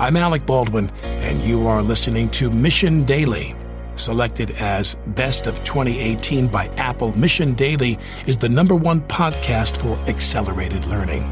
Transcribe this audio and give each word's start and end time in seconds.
I'm 0.00 0.16
Alec 0.16 0.46
Baldwin, 0.46 0.90
and 1.02 1.42
you 1.42 1.66
are 1.66 1.82
listening 1.82 2.30
to 2.30 2.52
Mission 2.52 3.02
Daily. 3.02 3.56
Selected 3.96 4.52
as 4.52 4.94
Best 5.08 5.48
of 5.48 5.64
2018 5.64 6.46
by 6.46 6.68
Apple, 6.76 7.18
Mission 7.18 7.52
Daily 7.54 7.98
is 8.24 8.38
the 8.38 8.48
number 8.48 8.76
one 8.76 9.00
podcast 9.00 9.78
for 9.78 9.98
accelerated 10.08 10.86
learning. 10.86 11.24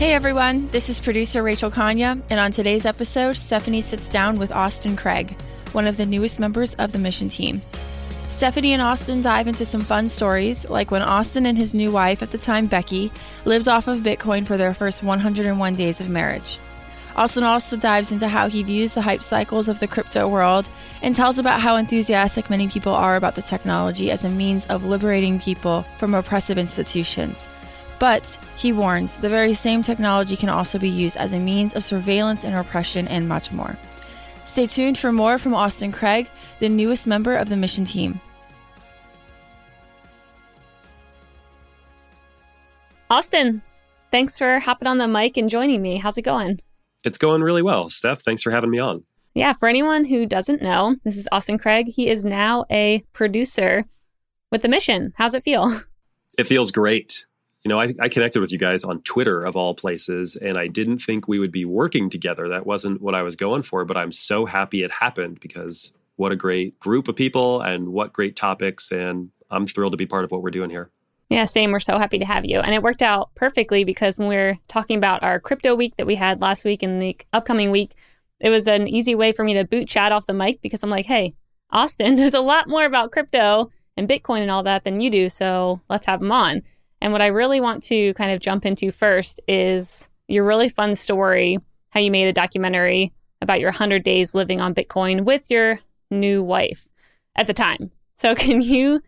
Hey 0.00 0.12
everyone, 0.12 0.66
this 0.70 0.88
is 0.88 0.98
producer 0.98 1.44
Rachel 1.44 1.70
Kanya, 1.70 2.20
and 2.30 2.40
on 2.40 2.50
today's 2.50 2.84
episode, 2.84 3.36
Stephanie 3.36 3.80
sits 3.80 4.08
down 4.08 4.40
with 4.40 4.50
Austin 4.50 4.96
Craig, 4.96 5.40
one 5.70 5.86
of 5.86 5.96
the 5.96 6.04
newest 6.04 6.40
members 6.40 6.74
of 6.74 6.90
the 6.90 6.98
mission 6.98 7.28
team. 7.28 7.62
Stephanie 8.36 8.74
and 8.74 8.82
Austin 8.82 9.22
dive 9.22 9.48
into 9.48 9.64
some 9.64 9.80
fun 9.80 10.10
stories, 10.10 10.68
like 10.68 10.90
when 10.90 11.00
Austin 11.00 11.46
and 11.46 11.56
his 11.56 11.72
new 11.72 11.90
wife, 11.90 12.22
at 12.22 12.32
the 12.32 12.36
time 12.36 12.68
Beccy, 12.68 13.10
lived 13.46 13.66
off 13.66 13.88
of 13.88 14.00
Bitcoin 14.00 14.46
for 14.46 14.58
their 14.58 14.74
first 14.74 15.02
101 15.02 15.74
days 15.74 16.02
of 16.02 16.10
marriage. 16.10 16.58
Austin 17.16 17.44
also 17.44 17.78
dives 17.78 18.12
into 18.12 18.28
how 18.28 18.46
he 18.46 18.62
views 18.62 18.92
the 18.92 19.00
hype 19.00 19.22
cycles 19.22 19.70
of 19.70 19.80
the 19.80 19.88
crypto 19.88 20.28
world 20.28 20.68
and 21.00 21.16
tells 21.16 21.38
about 21.38 21.62
how 21.62 21.76
enthusiastic 21.76 22.50
many 22.50 22.68
people 22.68 22.92
are 22.92 23.16
about 23.16 23.36
the 23.36 23.40
technology 23.40 24.10
as 24.10 24.22
a 24.22 24.28
means 24.28 24.66
of 24.66 24.84
liberating 24.84 25.40
people 25.40 25.86
from 25.96 26.12
oppressive 26.12 26.58
institutions. 26.58 27.48
But, 27.98 28.38
he 28.58 28.70
warns, 28.70 29.14
the 29.14 29.30
very 29.30 29.54
same 29.54 29.82
technology 29.82 30.36
can 30.36 30.50
also 30.50 30.78
be 30.78 30.90
used 30.90 31.16
as 31.16 31.32
a 31.32 31.38
means 31.38 31.72
of 31.72 31.82
surveillance 31.82 32.44
and 32.44 32.54
oppression 32.54 33.08
and 33.08 33.30
much 33.30 33.50
more. 33.50 33.78
Stay 34.44 34.66
tuned 34.66 34.98
for 34.98 35.10
more 35.10 35.38
from 35.38 35.54
Austin 35.54 35.90
Craig, 35.90 36.28
the 36.58 36.68
newest 36.68 37.06
member 37.06 37.34
of 37.34 37.48
the 37.48 37.56
mission 37.56 37.86
team. 37.86 38.20
Austin, 43.08 43.62
thanks 44.10 44.36
for 44.36 44.58
hopping 44.58 44.88
on 44.88 44.98
the 44.98 45.06
mic 45.06 45.36
and 45.36 45.48
joining 45.48 45.80
me. 45.80 45.96
How's 45.96 46.18
it 46.18 46.22
going? 46.22 46.60
It's 47.04 47.18
going 47.18 47.40
really 47.40 47.62
well. 47.62 47.88
Steph, 47.88 48.22
thanks 48.22 48.42
for 48.42 48.50
having 48.50 48.70
me 48.70 48.80
on. 48.80 49.04
Yeah, 49.32 49.52
for 49.52 49.68
anyone 49.68 50.04
who 50.04 50.26
doesn't 50.26 50.60
know, 50.60 50.96
this 51.04 51.16
is 51.16 51.28
Austin 51.30 51.56
Craig. 51.56 51.86
He 51.86 52.08
is 52.08 52.24
now 52.24 52.64
a 52.68 53.04
producer 53.12 53.84
with 54.50 54.62
The 54.62 54.68
Mission. 54.68 55.12
How's 55.16 55.34
it 55.34 55.44
feel? 55.44 55.80
It 56.38 56.46
feels 56.46 56.70
great. 56.70 57.24
You 57.64 57.70
know, 57.70 57.80
I, 57.80 57.94
I, 57.98 58.10
connected 58.10 58.40
with 58.40 58.52
you 58.52 58.58
guys 58.58 58.84
on 58.84 59.00
Twitter 59.02 59.42
of 59.42 59.56
all 59.56 59.74
places, 59.74 60.36
and 60.36 60.58
I 60.58 60.66
didn't 60.66 60.98
think 60.98 61.26
we 61.26 61.38
would 61.38 61.52
be 61.52 61.64
working 61.64 62.10
together. 62.10 62.46
That 62.46 62.66
wasn't 62.66 63.00
what 63.00 63.14
I 63.14 63.22
was 63.22 63.36
going 63.36 63.62
for, 63.62 63.86
but 63.86 63.96
I'm 63.96 64.12
so 64.12 64.44
happy 64.44 64.82
it 64.82 64.90
happened 64.90 65.40
because 65.40 65.92
what 66.16 66.32
a 66.32 66.36
great 66.36 66.78
group 66.78 67.08
of 67.08 67.16
people 67.16 67.62
and 67.62 67.88
what 67.88 68.12
great 68.12 68.36
topics. 68.36 68.92
And 68.92 69.30
I'm 69.50 69.66
thrilled 69.66 69.94
to 69.94 69.96
be 69.96 70.04
part 70.04 70.24
of 70.24 70.30
what 70.30 70.42
we're 70.42 70.50
doing 70.50 70.68
here. 70.68 70.90
Yeah, 71.28 71.44
same. 71.44 71.72
We're 71.72 71.80
so 71.80 71.98
happy 71.98 72.18
to 72.18 72.24
have 72.24 72.44
you. 72.44 72.60
And 72.60 72.74
it 72.74 72.82
worked 72.82 73.02
out 73.02 73.34
perfectly 73.34 73.84
because 73.84 74.16
when 74.16 74.28
we 74.28 74.36
were 74.36 74.58
talking 74.68 74.96
about 74.96 75.22
our 75.22 75.40
crypto 75.40 75.74
week 75.74 75.96
that 75.96 76.06
we 76.06 76.14
had 76.14 76.40
last 76.40 76.64
week 76.64 76.82
and 76.82 77.02
the 77.02 77.16
upcoming 77.32 77.70
week, 77.70 77.94
it 78.38 78.50
was 78.50 78.66
an 78.66 78.86
easy 78.86 79.14
way 79.14 79.32
for 79.32 79.42
me 79.42 79.54
to 79.54 79.64
boot 79.64 79.88
chat 79.88 80.12
off 80.12 80.26
the 80.26 80.34
mic 80.34 80.60
because 80.60 80.82
I'm 80.82 80.90
like, 80.90 81.06
hey, 81.06 81.34
Austin 81.70 82.16
knows 82.16 82.34
a 82.34 82.40
lot 82.40 82.68
more 82.68 82.84
about 82.84 83.10
crypto 83.10 83.70
and 83.96 84.08
Bitcoin 84.08 84.42
and 84.42 84.50
all 84.50 84.62
that 84.62 84.84
than 84.84 85.00
you 85.00 85.10
do. 85.10 85.28
So 85.28 85.80
let's 85.88 86.06
have 86.06 86.20
him 86.22 86.30
on. 86.30 86.62
And 87.00 87.12
what 87.12 87.22
I 87.22 87.26
really 87.26 87.60
want 87.60 87.82
to 87.84 88.14
kind 88.14 88.30
of 88.30 88.40
jump 88.40 88.64
into 88.64 88.90
first 88.90 89.40
is 89.48 90.08
your 90.28 90.44
really 90.44 90.68
fun 90.68 90.94
story 90.94 91.58
how 91.90 92.00
you 92.00 92.10
made 92.10 92.28
a 92.28 92.32
documentary 92.32 93.12
about 93.40 93.60
your 93.60 93.70
100 93.70 94.02
days 94.02 94.34
living 94.34 94.60
on 94.60 94.74
Bitcoin 94.74 95.24
with 95.24 95.50
your 95.50 95.80
new 96.10 96.42
wife 96.42 96.88
at 97.34 97.46
the 97.46 97.54
time. 97.54 97.90
So, 98.16 98.34
can 98.36 98.60
you 98.60 99.02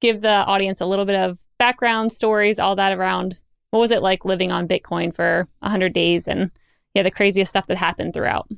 give 0.00 0.20
the 0.20 0.28
audience 0.28 0.80
a 0.80 0.86
little 0.86 1.04
bit 1.04 1.16
of 1.16 1.38
background 1.62 2.10
stories, 2.10 2.58
all 2.58 2.74
that 2.74 2.98
around 2.98 3.38
what 3.70 3.78
was 3.78 3.92
it 3.92 4.02
like 4.02 4.24
living 4.24 4.50
on 4.50 4.66
Bitcoin 4.66 5.14
for 5.14 5.46
100 5.60 5.92
days 5.92 6.26
and 6.26 6.50
yeah, 6.92 7.04
the 7.04 7.10
craziest 7.10 7.50
stuff 7.50 7.68
that 7.68 7.76
happened 7.76 8.14
throughout? 8.14 8.48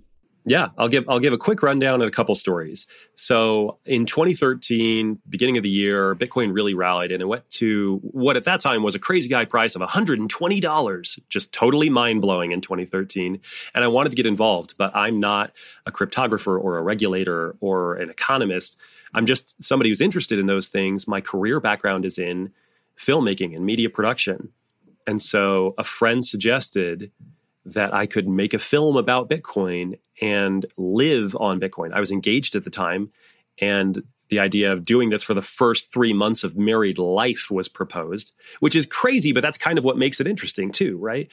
Yeah, 0.47 0.69
I'll 0.79 0.89
give 0.89 1.07
I'll 1.07 1.21
give 1.21 1.35
a 1.35 1.39
quick 1.39 1.63
rundown 1.63 2.01
and 2.01 2.09
a 2.09 2.11
couple 2.11 2.35
stories. 2.35 2.87
So 3.15 3.79
in 3.85 4.07
2013, 4.07 5.19
beginning 5.29 5.59
of 5.59 5.63
the 5.63 5.69
year, 5.69 6.15
Bitcoin 6.15 6.55
really 6.55 6.73
rallied 6.73 7.13
and 7.13 7.21
it 7.21 7.27
went 7.27 7.49
to 7.51 8.01
what 8.05 8.39
at 8.39 8.45
that 8.45 8.61
time 8.61 8.83
was 8.83 8.95
a 8.95 8.99
crazy 8.99 9.33
high 9.35 9.45
price 9.45 9.75
of 9.75 9.83
$120, 9.83 11.19
just 11.29 11.53
totally 11.53 11.91
mind 11.91 12.23
blowing 12.23 12.53
in 12.53 12.63
2013. 12.63 13.39
And 13.75 13.85
I 13.85 13.89
wanted 13.89 14.11
to 14.11 14.17
get 14.17 14.25
involved, 14.25 14.77
but 14.79 14.97
I'm 14.97 15.21
not 15.21 15.53
a 15.85 15.93
cryptographer 15.93 16.59
or 16.59 16.79
a 16.79 16.83
regulator 16.83 17.55
or 17.61 17.97
an 17.97 18.09
economist. 18.09 18.79
I'm 19.13 19.27
just 19.27 19.63
somebody 19.63 19.91
who's 19.91 20.01
interested 20.01 20.39
in 20.39 20.47
those 20.47 20.69
things. 20.69 21.07
My 21.07 21.21
career 21.21 21.61
background 21.61 22.07
is 22.07 22.17
in 22.17 22.51
filmmaking 22.99 23.55
and 23.55 23.65
media 23.65 23.91
production. 23.91 24.51
And 25.07 25.21
so 25.21 25.75
a 25.77 25.85
friend 25.85 26.25
suggested 26.25 27.11
that 27.67 27.95
I 27.95 28.07
could 28.07 28.29
make 28.29 28.55
a 28.55 28.59
film 28.59 28.97
about 28.97 29.29
Bitcoin 29.31 29.99
and 30.21 30.67
live 30.77 31.35
on 31.41 31.61
Bitcoin. 31.61 31.93
I 31.93 32.01
was 32.01 32.11
engaged 32.11 32.55
at 32.55 32.65
the 32.65 32.71
time, 32.71 33.11
and 33.61 34.03
the 34.29 34.39
idea 34.39 34.73
of 34.73 34.85
doing 34.85 35.11
this 35.11 35.23
for 35.23 35.35
the 35.35 35.43
first 35.43 35.93
three 35.93 36.13
months 36.13 36.45
of 36.45 36.57
married 36.57 36.99
life 36.99 37.51
was 37.51 37.69
proposed, 37.69 38.33
which 38.61 38.75
is 38.75 38.87
crazy, 38.87 39.33
but 39.33 39.43
that's 39.43 39.59
kind 39.59 39.79
of 39.79 39.85
what 39.85 39.99
makes 39.99 40.21
it 40.21 40.27
interesting, 40.27 40.71
too, 40.71 40.97
right? 40.99 41.31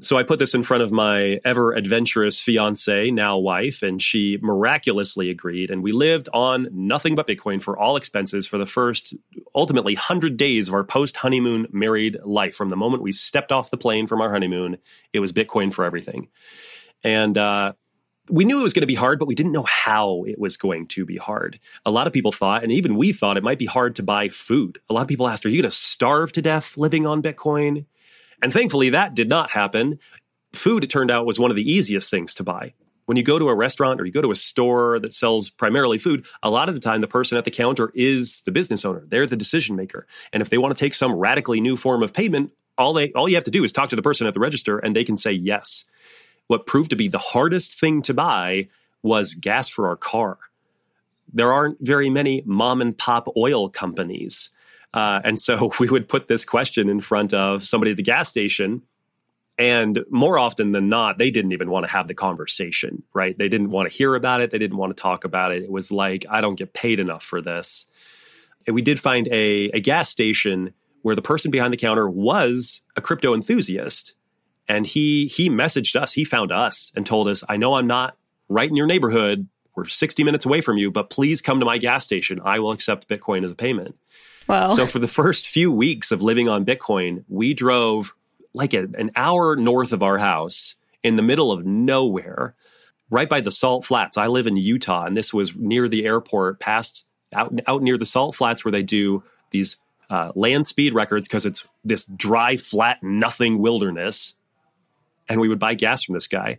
So 0.00 0.18
I 0.18 0.22
put 0.22 0.38
this 0.38 0.54
in 0.54 0.62
front 0.62 0.82
of 0.82 0.92
my 0.92 1.40
ever 1.44 1.72
adventurous 1.72 2.40
fiance, 2.40 3.10
now 3.10 3.38
wife, 3.38 3.82
and 3.82 4.00
she 4.00 4.38
miraculously 4.42 5.30
agreed. 5.30 5.70
And 5.70 5.82
we 5.82 5.92
lived 5.92 6.28
on 6.34 6.68
nothing 6.70 7.14
but 7.14 7.26
Bitcoin 7.26 7.62
for 7.62 7.78
all 7.78 7.96
expenses 7.96 8.46
for 8.46 8.58
the 8.58 8.66
first, 8.66 9.14
ultimately, 9.54 9.94
100 9.94 10.36
days 10.36 10.68
of 10.68 10.74
our 10.74 10.84
post 10.84 11.16
honeymoon 11.18 11.66
married 11.72 12.18
life. 12.24 12.54
From 12.54 12.68
the 12.68 12.76
moment 12.76 13.02
we 13.02 13.12
stepped 13.12 13.52
off 13.52 13.70
the 13.70 13.76
plane 13.76 14.06
from 14.06 14.20
our 14.20 14.30
honeymoon, 14.30 14.76
it 15.12 15.20
was 15.20 15.32
Bitcoin 15.32 15.72
for 15.72 15.84
everything. 15.84 16.28
And, 17.02 17.38
uh, 17.38 17.72
we 18.28 18.44
knew 18.44 18.58
it 18.58 18.64
was 18.64 18.72
going 18.72 18.82
to 18.82 18.88
be 18.88 18.94
hard, 18.94 19.18
but 19.18 19.28
we 19.28 19.34
didn't 19.34 19.52
know 19.52 19.66
how 19.68 20.24
it 20.26 20.38
was 20.38 20.56
going 20.56 20.88
to 20.88 21.04
be 21.04 21.16
hard. 21.16 21.60
A 21.84 21.90
lot 21.90 22.06
of 22.06 22.12
people 22.12 22.32
thought, 22.32 22.62
and 22.62 22.72
even 22.72 22.96
we 22.96 23.12
thought, 23.12 23.36
it 23.36 23.44
might 23.44 23.58
be 23.58 23.66
hard 23.66 23.94
to 23.96 24.02
buy 24.02 24.28
food. 24.28 24.78
A 24.90 24.92
lot 24.92 25.02
of 25.02 25.08
people 25.08 25.28
asked, 25.28 25.46
Are 25.46 25.48
you 25.48 25.62
going 25.62 25.70
to 25.70 25.76
starve 25.76 26.32
to 26.32 26.42
death 26.42 26.76
living 26.76 27.06
on 27.06 27.22
Bitcoin? 27.22 27.86
And 28.42 28.52
thankfully, 28.52 28.90
that 28.90 29.14
did 29.14 29.28
not 29.28 29.50
happen. 29.50 29.98
Food, 30.52 30.84
it 30.84 30.90
turned 30.90 31.10
out, 31.10 31.26
was 31.26 31.38
one 31.38 31.50
of 31.50 31.56
the 31.56 31.70
easiest 31.70 32.10
things 32.10 32.34
to 32.34 32.44
buy. 32.44 32.74
When 33.06 33.16
you 33.16 33.22
go 33.22 33.38
to 33.38 33.48
a 33.48 33.54
restaurant 33.54 34.00
or 34.00 34.04
you 34.04 34.12
go 34.12 34.20
to 34.20 34.32
a 34.32 34.36
store 34.36 34.98
that 34.98 35.12
sells 35.12 35.48
primarily 35.48 35.96
food, 35.96 36.26
a 36.42 36.50
lot 36.50 36.68
of 36.68 36.74
the 36.74 36.80
time 36.80 37.00
the 37.00 37.06
person 37.06 37.38
at 37.38 37.44
the 37.44 37.52
counter 37.52 37.92
is 37.94 38.40
the 38.44 38.50
business 38.50 38.84
owner. 38.84 39.04
They're 39.06 39.28
the 39.28 39.36
decision 39.36 39.76
maker. 39.76 40.06
And 40.32 40.42
if 40.42 40.50
they 40.50 40.58
want 40.58 40.76
to 40.76 40.78
take 40.78 40.92
some 40.92 41.14
radically 41.14 41.60
new 41.60 41.76
form 41.76 42.02
of 42.02 42.12
payment, 42.12 42.50
all 42.76 42.92
they 42.92 43.12
all 43.12 43.28
you 43.28 43.36
have 43.36 43.44
to 43.44 43.50
do 43.50 43.64
is 43.64 43.72
talk 43.72 43.90
to 43.90 43.96
the 43.96 44.02
person 44.02 44.26
at 44.26 44.34
the 44.34 44.40
register 44.40 44.78
and 44.78 44.94
they 44.94 45.04
can 45.04 45.16
say 45.16 45.32
yes. 45.32 45.84
What 46.48 46.66
proved 46.66 46.90
to 46.90 46.96
be 46.96 47.08
the 47.08 47.18
hardest 47.18 47.78
thing 47.78 48.02
to 48.02 48.14
buy 48.14 48.68
was 49.02 49.34
gas 49.34 49.68
for 49.68 49.88
our 49.88 49.96
car. 49.96 50.38
There 51.32 51.52
aren't 51.52 51.78
very 51.80 52.10
many 52.10 52.42
mom 52.44 52.80
and 52.80 52.96
pop 52.96 53.28
oil 53.36 53.68
companies. 53.68 54.50
Uh, 54.96 55.20
and 55.24 55.40
so 55.40 55.70
we 55.78 55.88
would 55.88 56.08
put 56.08 56.26
this 56.26 56.44
question 56.44 56.88
in 56.88 57.00
front 57.00 57.32
of 57.32 57.64
somebody 57.64 57.92
at 57.92 57.98
the 57.98 58.02
gas 58.02 58.28
station. 58.28 58.82
And 59.58 60.04
more 60.10 60.38
often 60.38 60.72
than 60.72 60.88
not, 60.88 61.18
they 61.18 61.30
didn't 61.30 61.52
even 61.52 61.70
want 61.70 61.86
to 61.86 61.92
have 61.92 62.08
the 62.08 62.14
conversation, 62.14 63.02
right? 63.14 63.36
They 63.38 63.48
didn't 63.48 63.70
want 63.70 63.90
to 63.90 63.96
hear 63.96 64.14
about 64.14 64.40
it. 64.40 64.50
They 64.50 64.58
didn't 64.58 64.76
want 64.76 64.94
to 64.94 65.00
talk 65.00 65.24
about 65.24 65.52
it. 65.52 65.62
It 65.62 65.70
was 65.70 65.92
like, 65.92 66.26
I 66.28 66.40
don't 66.40 66.58
get 66.58 66.72
paid 66.72 66.98
enough 66.98 67.22
for 67.22 67.40
this. 67.40 67.86
And 68.66 68.74
we 68.74 68.82
did 68.82 68.98
find 68.98 69.28
a, 69.28 69.70
a 69.72 69.80
gas 69.80 70.08
station 70.08 70.74
where 71.02 71.14
the 71.14 71.22
person 71.22 71.50
behind 71.50 71.72
the 71.72 71.78
counter 71.78 72.08
was 72.08 72.82
a 72.96 73.00
crypto 73.00 73.32
enthusiast. 73.32 74.14
And 74.68 74.84
he 74.84 75.26
he 75.26 75.48
messaged 75.48 75.94
us, 75.94 76.12
he 76.12 76.24
found 76.24 76.50
us 76.50 76.90
and 76.96 77.06
told 77.06 77.28
us, 77.28 77.44
I 77.48 77.56
know 77.56 77.74
I'm 77.74 77.86
not 77.86 78.16
right 78.48 78.68
in 78.68 78.76
your 78.76 78.86
neighborhood. 78.86 79.46
We're 79.76 79.86
60 79.86 80.24
minutes 80.24 80.44
away 80.44 80.60
from 80.60 80.78
you, 80.78 80.90
but 80.90 81.08
please 81.08 81.40
come 81.40 81.60
to 81.60 81.66
my 81.66 81.78
gas 81.78 82.04
station. 82.04 82.40
I 82.44 82.58
will 82.58 82.72
accept 82.72 83.08
Bitcoin 83.08 83.44
as 83.44 83.52
a 83.52 83.54
payment. 83.54 83.94
Wow. 84.48 84.70
So 84.70 84.86
for 84.86 84.98
the 84.98 85.08
first 85.08 85.46
few 85.46 85.72
weeks 85.72 86.12
of 86.12 86.22
living 86.22 86.48
on 86.48 86.64
Bitcoin, 86.64 87.24
we 87.28 87.54
drove 87.54 88.14
like 88.54 88.74
a, 88.74 88.88
an 88.96 89.10
hour 89.16 89.56
north 89.56 89.92
of 89.92 90.02
our 90.02 90.18
house 90.18 90.74
in 91.02 91.16
the 91.16 91.22
middle 91.22 91.52
of 91.52 91.66
nowhere, 91.66 92.54
right 93.10 93.28
by 93.28 93.40
the 93.40 93.50
Salt 93.50 93.84
Flats. 93.84 94.16
I 94.16 94.26
live 94.26 94.46
in 94.46 94.56
Utah, 94.56 95.04
and 95.04 95.16
this 95.16 95.32
was 95.32 95.54
near 95.54 95.88
the 95.88 96.04
airport, 96.06 96.60
past 96.60 97.04
out 97.34 97.52
out 97.66 97.82
near 97.82 97.98
the 97.98 98.06
Salt 98.06 98.36
Flats 98.36 98.64
where 98.64 98.72
they 98.72 98.82
do 98.82 99.22
these 99.50 99.76
uh, 100.10 100.32
land 100.34 100.66
speed 100.66 100.94
records 100.94 101.26
because 101.26 101.44
it's 101.44 101.66
this 101.84 102.04
dry, 102.04 102.56
flat, 102.56 103.02
nothing 103.02 103.58
wilderness. 103.58 104.34
And 105.28 105.40
we 105.40 105.48
would 105.48 105.58
buy 105.58 105.74
gas 105.74 106.04
from 106.04 106.14
this 106.14 106.28
guy 106.28 106.58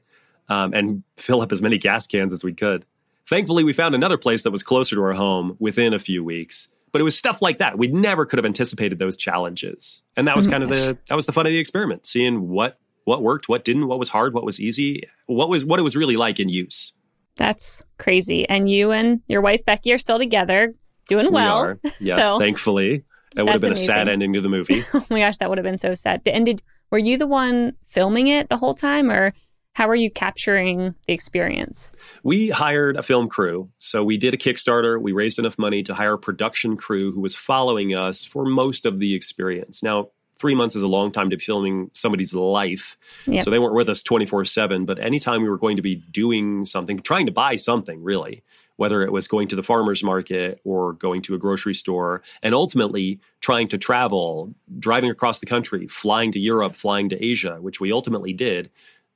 um, 0.49 0.73
and 0.73 1.03
fill 1.15 1.41
up 1.41 1.51
as 1.51 1.61
many 1.61 1.77
gas 1.77 2.05
cans 2.05 2.33
as 2.33 2.43
we 2.43 2.53
could. 2.53 2.85
Thankfully, 3.25 3.63
we 3.63 3.73
found 3.73 3.95
another 3.95 4.17
place 4.17 4.43
that 4.43 4.51
was 4.51 4.63
closer 4.63 4.95
to 4.95 5.01
our 5.01 5.13
home 5.13 5.55
within 5.59 5.93
a 5.93 5.99
few 5.99 6.23
weeks. 6.23 6.67
But 6.91 7.01
it 7.01 7.03
was 7.03 7.17
stuff 7.17 7.41
like 7.41 7.57
that. 7.57 7.77
We 7.77 7.87
never 7.87 8.25
could 8.25 8.37
have 8.37 8.45
anticipated 8.45 8.97
those 8.97 9.17
challenges. 9.17 10.03
And 10.15 10.27
that 10.27 10.35
was 10.35 10.45
mm-hmm. 10.45 10.53
kind 10.53 10.63
of 10.63 10.69
the 10.69 10.97
that 11.09 11.15
was 11.15 11.25
the 11.25 11.31
fun 11.31 11.45
of 11.45 11.51
the 11.51 11.59
experiment, 11.59 12.05
seeing 12.05 12.49
what 12.49 12.79
what 13.03 13.21
worked, 13.21 13.47
what 13.47 13.63
didn't, 13.63 13.87
what 13.87 13.99
was 13.99 14.09
hard, 14.09 14.33
what 14.33 14.43
was 14.43 14.59
easy, 14.59 15.03
what 15.27 15.49
was 15.49 15.63
what 15.63 15.79
it 15.79 15.83
was 15.83 15.95
really 15.95 16.17
like 16.17 16.39
in 16.39 16.49
use. 16.49 16.93
That's 17.37 17.85
crazy. 17.97 18.47
And 18.49 18.69
you 18.69 18.91
and 18.91 19.21
your 19.27 19.41
wife 19.41 19.63
Beccy 19.63 19.93
are 19.93 19.97
still 19.97 20.17
together, 20.17 20.73
doing 21.07 21.31
well. 21.31 21.77
We 21.83 21.91
Yes, 21.99 22.21
so, 22.21 22.39
thankfully. 22.39 23.03
That 23.35 23.45
would 23.45 23.53
have 23.53 23.61
been 23.61 23.73
a 23.73 23.75
sad 23.75 24.09
ending 24.09 24.33
to 24.33 24.41
the 24.41 24.49
movie. 24.49 24.83
Oh 24.93 25.05
my 25.09 25.19
gosh, 25.19 25.37
that 25.37 25.49
would 25.49 25.57
have 25.57 25.65
been 25.65 25.77
so 25.77 25.93
sad. 25.93 26.21
And 26.25 26.45
did 26.45 26.63
were 26.89 26.97
you 26.97 27.17
the 27.17 27.27
one 27.27 27.75
filming 27.83 28.27
it 28.27 28.49
the 28.49 28.57
whole 28.57 28.73
time, 28.73 29.11
or 29.11 29.33
how 29.77 29.87
are 29.87 29.95
you 29.95 30.09
capturing 30.09 30.95
the 31.05 31.13
experience? 31.13 31.95
we 32.23 32.49
hired 32.49 32.97
a 32.97 33.03
film 33.03 33.27
crew. 33.27 33.69
So 33.77 34.03
we 34.03 34.17
did 34.17 34.33
a 34.33 34.37
Kickstarter. 34.37 34.99
We 34.99 35.11
raised 35.11 35.37
enough 35.37 35.59
money 35.59 35.83
to 35.83 35.93
hire 35.93 36.13
a 36.13 36.17
production 36.17 36.75
crew 36.75 37.11
who 37.11 37.21
was 37.21 37.35
following 37.35 37.93
us 37.93 38.25
for 38.25 38.43
most 38.43 38.87
of 38.87 38.97
the 38.97 39.13
experience. 39.13 39.83
Now, 39.83 40.09
three 40.35 40.55
months 40.55 40.75
is 40.75 40.81
a 40.81 40.87
long 40.87 41.11
time 41.11 41.29
to 41.29 41.37
be 41.37 41.43
filming 41.43 41.91
somebody's 41.93 42.33
life. 42.33 42.97
Yep. 43.27 43.43
So 43.43 43.51
they 43.51 43.59
weren't 43.59 43.75
with 43.75 43.87
us 43.87 44.01
24 44.01 44.45
7. 44.45 44.85
But 44.85 44.97
anytime 44.97 45.43
we 45.43 45.49
were 45.49 45.59
going 45.59 45.75
to 45.75 45.83
be 45.83 45.97
doing 46.11 46.65
something, 46.65 46.99
trying 46.99 47.27
to 47.27 47.31
buy 47.31 47.55
something 47.55 48.01
really, 48.01 48.43
whether 48.77 49.03
it 49.03 49.11
was 49.11 49.27
going 49.27 49.47
to 49.49 49.55
the 49.55 49.63
farmer's 49.63 50.03
market 50.03 50.59
or 50.63 50.93
going 50.93 51.21
to 51.23 51.35
a 51.35 51.37
grocery 51.37 51.75
store, 51.75 52.23
and 52.41 52.55
ultimately 52.55 53.19
trying 53.41 53.67
to 53.67 53.77
travel, 53.77 54.55
driving 54.79 55.11
across 55.11 55.37
the 55.37 55.45
country, 55.45 55.85
flying 55.85 56.31
to 56.31 56.39
Europe, 56.39 56.75
flying 56.75 57.09
to 57.09 57.23
Asia, 57.23 57.57
which 57.61 57.79
we 57.79 57.91
ultimately 57.91 58.33
did, 58.33 58.71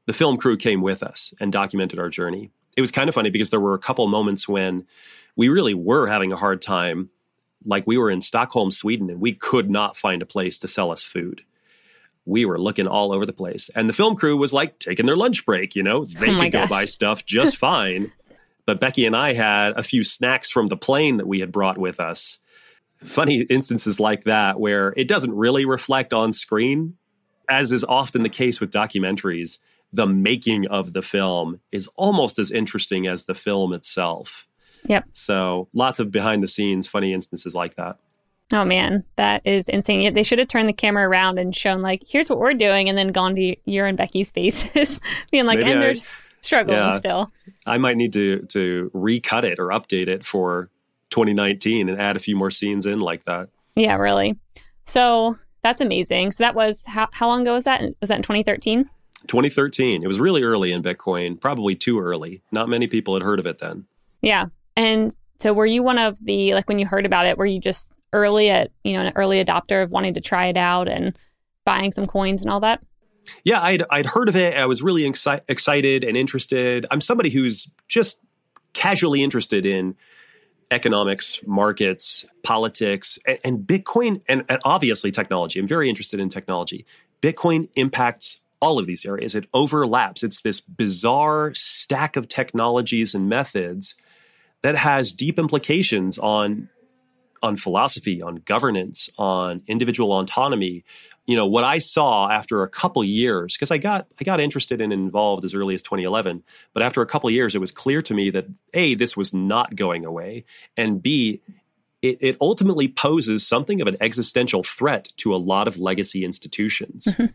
the 0.07 0.13
film 0.13 0.37
crew 0.37 0.57
came 0.57 0.81
with 0.81 1.03
us 1.03 1.33
and 1.39 1.51
documented 1.51 1.99
our 1.99 2.09
journey. 2.09 2.51
It 2.75 2.81
was 2.81 2.91
kind 2.91 3.09
of 3.09 3.15
funny 3.15 3.29
because 3.29 3.49
there 3.49 3.59
were 3.59 3.73
a 3.73 3.79
couple 3.79 4.07
moments 4.07 4.47
when 4.47 4.85
we 5.35 5.49
really 5.49 5.73
were 5.73 6.07
having 6.07 6.31
a 6.31 6.37
hard 6.37 6.61
time. 6.61 7.09
Like 7.65 7.85
we 7.85 7.97
were 7.97 8.09
in 8.09 8.21
Stockholm, 8.21 8.71
Sweden, 8.71 9.09
and 9.09 9.21
we 9.21 9.33
could 9.33 9.69
not 9.69 9.95
find 9.95 10.21
a 10.21 10.25
place 10.25 10.57
to 10.59 10.67
sell 10.67 10.91
us 10.91 11.03
food. 11.03 11.41
We 12.25 12.45
were 12.45 12.59
looking 12.59 12.87
all 12.87 13.11
over 13.11 13.25
the 13.25 13.33
place. 13.33 13.69
And 13.75 13.87
the 13.87 13.93
film 13.93 14.15
crew 14.15 14.37
was 14.37 14.53
like 14.53 14.79
taking 14.79 15.05
their 15.05 15.15
lunch 15.15 15.45
break, 15.45 15.75
you 15.75 15.83
know, 15.83 16.01
oh 16.01 16.05
they 16.05 16.29
Oh 16.29 16.39
could 16.39 16.51
go 16.51 16.67
buy 16.67 16.85
stuff 16.85 17.25
just 17.25 17.57
fine. 17.57 18.11
But 18.65 18.79
Beccy 18.79 19.05
and 19.05 19.15
I 19.15 19.33
had 19.33 19.73
a 19.77 19.83
few 19.83 20.03
snacks 20.03 20.49
from 20.49 20.67
the 20.67 20.77
plane 20.77 21.17
that 21.17 21.27
we 21.27 21.39
had 21.39 21.51
brought 21.51 21.77
with 21.77 21.99
us. 21.99 22.39
Funny 22.97 23.41
instances 23.41 23.99
like 23.99 24.23
that 24.23 24.59
where 24.59 24.93
it 24.95 25.07
doesn't 25.07 25.35
really 25.35 25.65
reflect 25.65 26.13
on 26.13 26.31
screen, 26.31 26.95
as 27.49 27.71
is 27.71 27.83
often 27.83 28.23
the 28.23 28.29
case 28.29 28.59
with 28.59 28.71
documentaries. 28.71 29.57
The 29.93 30.07
making 30.07 30.67
of 30.67 30.93
the 30.93 31.01
film 31.01 31.59
is 31.71 31.87
almost 31.95 32.39
as 32.39 32.49
interesting 32.51 33.07
as 33.07 33.25
the 33.25 33.35
film 33.35 33.73
itself. 33.73 34.47
Yep. 34.85 35.05
So 35.11 35.67
lots 35.73 35.99
of 35.99 36.11
behind 36.11 36.41
the 36.41 36.47
scenes 36.47 36.87
funny 36.87 37.13
instances 37.13 37.53
like 37.53 37.75
that. 37.75 37.97
Oh 38.53 38.65
man, 38.65 39.03
that 39.15 39.41
is 39.45 39.69
insane. 39.69 40.13
They 40.13 40.23
should 40.23 40.39
have 40.39 40.47
turned 40.49 40.67
the 40.67 40.73
camera 40.73 41.07
around 41.07 41.39
and 41.39 41.55
shown 41.55 41.81
like, 41.81 42.03
here's 42.07 42.29
what 42.29 42.39
we're 42.39 42.53
doing, 42.53 42.89
and 42.89 42.97
then 42.97 43.09
gone 43.09 43.35
to 43.35 43.55
your 43.65 43.85
and 43.85 43.97
Beccy's 43.97 44.29
faces, 44.31 44.99
being 45.31 45.45
like, 45.45 45.59
Maybe 45.59 45.71
and 45.71 45.79
I- 45.79 45.83
they're 45.83 45.95
struggling 46.41 46.77
Yeah. 46.77 46.97
still. 46.97 47.31
I 47.65 47.77
might 47.77 47.95
need 47.97 48.11
to 48.13 48.39
to 48.49 48.91
recut 48.93 49.45
it 49.45 49.59
or 49.59 49.67
update 49.67 50.07
it 50.07 50.25
for 50.25 50.69
2019 51.11 51.87
and 51.89 51.99
add 52.01 52.15
a 52.15 52.19
few 52.19 52.35
more 52.35 52.51
scenes 52.51 52.85
in 52.85 52.99
like 52.99 53.23
that. 53.25 53.49
Yeah, 53.75 53.95
really. 53.97 54.37
So 54.85 55.37
that's 55.61 55.79
amazing. 55.81 56.31
So 56.31 56.43
that 56.43 56.55
was 56.55 56.85
how 56.85 57.07
how 57.11 57.27
long 57.27 57.41
ago 57.43 57.53
was 57.53 57.65
that? 57.65 57.81
Was 58.01 58.09
that 58.09 58.15
in 58.17 58.23
2013? 58.23 58.89
2013. 59.27 60.03
It 60.03 60.07
was 60.07 60.19
really 60.19 60.43
early 60.43 60.71
in 60.71 60.81
Bitcoin, 60.81 61.39
probably 61.39 61.75
too 61.75 61.99
early. 61.99 62.41
Not 62.51 62.69
many 62.69 62.87
people 62.87 63.13
had 63.13 63.23
heard 63.23 63.39
of 63.39 63.45
it 63.45 63.59
then. 63.59 63.85
Yeah. 64.21 64.47
And 64.75 65.15
so 65.39 65.53
were 65.53 65.65
you 65.65 65.83
one 65.83 65.97
of 65.97 66.23
the 66.25 66.53
like 66.53 66.67
when 66.67 66.79
you 66.79 66.85
heard 66.85 67.05
about 67.05 67.25
it, 67.25 67.37
were 67.37 67.45
you 67.45 67.59
just 67.59 67.91
early 68.13 68.49
at, 68.49 68.71
you 68.83 68.93
know, 68.93 69.01
an 69.01 69.13
early 69.15 69.43
adopter 69.43 69.83
of 69.83 69.91
wanting 69.91 70.13
to 70.15 70.21
try 70.21 70.47
it 70.47 70.57
out 70.57 70.87
and 70.87 71.17
buying 71.65 71.91
some 71.91 72.05
coins 72.05 72.41
and 72.41 72.51
all 72.51 72.59
that? 72.59 72.81
Yeah, 73.43 73.61
I'd 73.61 73.83
I'd 73.89 74.07
heard 74.07 74.29
of 74.29 74.35
it. 74.35 74.57
I 74.57 74.65
was 74.65 74.81
really 74.81 75.03
exci- 75.03 75.41
excited 75.47 76.03
and 76.03 76.17
interested. 76.17 76.85
I'm 76.91 77.01
somebody 77.01 77.29
who's 77.29 77.69
just 77.87 78.17
casually 78.73 79.23
interested 79.23 79.65
in 79.65 79.95
economics, 80.71 81.39
markets, 81.45 82.25
politics, 82.43 83.19
and, 83.27 83.39
and 83.43 83.59
Bitcoin, 83.59 84.21
and, 84.27 84.43
and 84.47 84.59
obviously 84.63 85.11
technology. 85.11 85.59
I'm 85.59 85.67
very 85.67 85.89
interested 85.89 86.19
in 86.19 86.29
technology. 86.29 86.85
Bitcoin 87.21 87.69
impacts 87.75 88.40
all 88.61 88.79
of 88.79 88.85
these 88.85 89.05
areas. 89.05 89.35
It 89.35 89.47
overlaps. 89.53 90.23
It's 90.23 90.41
this 90.41 90.59
bizarre 90.59 91.53
stack 91.53 92.15
of 92.15 92.27
technologies 92.27 93.15
and 93.15 93.27
methods 93.27 93.95
that 94.61 94.75
has 94.75 95.13
deep 95.13 95.39
implications 95.39 96.17
on 96.17 96.69
on 97.43 97.55
philosophy, 97.55 98.21
on 98.21 98.35
governance, 98.45 99.09
on 99.17 99.63
individual 99.67 100.17
autonomy. 100.17 100.83
You 101.25 101.35
know, 101.35 101.47
what 101.47 101.63
I 101.63 101.79
saw 101.79 102.29
after 102.29 102.61
a 102.61 102.69
couple 102.69 103.03
years, 103.03 103.55
because 103.55 103.71
I 103.71 103.77
got 103.77 104.07
I 104.19 104.23
got 104.23 104.39
interested 104.39 104.79
and 104.79 104.93
involved 104.93 105.43
as 105.43 105.53
early 105.53 105.73
as 105.73 105.81
2011, 105.81 106.43
but 106.73 106.83
after 106.83 107.01
a 107.01 107.05
couple 107.05 107.29
years, 107.31 107.55
it 107.55 107.59
was 107.59 107.71
clear 107.71 108.01
to 108.03 108.13
me 108.13 108.29
that 108.29 108.45
A, 108.73 108.95
this 108.95 109.17
was 109.17 109.33
not 109.33 109.75
going 109.75 110.05
away, 110.05 110.45
and 110.77 111.01
B, 111.01 111.41
it, 112.01 112.17
it 112.19 112.37
ultimately 112.41 112.87
poses 112.87 113.47
something 113.47 113.81
of 113.81 113.87
an 113.87 113.97
existential 114.01 114.63
threat 114.63 115.09
to 115.17 115.33
a 115.33 115.37
lot 115.37 115.67
of 115.67 115.79
legacy 115.79 116.25
institutions. 116.25 117.05
Mm-hmm. 117.05 117.25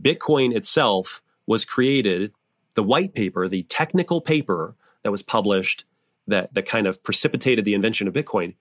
Bitcoin 0.00 0.54
itself 0.54 1.22
was 1.46 1.64
created, 1.64 2.32
the 2.74 2.82
white 2.82 3.14
paper, 3.14 3.48
the 3.48 3.62
technical 3.64 4.20
paper 4.20 4.74
that 5.02 5.12
was 5.12 5.22
published 5.22 5.84
that, 6.26 6.52
that 6.54 6.66
kind 6.66 6.86
of 6.86 7.02
precipitated 7.02 7.64
the 7.64 7.74
invention 7.74 8.08
of 8.08 8.14
Bitcoin 8.14 8.54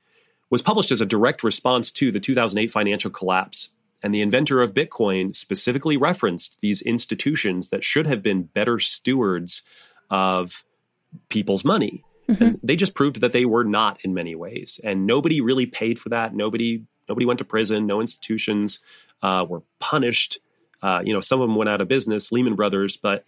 was 0.50 0.62
published 0.62 0.92
as 0.92 1.02
a 1.02 1.06
direct 1.06 1.44
response 1.44 1.92
to 1.92 2.12
the 2.12 2.20
2008 2.20 2.72
financial 2.72 3.10
collapse. 3.10 3.70
And 4.04 4.14
the 4.14 4.22
inventor 4.22 4.62
of 4.62 4.74
Bitcoin 4.74 5.36
specifically 5.36 5.98
referenced 5.98 6.62
these 6.62 6.82
institutions 6.84 7.70
that 7.70 7.84
should 7.84 8.06
have 8.06 8.22
been 8.22 8.44
better 8.44 8.78
stewards 8.78 9.64
of 10.10 10.64
people's 11.30 11.66
money. 11.66 12.04
And 12.28 12.60
they 12.64 12.76
just 12.76 12.94
proved 12.94 13.22
that 13.22 13.32
they 13.32 13.46
were 13.46 13.64
not 13.64 14.00
in 14.04 14.14
many 14.14 14.36
ways. 14.36 14.80
And 14.84 15.08
nobody 15.08 15.42
really 15.42 15.66
paid 15.66 16.00
for 16.00 16.10
that. 16.10 16.34
Nobody 16.34 16.84
nobody 17.08 17.26
went 17.26 17.40
to 17.40 17.46
prison. 17.46 17.86
No 17.86 18.02
institutions 18.02 18.80
uh, 19.22 19.46
were 19.48 19.64
punished. 19.80 20.40
Uh, 20.86 21.02
you 21.04 21.12
know, 21.12 21.20
some 21.20 21.42
of 21.42 21.50
them 21.50 21.56
went 21.56 21.68
out 21.68 21.82
of 21.82 21.88
business, 21.88 22.32
Lehman 22.32 22.54
Brothers, 22.54 22.96
but 22.96 23.26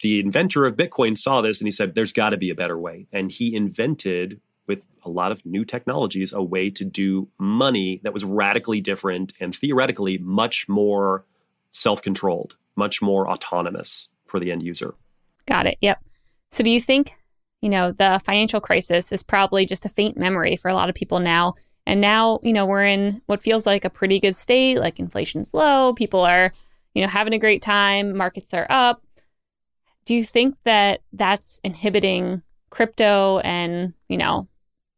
the 0.00 0.18
inventor 0.18 0.66
of 0.66 0.74
Bitcoin 0.74 1.16
saw 1.16 1.40
this 1.40 1.60
and 1.60 1.68
he 1.68 1.70
said, 1.70 1.94
there's 1.94 2.12
got 2.12 2.30
to 2.30 2.36
be 2.36 2.50
a 2.50 2.56
better 2.56 2.76
way. 2.76 3.06
And 3.12 3.30
he 3.30 3.54
invented, 3.54 4.40
with 4.66 4.82
a 5.04 5.08
lot 5.08 5.30
of 5.30 5.46
new 5.46 5.64
technologies, 5.64 6.32
a 6.32 6.42
way 6.42 6.70
to 6.70 6.84
do 6.84 7.28
money 7.38 8.00
that 8.02 8.12
was 8.12 8.24
radically 8.24 8.80
different 8.80 9.32
and 9.38 9.54
theoretically 9.54 10.18
much 10.18 10.68
more 10.68 11.24
self 11.70 12.02
controlled, 12.02 12.56
much 12.74 13.00
more 13.00 13.30
autonomous 13.30 14.08
for 14.26 14.40
the 14.40 14.50
end 14.50 14.64
user. 14.64 14.96
Got 15.46 15.66
it. 15.66 15.78
Yep. 15.80 16.02
So 16.50 16.64
do 16.64 16.70
you 16.70 16.80
think, 16.80 17.12
you 17.62 17.68
know, 17.68 17.92
the 17.92 18.20
financial 18.24 18.60
crisis 18.60 19.12
is 19.12 19.22
probably 19.22 19.66
just 19.66 19.84
a 19.84 19.88
faint 19.88 20.16
memory 20.16 20.56
for 20.56 20.68
a 20.68 20.74
lot 20.74 20.88
of 20.88 20.96
people 20.96 21.20
now? 21.20 21.54
And 21.86 22.00
now, 22.00 22.40
you 22.42 22.52
know, 22.52 22.66
we're 22.66 22.84
in 22.84 23.22
what 23.26 23.40
feels 23.40 23.66
like 23.66 23.84
a 23.84 23.90
pretty 23.90 24.18
good 24.18 24.34
state, 24.34 24.80
like 24.80 24.98
inflation's 24.98 25.54
low, 25.54 25.94
people 25.94 26.22
are, 26.22 26.52
you 26.94 27.02
know, 27.02 27.08
having 27.08 27.32
a 27.32 27.38
great 27.38 27.62
time, 27.62 28.16
markets 28.16 28.52
are 28.54 28.66
up. 28.70 29.02
Do 30.04 30.14
you 30.14 30.24
think 30.24 30.60
that 30.62 31.02
that's 31.12 31.60
inhibiting 31.62 32.42
crypto 32.70 33.38
and, 33.40 33.94
you 34.08 34.16
know, 34.16 34.48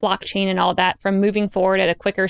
blockchain 0.02 0.46
and 0.46 0.58
all 0.58 0.74
that 0.74 1.00
from 1.00 1.20
moving 1.20 1.48
forward 1.48 1.80
at 1.80 1.88
a 1.88 1.94
quicker 1.94 2.28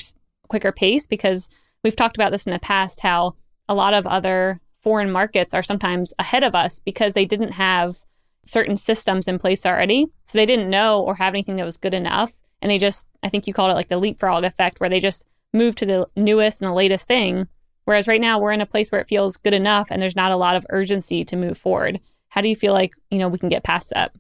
quicker 0.49 0.73
pace 0.73 1.07
because 1.07 1.49
we've 1.85 1.95
talked 1.95 2.17
about 2.17 2.33
this 2.33 2.47
in 2.47 2.53
the 2.53 2.59
past 2.59 3.01
how 3.01 3.37
a 3.69 3.75
lot 3.75 3.95
of 3.95 4.07
other 4.07 4.61
foreign 4.83 5.11
markets 5.11 5.55
are 5.55 5.63
sometimes 5.63 6.13
ahead 6.19 6.43
of 6.43 6.55
us 6.55 6.81
because 6.81 7.13
they 7.13 7.25
didn't 7.25 7.53
have 7.53 7.99
certain 8.43 8.77
systems 8.77 9.29
in 9.29 9.39
place 9.39 9.65
already. 9.65 10.07
So 10.25 10.39
they 10.39 10.47
didn't 10.47 10.71
know 10.71 11.03
or 11.03 11.17
have 11.17 11.35
anything 11.35 11.57
that 11.57 11.65
was 11.65 11.77
good 11.77 11.95
enough. 11.95 12.33
And 12.61 12.71
they 12.71 12.79
just, 12.79 13.07
I 13.23 13.29
think 13.29 13.47
you 13.47 13.55
called 13.55 13.71
it 13.71 13.75
like 13.75 13.89
the 13.89 13.99
leapfrog 13.99 14.45
effect, 14.45 14.81
where 14.81 14.91
they 14.91 15.01
just 15.01 15.27
moved 15.53 15.79
to 15.79 15.87
the 15.87 16.07
newest 16.17 16.61
and 16.61 16.69
the 16.69 16.75
latest 16.75 17.07
thing. 17.07 17.49
Whereas 17.91 18.07
right 18.07 18.21
now 18.21 18.39
we're 18.39 18.53
in 18.53 18.61
a 18.61 18.67
place 18.67 18.93
where 18.93 19.01
it 19.01 19.09
feels 19.09 19.37
good 19.37 19.53
enough 19.53 19.89
and 19.91 20.01
there's 20.01 20.15
not 20.15 20.31
a 20.31 20.37
lot 20.37 20.55
of 20.55 20.65
urgency 20.71 21.25
to 21.25 21.35
move 21.35 21.59
forward. 21.59 21.99
How 22.29 22.41
do 22.41 22.49
you 22.49 22.55
feel 22.55 22.73
like, 22.73 22.95
you 23.11 23.19
know, 23.19 23.27
we 23.27 23.37
can 23.37 23.49
get 23.49 23.65
past 23.65 23.91
that? 23.91 24.15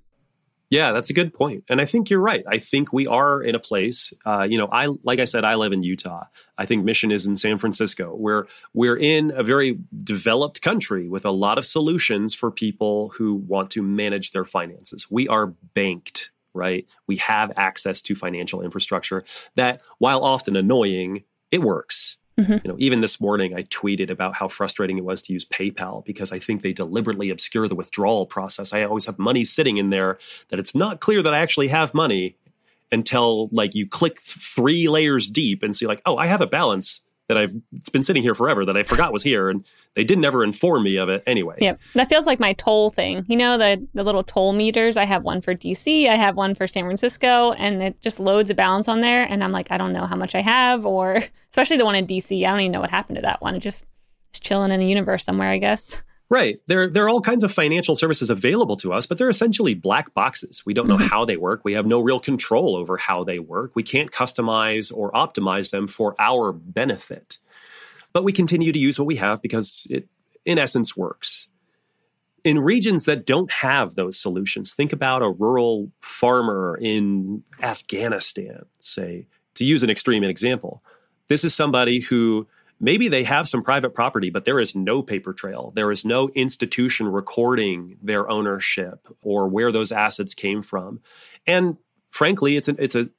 Yeah, 0.70 0.90
that's 0.90 1.08
a 1.08 1.12
good 1.12 1.32
point, 1.32 1.62
and 1.68 1.80
I 1.80 1.84
think 1.84 2.10
you're 2.10 2.18
right. 2.18 2.42
I 2.48 2.58
think 2.58 2.92
we 2.92 3.06
are 3.06 3.40
in 3.40 3.54
a 3.54 3.60
place. 3.60 4.12
Uh, 4.26 4.42
you 4.42 4.58
know, 4.58 4.68
I 4.72 4.88
like 5.04 5.20
I 5.20 5.24
said, 5.24 5.44
I 5.44 5.54
live 5.54 5.72
in 5.72 5.84
Utah. 5.84 6.24
I 6.58 6.66
think 6.66 6.84
Mission 6.84 7.12
is 7.12 7.26
in 7.26 7.36
San 7.36 7.58
Francisco. 7.58 8.16
We're 8.18 8.46
we're 8.74 8.96
in 8.96 9.32
a 9.36 9.44
very 9.44 9.78
developed 10.02 10.62
country 10.62 11.08
with 11.08 11.24
a 11.24 11.30
lot 11.30 11.56
of 11.56 11.64
solutions 11.64 12.34
for 12.34 12.50
people 12.50 13.10
who 13.18 13.34
want 13.34 13.70
to 13.70 13.82
manage 13.82 14.32
their 14.32 14.44
finances. 14.44 15.06
We 15.08 15.28
are 15.28 15.46
banked, 15.74 16.30
right? 16.54 16.86
We 17.06 17.18
have 17.18 17.52
access 17.56 18.02
to 18.02 18.16
financial 18.16 18.62
infrastructure 18.62 19.24
that, 19.54 19.80
while 19.98 20.24
often 20.24 20.56
annoying, 20.56 21.22
it 21.52 21.62
works. 21.62 22.16
Mhm. 22.40 22.64
You 22.64 22.70
know, 22.70 22.76
even 22.78 23.00
this 23.00 23.20
morning 23.20 23.54
I 23.54 23.64
tweeted 23.64 24.10
about 24.10 24.34
how 24.34 24.48
frustrating 24.48 24.98
it 24.98 25.04
was 25.04 25.22
to 25.22 25.32
use 25.32 25.44
PayPal 25.44 26.04
because 26.04 26.32
I 26.32 26.38
think 26.38 26.62
they 26.62 26.72
deliberately 26.72 27.30
obscure 27.30 27.68
the 27.68 27.74
withdrawal 27.74 28.26
process. 28.26 28.72
I 28.72 28.82
always 28.82 29.04
have 29.06 29.18
money 29.18 29.44
sitting 29.44 29.76
in 29.76 29.90
there 29.90 30.18
that 30.48 30.58
it's 30.58 30.74
not 30.74 31.00
clear 31.00 31.22
that 31.22 31.34
I 31.34 31.38
actually 31.38 31.68
have 31.68 31.92
money 31.94 32.36
until 32.92 33.48
like 33.52 33.74
you 33.74 33.86
click 33.86 34.16
th- 34.16 34.36
three 34.38 34.88
layers 34.88 35.28
deep 35.28 35.62
and 35.62 35.74
see 35.76 35.86
like, 35.86 36.02
oh, 36.06 36.16
I 36.16 36.26
have 36.26 36.40
a 36.40 36.46
balance 36.46 37.00
that 37.30 37.38
I've 37.38 37.54
it's 37.72 37.88
been 37.88 38.02
sitting 38.02 38.24
here 38.24 38.34
forever 38.34 38.64
that 38.64 38.76
I 38.76 38.82
forgot 38.82 39.12
was 39.12 39.22
here, 39.22 39.48
and 39.48 39.64
they 39.94 40.02
didn't 40.02 40.24
ever 40.24 40.42
inform 40.42 40.82
me 40.82 40.96
of 40.96 41.08
it 41.08 41.22
anyway. 41.28 41.58
Yep, 41.60 41.80
that 41.94 42.08
feels 42.08 42.26
like 42.26 42.40
my 42.40 42.54
toll 42.54 42.90
thing. 42.90 43.24
You 43.28 43.36
know 43.36 43.56
the 43.56 43.86
the 43.94 44.02
little 44.02 44.24
toll 44.24 44.52
meters. 44.52 44.96
I 44.96 45.04
have 45.04 45.22
one 45.22 45.40
for 45.40 45.54
DC, 45.54 46.08
I 46.08 46.16
have 46.16 46.34
one 46.34 46.56
for 46.56 46.66
San 46.66 46.82
Francisco, 46.82 47.52
and 47.52 47.84
it 47.84 48.00
just 48.00 48.18
loads 48.18 48.50
a 48.50 48.54
balance 48.54 48.88
on 48.88 49.00
there, 49.00 49.22
and 49.22 49.44
I'm 49.44 49.52
like, 49.52 49.70
I 49.70 49.76
don't 49.76 49.92
know 49.92 50.06
how 50.06 50.16
much 50.16 50.34
I 50.34 50.40
have, 50.40 50.84
or 50.84 51.22
especially 51.52 51.76
the 51.76 51.84
one 51.84 51.94
in 51.94 52.08
DC. 52.08 52.44
I 52.44 52.50
don't 52.50 52.60
even 52.60 52.72
know 52.72 52.80
what 52.80 52.90
happened 52.90 53.14
to 53.16 53.22
that 53.22 53.40
one. 53.40 53.54
It 53.54 53.60
just 53.60 53.86
is 54.34 54.40
chilling 54.40 54.72
in 54.72 54.80
the 54.80 54.86
universe 54.86 55.24
somewhere, 55.24 55.50
I 55.50 55.58
guess. 55.58 56.02
Right. 56.30 56.60
There, 56.68 56.88
there 56.88 57.04
are 57.04 57.08
all 57.08 57.20
kinds 57.20 57.42
of 57.42 57.52
financial 57.52 57.96
services 57.96 58.30
available 58.30 58.76
to 58.76 58.92
us, 58.92 59.04
but 59.04 59.18
they're 59.18 59.28
essentially 59.28 59.74
black 59.74 60.14
boxes. 60.14 60.64
We 60.64 60.72
don't 60.72 60.86
know 60.86 60.96
mm-hmm. 60.96 61.08
how 61.08 61.24
they 61.24 61.36
work. 61.36 61.64
We 61.64 61.72
have 61.72 61.86
no 61.86 61.98
real 61.98 62.20
control 62.20 62.76
over 62.76 62.96
how 62.96 63.24
they 63.24 63.40
work. 63.40 63.72
We 63.74 63.82
can't 63.82 64.12
customize 64.12 64.92
or 64.94 65.10
optimize 65.10 65.70
them 65.70 65.88
for 65.88 66.14
our 66.20 66.52
benefit. 66.52 67.38
But 68.12 68.22
we 68.22 68.32
continue 68.32 68.72
to 68.72 68.78
use 68.78 68.96
what 68.96 69.06
we 69.06 69.16
have 69.16 69.42
because 69.42 69.88
it, 69.90 70.06
in 70.44 70.56
essence, 70.56 70.96
works. 70.96 71.48
In 72.44 72.60
regions 72.60 73.04
that 73.04 73.26
don't 73.26 73.50
have 73.50 73.96
those 73.96 74.16
solutions, 74.16 74.72
think 74.72 74.92
about 74.92 75.22
a 75.22 75.30
rural 75.30 75.90
farmer 76.00 76.78
in 76.80 77.42
Afghanistan, 77.60 78.66
say, 78.78 79.26
to 79.54 79.64
use 79.64 79.82
an 79.82 79.90
extreme 79.90 80.22
example. 80.22 80.82
This 81.26 81.44
is 81.44 81.54
somebody 81.54 82.00
who 82.00 82.46
maybe 82.80 83.08
they 83.08 83.24
have 83.24 83.46
some 83.46 83.62
private 83.62 83.94
property, 83.94 84.30
but 84.30 84.46
there 84.46 84.58
is 84.58 84.74
no 84.74 85.02
paper 85.02 85.32
trail. 85.32 85.72
There 85.76 85.92
is 85.92 86.04
no 86.04 86.30
institution 86.30 87.06
recording 87.06 87.98
their 88.02 88.28
ownership 88.28 89.06
or 89.22 89.46
where 89.46 89.70
those 89.70 89.92
assets 89.92 90.34
came 90.34 90.62
from. 90.62 91.00
And 91.46 91.76
frankly, 92.08 92.56
it's 92.56 92.68
an, 92.68 92.76
it's 92.78 92.94
a 92.94 93.10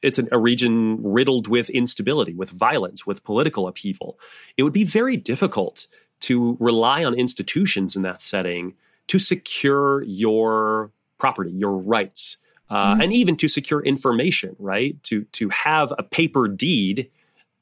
it's 0.00 0.18
an, 0.18 0.28
a 0.30 0.38
region 0.38 1.02
riddled 1.02 1.48
with 1.48 1.70
instability, 1.70 2.32
with 2.32 2.50
violence, 2.50 3.04
with 3.04 3.24
political 3.24 3.66
upheaval. 3.66 4.16
It 4.56 4.62
would 4.62 4.72
be 4.72 4.84
very 4.84 5.16
difficult 5.16 5.88
to 6.20 6.56
rely 6.60 7.04
on 7.04 7.14
institutions 7.14 7.96
in 7.96 8.02
that 8.02 8.20
setting 8.20 8.74
to 9.08 9.18
secure 9.18 10.04
your 10.04 10.92
property, 11.18 11.50
your 11.50 11.76
rights, 11.76 12.36
uh, 12.70 12.92
mm-hmm. 12.92 13.00
and 13.00 13.12
even 13.12 13.36
to 13.38 13.48
secure 13.48 13.82
information. 13.82 14.54
Right? 14.58 15.02
To 15.04 15.24
to 15.32 15.48
have 15.48 15.92
a 15.98 16.02
paper 16.02 16.46
deed 16.46 17.10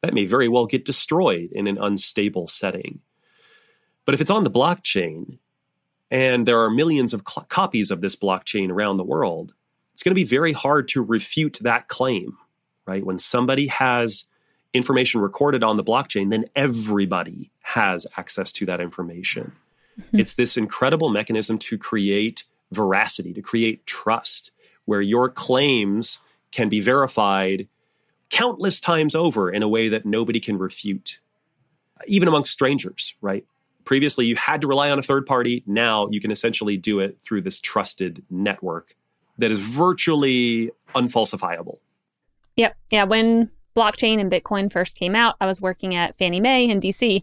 that 0.07 0.15
may 0.15 0.25
very 0.25 0.49
well 0.49 0.67
get 0.67 0.85
destroyed 0.85 1.51
in 1.51 1.67
an 1.67 1.79
unstable 1.79 2.47
setting. 2.47 3.01
But 4.05 4.15
if 4.15 4.21
it's 4.21 4.31
on 4.31 4.45
the 4.45 4.51
blockchain 4.51 5.39
and 6.13 6.47
there 6.47 6.61
are 6.61 6.71
millions 6.71 7.13
of 7.13 7.25
cl- 7.29 7.45
copies 7.49 7.91
of 7.91 8.01
this 8.03 8.15
blockchain 8.15 8.71
around 8.71 8.99
the 8.99 9.05
world, 9.05 9.55
it's 9.93 10.05
going 10.05 10.13
to 10.13 10.15
be 10.15 10.23
very 10.25 10.53
hard 10.53 10.87
to 10.89 11.03
refute 11.03 11.59
that 11.63 11.89
claim, 11.89 12.39
right? 12.87 13.05
When 13.05 13.19
somebody 13.19 13.67
has 13.67 14.27
information 14.73 15.21
recorded 15.21 15.65
on 15.65 15.77
the 15.77 15.83
blockchain, 15.83 16.31
then 16.31 16.45
everybody 16.55 17.51
has 17.63 18.07
access 18.17 18.53
to 18.53 18.67
that 18.67 18.81
information. 18.81 19.57
Mm-hmm. 20.01 20.21
It's 20.21 20.35
this 20.35 20.57
incredible 20.57 21.09
mechanism 21.09 21.59
to 21.59 21.77
create 21.77 22.45
veracity, 22.71 23.33
to 23.33 23.43
create 23.43 23.87
trust, 23.87 24.53
where 24.85 25.01
your 25.01 25.29
claims 25.29 26.21
can 26.53 26.69
be 26.69 26.79
verified 26.79 27.67
countless 28.31 28.81
times 28.81 29.15
over 29.15 29.51
in 29.51 29.63
a 29.63 29.69
way 29.69 29.89
that 29.89 30.05
nobody 30.05 30.41
can 30.41 30.59
refute, 30.59 31.19
even 32.07 32.29
amongst 32.29 32.53
strangers, 32.53 33.15
right? 33.21 33.45
Previously, 33.85 34.27
you 34.27 34.37
had 34.37 34.61
to 34.63 34.67
rely 34.67 34.91
on 34.91 34.99
a 34.99 35.03
third 35.03 35.27
party. 35.27 35.63
Now 35.67 36.09
you 36.11 36.21
can 36.21 36.31
essentially 36.31 36.77
do 36.77 36.99
it 36.99 37.19
through 37.23 37.43
this 37.43 37.61
trusted 37.61 38.25
network 38.31 38.97
that 39.39 39.51
is 39.51 39.61
virtually 39.61 40.73
unfalsifiable. 40.95 41.79
Yep. 42.57 42.77
Yeah. 42.91 43.05
When 43.05 43.51
blockchain 43.77 44.19
and 44.19 44.33
Bitcoin 44.33 44.73
first 44.73 44.97
came 44.97 45.15
out, 45.15 45.37
I 45.41 45.47
was 45.47 45.61
working 45.61 45.95
at 45.95 46.17
Fannie 46.17 46.41
Mae 46.41 46.69
in 46.69 46.81
DC, 46.81 47.23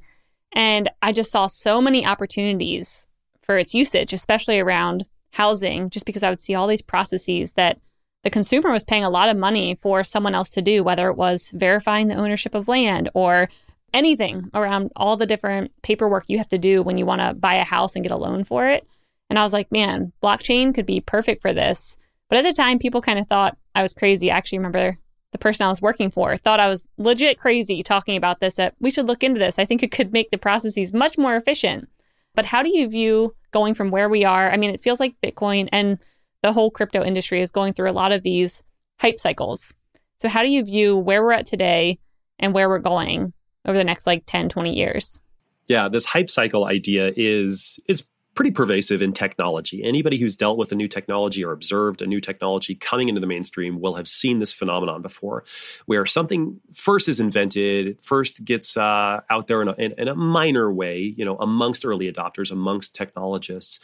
and 0.53 0.89
I 1.01 1.11
just 1.11 1.31
saw 1.31 1.47
so 1.47 1.81
many 1.81 2.05
opportunities 2.05 3.07
for 3.41 3.57
its 3.57 3.73
usage, 3.73 4.13
especially 4.13 4.59
around 4.59 5.05
housing, 5.31 5.89
just 5.89 6.05
because 6.05 6.23
I 6.23 6.29
would 6.29 6.39
see 6.39 6.55
all 6.55 6.67
these 6.67 6.81
processes 6.81 7.53
that 7.53 7.79
the 8.23 8.29
consumer 8.29 8.71
was 8.71 8.83
paying 8.83 9.03
a 9.03 9.09
lot 9.09 9.29
of 9.29 9.37
money 9.37 9.75
for 9.75 10.03
someone 10.03 10.33
else 10.33 10.49
to 10.51 10.61
do, 10.61 10.83
whether 10.83 11.09
it 11.09 11.17
was 11.17 11.51
verifying 11.53 12.07
the 12.07 12.15
ownership 12.15 12.55
of 12.55 12.67
land 12.67 13.09
or 13.13 13.49
anything 13.93 14.49
around 14.53 14.91
all 14.95 15.17
the 15.17 15.25
different 15.25 15.71
paperwork 15.83 16.25
you 16.27 16.37
have 16.37 16.49
to 16.49 16.57
do 16.57 16.81
when 16.81 16.97
you 16.97 17.05
want 17.05 17.21
to 17.21 17.33
buy 17.33 17.55
a 17.55 17.63
house 17.63 17.95
and 17.95 18.03
get 18.03 18.11
a 18.11 18.17
loan 18.17 18.43
for 18.43 18.67
it. 18.67 18.87
And 19.29 19.37
I 19.37 19.43
was 19.43 19.53
like, 19.53 19.71
man, 19.71 20.13
blockchain 20.21 20.73
could 20.73 20.85
be 20.85 21.01
perfect 21.01 21.41
for 21.41 21.53
this. 21.53 21.97
But 22.29 22.37
at 22.39 22.43
the 22.43 22.53
time, 22.53 22.79
people 22.79 23.01
kind 23.01 23.19
of 23.19 23.27
thought 23.27 23.57
I 23.75 23.81
was 23.81 23.93
crazy. 23.93 24.31
I 24.31 24.37
actually 24.37 24.59
remember 24.59 24.97
the 25.31 25.37
person 25.37 25.65
I 25.65 25.69
was 25.69 25.81
working 25.81 26.11
for 26.11 26.37
thought 26.37 26.59
I 26.59 26.69
was 26.69 26.87
legit 26.97 27.39
crazy 27.39 27.83
talking 27.83 28.15
about 28.15 28.39
this, 28.39 28.55
that 28.55 28.75
we 28.79 28.91
should 28.91 29.07
look 29.07 29.23
into 29.23 29.39
this. 29.39 29.59
I 29.59 29.65
think 29.65 29.83
it 29.83 29.91
could 29.91 30.13
make 30.13 30.31
the 30.31 30.37
processes 30.37 30.93
much 30.93 31.17
more 31.17 31.35
efficient. 31.35 31.89
But 32.35 32.45
how 32.45 32.63
do 32.63 32.75
you 32.75 32.87
view 32.87 33.35
going 33.51 33.73
from 33.73 33.91
where 33.91 34.09
we 34.09 34.23
are? 34.23 34.51
I 34.51 34.57
mean, 34.57 34.69
it 34.69 34.81
feels 34.81 34.99
like 34.99 35.15
Bitcoin 35.23 35.69
and 35.71 35.99
the 36.43 36.53
whole 36.53 36.69
crypto 36.69 37.03
industry 37.03 37.41
is 37.41 37.49
going 37.49 37.73
through 37.73 37.89
a 37.89 37.93
lot 37.93 38.11
of 38.11 38.21
these 38.21 38.63
hype 38.99 39.19
cycles. 39.19 39.73
So, 40.17 40.29
how 40.29 40.43
do 40.43 40.49
you 40.49 40.63
view 40.63 40.97
where 40.97 41.23
we're 41.23 41.31
at 41.31 41.47
today 41.47 41.97
and 42.37 42.53
where 42.53 42.69
we're 42.69 42.79
going 42.79 43.33
over 43.65 43.77
the 43.77 43.83
next 43.83 44.05
like 44.05 44.23
10, 44.27 44.49
20 44.49 44.75
years? 44.75 45.19
Yeah, 45.67 45.87
this 45.87 46.05
hype 46.05 46.29
cycle 46.29 46.65
idea 46.65 47.11
is 47.15 47.79
is 47.87 48.03
pretty 48.33 48.51
pervasive 48.51 49.01
in 49.01 49.13
technology. 49.13 49.83
Anybody 49.83 50.17
who's 50.17 50.35
dealt 50.35 50.57
with 50.57 50.71
a 50.71 50.75
new 50.75 50.87
technology 50.87 51.43
or 51.43 51.51
observed 51.51 52.01
a 52.01 52.07
new 52.07 52.19
technology 52.19 52.73
coming 52.75 53.09
into 53.09 53.21
the 53.21 53.27
mainstream 53.27 53.79
will 53.79 53.95
have 53.95 54.07
seen 54.07 54.39
this 54.39 54.51
phenomenon 54.51 55.01
before, 55.01 55.43
where 55.85 56.05
something 56.05 56.59
first 56.73 57.07
is 57.07 57.19
invented, 57.19 58.01
first 58.01 58.43
gets 58.43 58.75
uh, 58.75 59.21
out 59.29 59.47
there 59.47 59.61
in 59.61 59.67
a, 59.67 59.73
in, 59.73 59.93
in 59.97 60.07
a 60.07 60.15
minor 60.15 60.71
way, 60.73 60.99
you 60.99 61.23
know, 61.23 61.37
amongst 61.37 61.85
early 61.85 62.11
adopters, 62.11 62.51
amongst 62.51 62.95
technologists. 62.95 63.79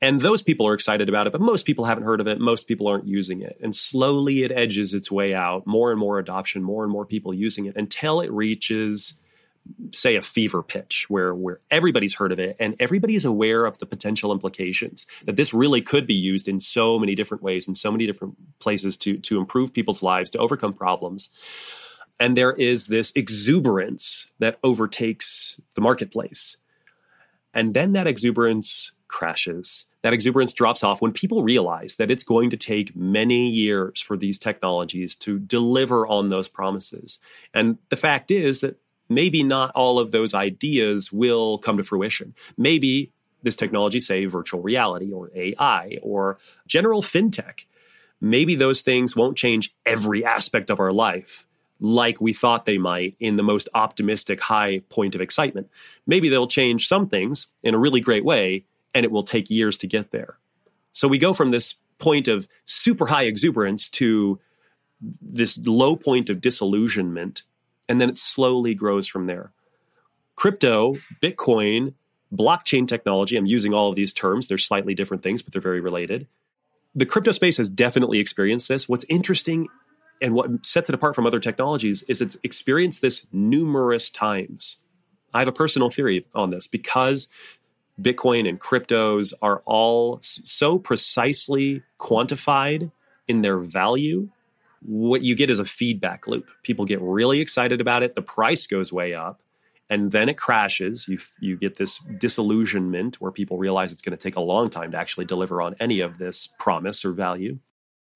And 0.00 0.20
those 0.20 0.42
people 0.42 0.64
are 0.66 0.74
excited 0.74 1.08
about 1.08 1.26
it, 1.26 1.32
but 1.32 1.40
most 1.40 1.64
people 1.64 1.84
haven't 1.84 2.04
heard 2.04 2.20
of 2.20 2.28
it. 2.28 2.38
Most 2.38 2.68
people 2.68 2.86
aren't 2.86 3.08
using 3.08 3.42
it. 3.42 3.58
And 3.60 3.74
slowly 3.74 4.44
it 4.44 4.52
edges 4.52 4.94
its 4.94 5.10
way 5.10 5.34
out, 5.34 5.66
more 5.66 5.90
and 5.90 5.98
more 5.98 6.20
adoption, 6.20 6.62
more 6.62 6.84
and 6.84 6.92
more 6.92 7.04
people 7.04 7.34
using 7.34 7.66
it 7.66 7.76
until 7.76 8.20
it 8.20 8.30
reaches 8.30 9.14
say 9.92 10.16
a 10.16 10.22
fever 10.22 10.62
pitch 10.62 11.06
where 11.08 11.34
where 11.34 11.60
everybody's 11.70 12.14
heard 12.14 12.32
of 12.32 12.38
it 12.38 12.56
and 12.58 12.74
everybody 12.78 13.14
is 13.14 13.24
aware 13.24 13.64
of 13.64 13.78
the 13.78 13.86
potential 13.86 14.32
implications 14.32 15.06
that 15.24 15.36
this 15.36 15.54
really 15.54 15.80
could 15.80 16.06
be 16.06 16.14
used 16.14 16.48
in 16.48 16.60
so 16.60 16.98
many 16.98 17.14
different 17.14 17.42
ways 17.42 17.68
in 17.68 17.74
so 17.74 17.90
many 17.90 18.06
different 18.06 18.36
places 18.58 18.96
to 18.96 19.18
to 19.18 19.38
improve 19.38 19.72
people's 19.72 20.02
lives 20.02 20.30
to 20.30 20.38
overcome 20.38 20.72
problems. 20.72 21.28
And 22.20 22.36
there 22.36 22.52
is 22.52 22.86
this 22.86 23.12
exuberance 23.14 24.26
that 24.40 24.58
overtakes 24.64 25.60
the 25.74 25.80
marketplace. 25.80 26.56
And 27.54 27.74
then 27.74 27.92
that 27.92 28.06
exuberance 28.06 28.92
crashes. 29.08 29.86
That 30.02 30.12
exuberance 30.12 30.52
drops 30.52 30.84
off 30.84 31.02
when 31.02 31.12
people 31.12 31.42
realize 31.42 31.96
that 31.96 32.10
it's 32.10 32.22
going 32.22 32.50
to 32.50 32.56
take 32.56 32.94
many 32.94 33.48
years 33.48 34.00
for 34.00 34.16
these 34.16 34.38
technologies 34.38 35.16
to 35.16 35.38
deliver 35.38 36.06
on 36.06 36.28
those 36.28 36.48
promises. 36.48 37.18
And 37.52 37.78
the 37.88 37.96
fact 37.96 38.30
is 38.30 38.60
that 38.60 38.78
maybe 39.08 39.42
not 39.42 39.70
all 39.74 39.98
of 39.98 40.10
those 40.10 40.34
ideas 40.34 41.12
will 41.12 41.58
come 41.58 41.76
to 41.76 41.84
fruition. 41.84 42.34
Maybe 42.56 43.12
this 43.42 43.56
technology, 43.56 44.00
say 44.00 44.24
virtual 44.26 44.60
reality 44.60 45.12
or 45.12 45.30
AI 45.34 45.98
or 46.02 46.38
general 46.66 47.02
fintech, 47.02 47.64
maybe 48.20 48.54
those 48.54 48.80
things 48.80 49.14
won't 49.14 49.36
change 49.36 49.74
every 49.86 50.24
aspect 50.24 50.70
of 50.70 50.80
our 50.80 50.92
life 50.92 51.46
like 51.80 52.20
we 52.20 52.32
thought 52.32 52.66
they 52.66 52.78
might 52.78 53.14
in 53.20 53.36
the 53.36 53.42
most 53.42 53.68
optimistic 53.74 54.40
high 54.40 54.80
point 54.88 55.14
of 55.14 55.20
excitement. 55.20 55.68
Maybe 56.06 56.28
they'll 56.28 56.48
change 56.48 56.88
some 56.88 57.08
things 57.08 57.46
in 57.62 57.74
a 57.74 57.78
really 57.78 58.00
great 58.00 58.24
way, 58.24 58.64
and 58.94 59.04
it 59.04 59.12
will 59.12 59.22
take 59.22 59.48
years 59.48 59.76
to 59.78 59.86
get 59.86 60.10
there. 60.10 60.38
So 60.92 61.06
we 61.06 61.18
go 61.18 61.32
from 61.32 61.50
this 61.50 61.76
point 61.98 62.26
of 62.26 62.48
super 62.64 63.06
high 63.06 63.24
exuberance 63.24 63.88
to 63.90 64.40
this 65.00 65.58
low 65.58 65.94
point 65.94 66.28
of 66.28 66.40
disillusionment 66.40 67.42
and 67.88 68.00
then 68.00 68.08
it 68.08 68.18
slowly 68.18 68.74
grows 68.74 69.06
from 69.08 69.26
there. 69.26 69.52
Crypto, 70.36 70.94
Bitcoin, 71.22 71.94
blockchain 72.32 72.86
technology, 72.86 73.36
I'm 73.36 73.46
using 73.46 73.74
all 73.74 73.88
of 73.88 73.96
these 73.96 74.12
terms. 74.12 74.48
They're 74.48 74.58
slightly 74.58 74.94
different 74.94 75.22
things, 75.22 75.42
but 75.42 75.52
they're 75.52 75.62
very 75.62 75.80
related. 75.80 76.26
The 76.94 77.06
crypto 77.06 77.32
space 77.32 77.56
has 77.56 77.70
definitely 77.70 78.18
experienced 78.18 78.68
this. 78.68 78.88
What's 78.88 79.04
interesting 79.08 79.68
and 80.20 80.34
what 80.34 80.66
sets 80.66 80.88
it 80.88 80.94
apart 80.94 81.14
from 81.14 81.26
other 81.26 81.40
technologies 81.40 82.02
is 82.08 82.20
it's 82.20 82.36
experienced 82.42 83.02
this 83.02 83.24
numerous 83.32 84.10
times. 84.10 84.78
I 85.32 85.40
have 85.40 85.48
a 85.48 85.52
personal 85.52 85.90
theory 85.90 86.26
on 86.34 86.50
this 86.50 86.66
because 86.66 87.28
Bitcoin 88.00 88.48
and 88.48 88.60
cryptos 88.60 89.32
are 89.42 89.62
all 89.64 90.18
so 90.22 90.78
precisely 90.78 91.82
quantified 91.98 92.90
in 93.26 93.42
their 93.42 93.58
value 93.58 94.30
what 94.82 95.22
you 95.22 95.34
get 95.34 95.50
is 95.50 95.58
a 95.58 95.64
feedback 95.64 96.26
loop. 96.26 96.48
People 96.62 96.84
get 96.84 97.00
really 97.00 97.40
excited 97.40 97.80
about 97.80 98.02
it, 98.02 98.14
the 98.14 98.22
price 98.22 98.66
goes 98.66 98.92
way 98.92 99.14
up, 99.14 99.42
and 99.90 100.12
then 100.12 100.28
it 100.28 100.36
crashes. 100.36 101.08
You 101.08 101.18
you 101.40 101.56
get 101.56 101.78
this 101.78 101.98
disillusionment 102.18 103.20
where 103.20 103.32
people 103.32 103.58
realize 103.58 103.92
it's 103.92 104.02
going 104.02 104.16
to 104.16 104.22
take 104.22 104.36
a 104.36 104.40
long 104.40 104.70
time 104.70 104.90
to 104.92 104.98
actually 104.98 105.24
deliver 105.24 105.62
on 105.62 105.74
any 105.80 106.00
of 106.00 106.18
this 106.18 106.48
promise 106.58 107.04
or 107.04 107.12
value. 107.12 107.58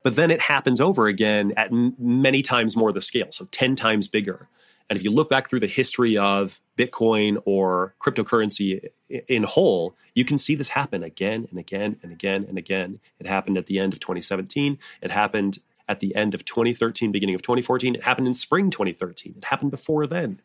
But 0.02 0.16
then 0.16 0.30
it 0.30 0.42
happens 0.42 0.80
over 0.80 1.06
again 1.06 1.52
at 1.56 1.70
many 1.72 2.42
times 2.42 2.76
more 2.76 2.92
the 2.92 3.00
scale, 3.00 3.28
so 3.30 3.46
10 3.52 3.76
times 3.76 4.08
bigger. 4.08 4.48
And 4.90 4.98
if 4.98 5.04
you 5.04 5.10
look 5.10 5.30
back 5.30 5.48
through 5.48 5.60
the 5.60 5.68
history 5.68 6.18
of 6.18 6.60
Bitcoin 6.76 7.40
or 7.46 7.94
cryptocurrency 8.04 8.88
in 9.08 9.44
whole, 9.44 9.96
you 10.14 10.24
can 10.24 10.38
see 10.38 10.54
this 10.54 10.68
happen 10.68 11.02
again 11.02 11.46
and 11.50 11.58
again 11.58 11.98
and 12.02 12.12
again 12.12 12.44
and 12.46 12.58
again. 12.58 13.00
It 13.18 13.26
happened 13.26 13.56
at 13.56 13.66
the 13.66 13.78
end 13.78 13.92
of 13.92 14.00
2017. 14.00 14.78
It 15.00 15.10
happened 15.10 15.60
at 15.88 16.00
the 16.00 16.14
end 16.14 16.34
of 16.34 16.44
2013, 16.44 17.12
beginning 17.12 17.34
of 17.34 17.42
2014. 17.42 17.94
It 17.94 18.04
happened 18.04 18.26
in 18.26 18.34
spring 18.34 18.70
2013. 18.70 19.34
It 19.38 19.44
happened 19.44 19.70
before 19.70 20.06
then, 20.06 20.40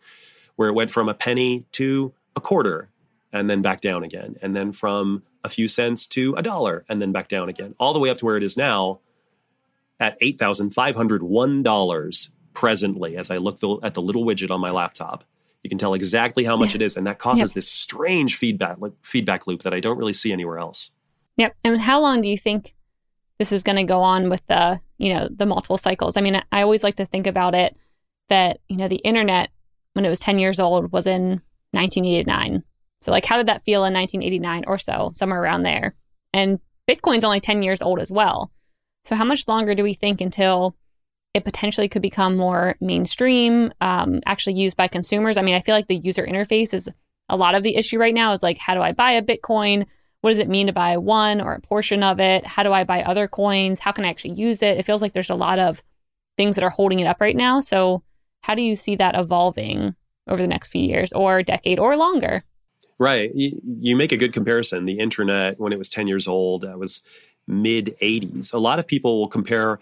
where 0.55 0.69
it 0.69 0.73
went 0.73 0.91
from 0.91 1.09
a 1.09 1.13
penny 1.13 1.65
to 1.73 2.13
a 2.35 2.41
quarter 2.41 2.89
and 3.31 3.49
then 3.49 3.61
back 3.61 3.81
down 3.81 4.03
again. 4.03 4.35
And 4.41 4.55
then 4.55 4.71
from 4.71 5.23
a 5.43 5.49
few 5.49 5.67
cents 5.67 6.07
to 6.07 6.33
a 6.35 6.41
dollar 6.41 6.85
and 6.89 7.01
then 7.01 7.11
back 7.11 7.27
down 7.27 7.49
again, 7.49 7.75
all 7.79 7.93
the 7.93 7.99
way 7.99 8.09
up 8.09 8.17
to 8.19 8.25
where 8.25 8.37
it 8.37 8.43
is 8.43 8.57
now 8.57 8.99
at 9.99 10.19
$8,501 10.21 12.29
presently 12.53 13.17
as 13.17 13.29
I 13.29 13.37
look 13.37 13.59
the, 13.59 13.77
at 13.83 13.93
the 13.93 14.01
little 14.01 14.25
widget 14.25 14.51
on 14.51 14.59
my 14.59 14.71
laptop. 14.71 15.23
You 15.63 15.69
can 15.69 15.77
tell 15.77 15.93
exactly 15.93 16.45
how 16.45 16.55
much 16.55 16.69
yeah. 16.69 16.77
it 16.77 16.81
is, 16.83 16.95
and 16.95 17.05
that 17.07 17.19
causes 17.19 17.49
yep. 17.49 17.51
this 17.51 17.69
strange 17.69 18.37
feedback 18.37 18.77
like, 18.79 18.93
feedback 19.01 19.47
loop 19.47 19.63
that 19.63 19.73
I 19.73 19.79
don't 19.79 19.97
really 19.97 20.13
see 20.13 20.31
anywhere 20.31 20.59
else. 20.59 20.91
Yep. 21.37 21.55
And 21.63 21.81
how 21.81 21.99
long 21.99 22.21
do 22.21 22.29
you 22.29 22.37
think 22.37 22.73
this 23.37 23.51
is 23.51 23.63
going 23.63 23.75
to 23.75 23.83
go 23.83 24.01
on 24.01 24.29
with 24.29 24.45
the 24.47 24.79
you 24.97 25.13
know 25.13 25.27
the 25.29 25.45
multiple 25.45 25.77
cycles? 25.77 26.17
I 26.17 26.21
mean, 26.21 26.41
I 26.51 26.61
always 26.61 26.83
like 26.83 26.95
to 26.97 27.05
think 27.05 27.27
about 27.27 27.55
it 27.55 27.77
that 28.29 28.59
you 28.67 28.77
know 28.77 28.87
the 28.87 28.97
internet 28.97 29.49
when 29.93 30.05
it 30.05 30.09
was 30.09 30.19
10 30.19 30.39
years 30.39 30.59
old 30.59 30.91
was 30.91 31.07
in 31.07 31.41
1989. 31.71 32.63
So 33.01 33.11
like, 33.11 33.25
how 33.25 33.37
did 33.37 33.47
that 33.47 33.63
feel 33.63 33.85
in 33.85 33.93
1989 33.93 34.65
or 34.67 34.77
so, 34.77 35.11
somewhere 35.15 35.41
around 35.41 35.63
there? 35.63 35.95
And 36.33 36.59
Bitcoin's 36.89 37.23
only 37.23 37.39
10 37.39 37.63
years 37.63 37.81
old 37.81 37.99
as 37.99 38.11
well. 38.11 38.51
So 39.05 39.15
how 39.15 39.25
much 39.25 39.47
longer 39.47 39.75
do 39.75 39.83
we 39.83 39.93
think 39.93 40.21
until 40.21 40.75
it 41.37 41.45
potentially 41.45 41.87
could 41.87 42.01
become 42.01 42.35
more 42.35 42.75
mainstream, 42.81 43.71
um, 43.79 44.21
actually 44.25 44.55
used 44.55 44.75
by 44.75 44.87
consumers. 44.87 45.37
I 45.37 45.43
mean, 45.43 45.55
I 45.55 45.59
feel 45.59 45.75
like 45.75 45.87
the 45.87 45.95
user 45.95 46.25
interface 46.25 46.73
is 46.73 46.89
a 47.29 47.37
lot 47.37 47.55
of 47.55 47.63
the 47.63 47.75
issue 47.75 47.99
right 47.99 48.13
now 48.13 48.33
is 48.33 48.41
like, 48.41 48.57
how 48.57 48.73
do 48.73 48.81
I 48.81 48.91
buy 48.91 49.11
a 49.11 49.21
Bitcoin? 49.21 49.85
What 50.27 50.31
does 50.31 50.39
it 50.39 50.49
mean 50.49 50.67
to 50.67 50.73
buy 50.73 50.97
one 50.97 51.39
or 51.39 51.53
a 51.53 51.61
portion 51.61 52.03
of 52.03 52.19
it? 52.19 52.45
How 52.45 52.61
do 52.61 52.73
I 52.73 52.83
buy 52.83 53.01
other 53.01 53.29
coins? 53.29 53.79
How 53.79 53.93
can 53.93 54.03
I 54.03 54.09
actually 54.09 54.33
use 54.33 54.61
it? 54.61 54.77
It 54.77 54.83
feels 54.83 55.01
like 55.01 55.13
there's 55.13 55.29
a 55.29 55.35
lot 55.35 55.57
of 55.57 55.81
things 56.35 56.55
that 56.55 56.65
are 56.65 56.69
holding 56.69 56.99
it 56.99 57.07
up 57.07 57.21
right 57.21 57.33
now. 57.33 57.61
So, 57.61 58.03
how 58.41 58.53
do 58.53 58.61
you 58.61 58.75
see 58.75 58.97
that 58.97 59.17
evolving 59.17 59.95
over 60.27 60.41
the 60.41 60.47
next 60.49 60.67
few 60.67 60.81
years 60.81 61.13
or 61.13 61.43
decade 61.43 61.79
or 61.79 61.95
longer? 61.95 62.43
Right. 62.99 63.29
You, 63.33 63.95
make 63.95 64.11
a 64.11 64.17
good 64.17 64.33
comparison. 64.33 64.83
The 64.83 64.99
internet, 64.99 65.61
when 65.61 65.71
it 65.71 65.79
was 65.79 65.87
10 65.87 66.07
years 66.07 66.27
old, 66.27 66.63
that 66.63 66.77
was 66.77 67.01
mid 67.47 67.95
80s. 68.01 68.53
A 68.53 68.59
lot 68.59 68.79
of 68.79 68.85
people 68.85 69.21
will 69.21 69.29
compare 69.29 69.79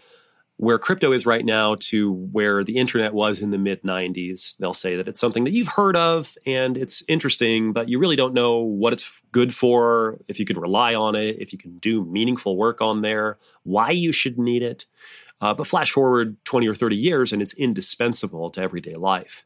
where 0.57 0.79
crypto 0.79 1.11
is 1.11 1.25
right 1.25 1.43
now 1.43 1.75
to 1.75 2.11
where 2.11 2.63
the 2.63 2.77
internet 2.77 3.13
was 3.13 3.41
in 3.41 3.49
the 3.49 3.57
mid 3.57 3.81
90s. 3.83 4.55
They'll 4.57 4.73
say 4.73 4.95
that 4.95 5.07
it's 5.07 5.19
something 5.19 5.43
that 5.43 5.51
you've 5.51 5.67
heard 5.67 5.97
of 5.97 6.37
and 6.45 6.77
it's 6.77 7.03
interesting, 7.07 7.73
but 7.73 7.89
you 7.89 7.99
really 7.99 8.15
don't 8.15 8.33
know 8.33 8.59
what 8.59 8.93
it's 8.93 9.09
good 9.31 9.53
for, 9.53 10.17
if 10.27 10.39
you 10.39 10.45
can 10.45 10.57
rely 10.57 10.95
on 10.95 11.15
it, 11.15 11.37
if 11.39 11.51
you 11.51 11.57
can 11.57 11.77
do 11.79 12.05
meaningful 12.05 12.55
work 12.55 12.81
on 12.81 13.01
there, 13.01 13.37
why 13.63 13.91
you 13.91 14.13
should 14.13 14.39
need 14.39 14.63
it. 14.63 14.85
Uh, 15.41 15.53
but 15.53 15.67
flash 15.67 15.91
forward 15.91 16.37
20 16.45 16.67
or 16.67 16.75
30 16.75 16.95
years 16.95 17.33
and 17.33 17.41
it's 17.41 17.53
indispensable 17.53 18.49
to 18.49 18.61
everyday 18.61 18.95
life. 18.95 19.45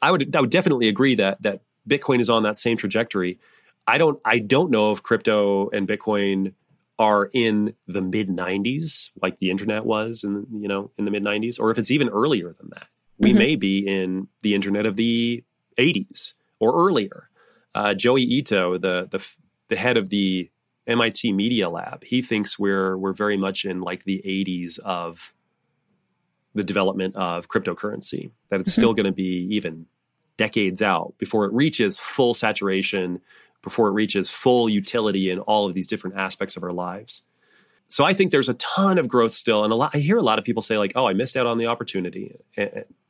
I 0.00 0.12
would, 0.12 0.34
I 0.36 0.40
would 0.40 0.50
definitely 0.50 0.88
agree 0.88 1.16
that, 1.16 1.42
that 1.42 1.62
Bitcoin 1.88 2.20
is 2.20 2.30
on 2.30 2.44
that 2.44 2.58
same 2.58 2.76
trajectory. 2.76 3.40
I 3.88 3.98
don't, 3.98 4.20
I 4.24 4.38
don't 4.38 4.70
know 4.70 4.92
if 4.92 5.02
crypto 5.02 5.68
and 5.70 5.88
Bitcoin 5.88 6.54
are 6.98 7.30
in 7.32 7.74
the 7.86 8.02
mid 8.02 8.28
90s 8.28 9.10
like 9.20 9.38
the 9.38 9.50
internet 9.50 9.84
was 9.84 10.22
in 10.22 10.46
you 10.52 10.68
know 10.68 10.90
in 10.96 11.04
the 11.04 11.10
mid 11.10 11.24
90s 11.24 11.58
or 11.58 11.70
if 11.70 11.78
it's 11.78 11.90
even 11.90 12.08
earlier 12.08 12.52
than 12.52 12.68
that 12.70 12.86
we 13.18 13.30
mm-hmm. 13.30 13.38
may 13.38 13.56
be 13.56 13.78
in 13.78 14.28
the 14.42 14.54
internet 14.54 14.86
of 14.86 14.96
the 14.96 15.42
80s 15.78 16.34
or 16.60 16.74
earlier 16.74 17.28
uh, 17.74 17.94
Joi 17.94 18.18
Ito 18.18 18.78
the, 18.78 19.08
the 19.10 19.26
the 19.68 19.76
head 19.76 19.96
of 19.96 20.10
the 20.10 20.50
mit 20.86 21.24
media 21.24 21.70
lab 21.70 22.04
he 22.04 22.20
thinks 22.20 22.58
we're 22.58 22.96
we're 22.96 23.14
very 23.14 23.36
much 23.36 23.64
in 23.64 23.80
like 23.80 24.04
the 24.04 24.22
80s 24.26 24.78
of 24.80 25.32
the 26.54 26.64
development 26.64 27.16
of 27.16 27.48
cryptocurrency 27.48 28.30
that 28.50 28.60
it's 28.60 28.70
mm-hmm. 28.70 28.80
still 28.80 28.94
going 28.94 29.06
to 29.06 29.12
be 29.12 29.46
even 29.50 29.86
decades 30.36 30.82
out 30.82 31.14
before 31.18 31.44
it 31.44 31.52
reaches 31.52 31.98
full 31.98 32.34
saturation 32.34 33.20
before 33.62 33.88
it 33.88 33.92
reaches 33.92 34.28
full 34.30 34.68
utility 34.68 35.30
in 35.30 35.38
all 35.40 35.66
of 35.66 35.74
these 35.74 35.86
different 35.86 36.16
aspects 36.16 36.56
of 36.56 36.62
our 36.62 36.72
lives. 36.72 37.22
So 37.88 38.04
I 38.04 38.14
think 38.14 38.30
there's 38.30 38.48
a 38.48 38.54
ton 38.54 38.98
of 38.98 39.06
growth 39.06 39.34
still, 39.34 39.64
and 39.64 39.72
a 39.72 39.76
lot. 39.76 39.90
I 39.94 39.98
hear 39.98 40.16
a 40.16 40.22
lot 40.22 40.38
of 40.38 40.44
people 40.44 40.62
say 40.62 40.78
like, 40.78 40.92
"Oh, 40.94 41.06
I 41.06 41.12
missed 41.12 41.36
out 41.36 41.46
on 41.46 41.58
the 41.58 41.66
opportunity." 41.66 42.36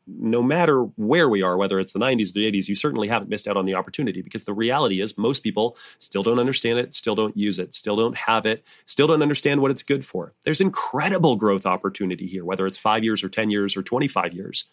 no 0.06 0.42
matter 0.42 0.82
where 0.96 1.28
we 1.28 1.42
are, 1.42 1.56
whether 1.56 1.78
it's 1.78 1.92
the 1.92 1.98
90s 1.98 2.30
or 2.30 2.32
the 2.34 2.50
80s, 2.50 2.68
you 2.68 2.74
certainly 2.74 3.08
haven't 3.08 3.30
missed 3.30 3.46
out 3.46 3.56
on 3.56 3.66
the 3.66 3.74
opportunity 3.74 4.20
because 4.20 4.44
the 4.44 4.54
reality 4.54 5.00
is 5.00 5.16
most 5.16 5.42
people 5.42 5.76
still 5.98 6.22
don't 6.22 6.40
understand 6.40 6.78
it, 6.78 6.92
still 6.92 7.14
don't 7.14 7.36
use 7.36 7.58
it, 7.58 7.72
still 7.72 7.96
don't 7.96 8.16
have 8.16 8.44
it, 8.44 8.64
still 8.84 9.06
don't 9.06 9.22
understand 9.22 9.60
what 9.60 9.70
it's 9.70 9.82
good 9.82 10.04
for. 10.04 10.34
There's 10.42 10.60
incredible 10.60 11.36
growth 11.36 11.66
opportunity 11.66 12.26
here, 12.26 12.44
whether 12.44 12.66
it's 12.66 12.78
five 12.78 13.04
years 13.04 13.22
or 13.22 13.28
10 13.28 13.50
years 13.50 13.76
or 13.76 13.82
25 13.82 14.32
years. 14.32 14.64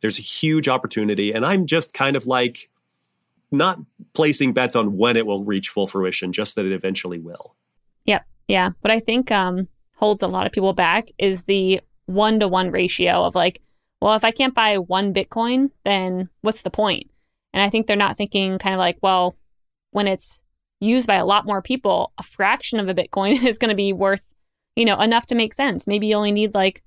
There's 0.00 0.18
a 0.18 0.22
huge 0.22 0.68
opportunity. 0.68 1.32
And 1.32 1.44
I'm 1.44 1.66
just 1.66 1.92
kind 1.92 2.14
of 2.14 2.26
like, 2.26 2.70
not 3.50 3.78
placing 4.14 4.52
bets 4.52 4.76
on 4.76 4.96
when 4.96 5.16
it 5.16 5.26
will 5.26 5.44
reach 5.44 5.68
full 5.68 5.86
fruition, 5.86 6.32
just 6.32 6.54
that 6.54 6.66
it 6.66 6.72
eventually 6.72 7.18
will. 7.18 7.54
Yep. 8.04 8.24
Yeah. 8.48 8.70
What 8.80 8.90
I 8.90 9.00
think 9.00 9.30
um, 9.30 9.68
holds 9.96 10.22
a 10.22 10.28
lot 10.28 10.46
of 10.46 10.52
people 10.52 10.72
back 10.72 11.08
is 11.18 11.44
the 11.44 11.80
one 12.06 12.40
to 12.40 12.48
one 12.48 12.70
ratio 12.70 13.22
of 13.22 13.34
like, 13.34 13.60
well, 14.00 14.14
if 14.14 14.24
I 14.24 14.32
can't 14.32 14.54
buy 14.54 14.78
one 14.78 15.14
Bitcoin, 15.14 15.70
then 15.84 16.28
what's 16.42 16.62
the 16.62 16.70
point? 16.70 17.10
And 17.52 17.62
I 17.62 17.70
think 17.70 17.86
they're 17.86 17.96
not 17.96 18.16
thinking 18.16 18.58
kind 18.58 18.74
of 18.74 18.78
like, 18.78 18.98
well, 19.00 19.36
when 19.92 20.06
it's 20.06 20.42
used 20.80 21.06
by 21.06 21.14
a 21.14 21.24
lot 21.24 21.46
more 21.46 21.62
people, 21.62 22.12
a 22.18 22.22
fraction 22.22 22.78
of 22.80 22.88
a 22.88 22.94
Bitcoin 22.94 23.42
is 23.46 23.58
going 23.58 23.70
to 23.70 23.74
be 23.74 23.92
worth, 23.92 24.34
you 24.76 24.84
know, 24.84 25.00
enough 25.00 25.26
to 25.26 25.34
make 25.34 25.54
sense. 25.54 25.86
Maybe 25.86 26.08
you 26.08 26.16
only 26.16 26.32
need 26.32 26.54
like 26.54 26.82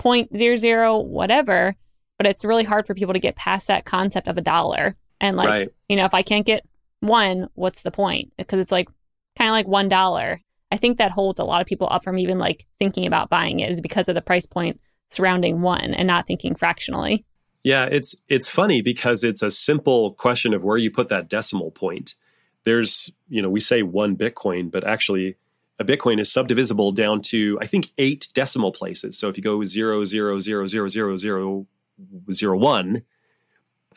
0.00 0.00 1.04
whatever, 1.04 1.74
but 2.18 2.26
it's 2.26 2.44
really 2.44 2.64
hard 2.64 2.86
for 2.86 2.94
people 2.94 3.14
to 3.14 3.20
get 3.20 3.36
past 3.36 3.66
that 3.68 3.84
concept 3.84 4.28
of 4.28 4.38
a 4.38 4.42
dollar. 4.42 4.96
And 5.20 5.36
like, 5.36 5.48
right. 5.48 5.68
you 5.88 5.96
know, 5.96 6.04
if 6.04 6.14
I 6.14 6.22
can't 6.22 6.46
get 6.46 6.64
one, 7.00 7.48
what's 7.54 7.82
the 7.82 7.90
point? 7.90 8.32
Because 8.36 8.60
it's 8.60 8.72
like 8.72 8.88
kind 9.36 9.48
of 9.48 9.52
like 9.52 9.68
one 9.68 9.88
dollar. 9.88 10.40
I 10.72 10.76
think 10.76 10.98
that 10.98 11.12
holds 11.12 11.38
a 11.38 11.44
lot 11.44 11.60
of 11.60 11.66
people 11.66 11.88
up 11.90 12.02
from 12.02 12.18
even 12.18 12.38
like 12.38 12.66
thinking 12.78 13.06
about 13.06 13.30
buying 13.30 13.60
it 13.60 13.70
is 13.70 13.80
because 13.80 14.08
of 14.08 14.14
the 14.14 14.22
price 14.22 14.46
point 14.46 14.80
surrounding 15.10 15.62
one 15.62 15.94
and 15.94 16.06
not 16.08 16.26
thinking 16.26 16.54
fractionally. 16.54 17.24
Yeah, 17.62 17.86
it's 17.86 18.14
it's 18.28 18.48
funny 18.48 18.82
because 18.82 19.24
it's 19.24 19.42
a 19.42 19.50
simple 19.50 20.12
question 20.12 20.54
of 20.54 20.62
where 20.62 20.76
you 20.76 20.90
put 20.90 21.08
that 21.08 21.28
decimal 21.28 21.70
point. 21.70 22.14
There's, 22.64 23.10
you 23.28 23.42
know, 23.42 23.50
we 23.50 23.60
say 23.60 23.82
one 23.82 24.16
Bitcoin, 24.16 24.70
but 24.70 24.84
actually 24.84 25.36
a 25.78 25.84
Bitcoin 25.84 26.20
is 26.20 26.32
subdivisible 26.32 26.94
down 26.94 27.22
to 27.22 27.58
I 27.60 27.66
think 27.66 27.90
eight 27.98 28.28
decimal 28.34 28.72
places. 28.72 29.18
So 29.18 29.28
if 29.28 29.36
you 29.36 29.42
go 29.42 29.64
zero 29.64 30.04
zero 30.04 30.38
zero 30.38 30.66
zero 30.66 30.88
zero 30.88 31.16
zero 31.16 31.66
zero 32.32 32.56
one, 32.56 33.02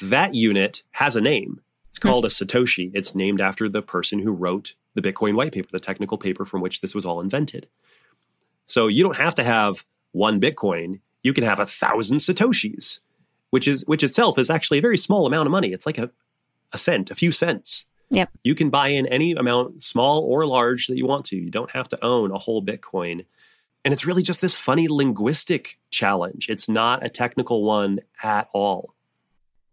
that 0.02 0.34
unit 0.34 0.84
has 0.92 1.16
a 1.16 1.22
name. 1.22 1.62
It's 1.88 1.98
hmm. 1.98 2.08
called 2.08 2.26
a 2.26 2.30
Satoshi. 2.30 2.92
It's 2.94 3.16
named 3.16 3.42
after 3.42 3.70
the 3.70 3.82
person 3.82 4.20
who 4.20 4.32
wrote 4.32 4.76
the 4.96 5.02
Bitcoin 5.02 5.36
white 5.36 5.54
paper, 5.54 5.70
the 5.72 5.80
technical 5.80 6.18
paper 6.18 6.46
from 6.46 6.62
which 6.62 6.82
this 6.82 6.96
was 6.96 7.06
all 7.06 7.22
invented. 7.22 7.68
So 8.66 8.88
you 8.88 9.04
don't 9.04 9.18
have 9.18 9.36
to 9.36 9.44
have 9.44 9.86
one 10.12 10.40
Bitcoin. 10.40 11.02
You 11.24 11.34
can 11.34 11.44
have 11.44 11.60
a 11.60 11.66
thousand 11.66 12.18
Satoshis, 12.18 13.00
which 13.50 13.68
is 13.68 13.84
which 13.88 14.04
itself 14.04 14.38
is 14.38 14.50
actually 14.50 14.78
a 14.78 14.82
very 14.82 14.98
small 14.98 15.26
amount 15.26 15.48
of 15.48 15.52
money. 15.52 15.72
It's 15.72 15.86
like 15.86 15.98
a, 15.98 16.12
a 16.72 16.78
cent, 16.78 17.12
a 17.12 17.16
few 17.16 17.32
cents. 17.32 17.86
Yep. 18.12 18.32
You 18.44 18.56
can 18.56 18.70
buy 18.70 18.88
in 18.90 19.06
any 19.08 19.34
amount, 19.34 19.84
small 19.84 20.22
or 20.22 20.46
large, 20.46 20.88
that 20.88 20.98
you 20.98 21.06
want 21.06 21.26
to. 21.26 21.38
You 21.38 21.52
don't 21.52 21.72
have 21.72 21.88
to 21.90 22.04
own 22.04 22.32
a 22.32 22.40
whole 22.40 22.64
Bitcoin. 22.64 23.26
And 23.86 23.94
it's 23.94 24.06
really 24.06 24.24
just 24.24 24.42
this 24.42 24.54
funny 24.54 24.88
linguistic 24.88 25.80
challenge. 25.90 26.50
It's 26.50 26.68
not 26.68 27.06
a 27.06 27.10
technical 27.10 27.64
one 27.64 28.00
at 28.24 28.50
all. 28.52 28.94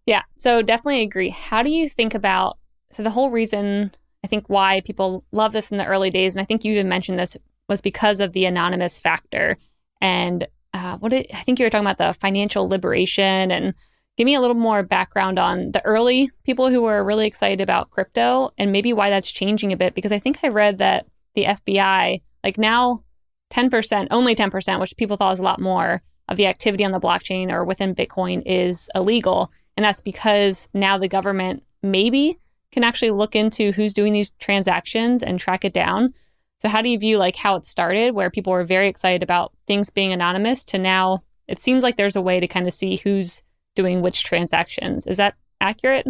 Yeah. 0.06 0.22
So 0.36 0.62
definitely 0.62 1.02
agree. 1.02 1.30
How 1.30 1.62
do 1.62 1.70
you 1.70 1.88
think 1.88 2.14
about 2.14 2.58
so 2.92 3.02
the 3.02 3.10
whole 3.10 3.30
reason 3.30 3.90
I 4.24 4.28
think 4.28 4.48
why 4.48 4.80
people 4.80 5.24
love 5.32 5.52
this 5.52 5.70
in 5.70 5.76
the 5.76 5.86
early 5.86 6.10
days, 6.10 6.34
and 6.34 6.42
I 6.42 6.44
think 6.44 6.64
you 6.64 6.72
even 6.72 6.88
mentioned 6.88 7.18
this 7.18 7.36
was 7.68 7.80
because 7.80 8.20
of 8.20 8.32
the 8.32 8.44
anonymous 8.44 8.98
factor. 8.98 9.56
And 10.00 10.46
uh, 10.74 10.98
what 10.98 11.10
did, 11.10 11.26
I 11.32 11.38
think 11.38 11.58
you 11.58 11.64
were 11.64 11.70
talking 11.70 11.86
about 11.86 11.98
the 11.98 12.18
financial 12.18 12.68
liberation 12.68 13.50
and 13.50 13.74
give 14.16 14.24
me 14.24 14.34
a 14.34 14.40
little 14.40 14.56
more 14.56 14.82
background 14.82 15.38
on 15.38 15.72
the 15.72 15.84
early 15.84 16.30
people 16.44 16.70
who 16.70 16.82
were 16.82 17.04
really 17.04 17.26
excited 17.26 17.60
about 17.60 17.90
crypto 17.90 18.50
and 18.58 18.72
maybe 18.72 18.92
why 18.92 19.10
that's 19.10 19.30
changing 19.30 19.72
a 19.72 19.76
bit 19.76 19.94
because 19.94 20.12
I 20.12 20.18
think 20.18 20.38
I 20.42 20.48
read 20.48 20.78
that 20.78 21.06
the 21.34 21.44
FBI 21.44 22.22
like 22.42 22.58
now 22.58 23.04
10% 23.52 24.08
only 24.10 24.34
10% 24.34 24.80
which 24.80 24.96
people 24.96 25.16
thought 25.16 25.30
was 25.30 25.38
a 25.38 25.44
lot 25.44 25.60
more 25.60 26.02
of 26.28 26.36
the 26.36 26.46
activity 26.46 26.84
on 26.84 26.92
the 26.92 27.00
blockchain 27.00 27.50
or 27.50 27.64
within 27.64 27.94
Bitcoin 27.94 28.42
is 28.44 28.88
illegal 28.94 29.52
and 29.76 29.84
that's 29.84 30.00
because 30.00 30.68
now 30.74 30.98
the 30.98 31.08
government 31.08 31.62
maybe 31.82 32.38
can 32.72 32.84
actually 32.84 33.10
look 33.10 33.36
into 33.36 33.72
who's 33.72 33.94
doing 33.94 34.12
these 34.12 34.30
transactions 34.38 35.22
and 35.22 35.38
track 35.38 35.64
it 35.64 35.72
down. 35.72 36.14
So 36.58 36.68
how 36.68 36.82
do 36.82 36.88
you 36.88 36.98
view 36.98 37.18
like 37.18 37.36
how 37.36 37.56
it 37.56 37.66
started 37.66 38.14
where 38.14 38.30
people 38.30 38.52
were 38.52 38.64
very 38.64 38.88
excited 38.88 39.22
about 39.22 39.52
things 39.66 39.90
being 39.90 40.12
anonymous 40.12 40.64
to 40.66 40.78
now 40.78 41.22
it 41.48 41.60
seems 41.60 41.82
like 41.82 41.96
there's 41.96 42.16
a 42.16 42.22
way 42.22 42.40
to 42.40 42.48
kind 42.48 42.66
of 42.66 42.72
see 42.72 42.96
who's 42.96 43.42
doing 43.74 44.02
which 44.02 44.24
transactions. 44.24 45.06
Is 45.06 45.18
that 45.18 45.34
accurate? 45.60 46.06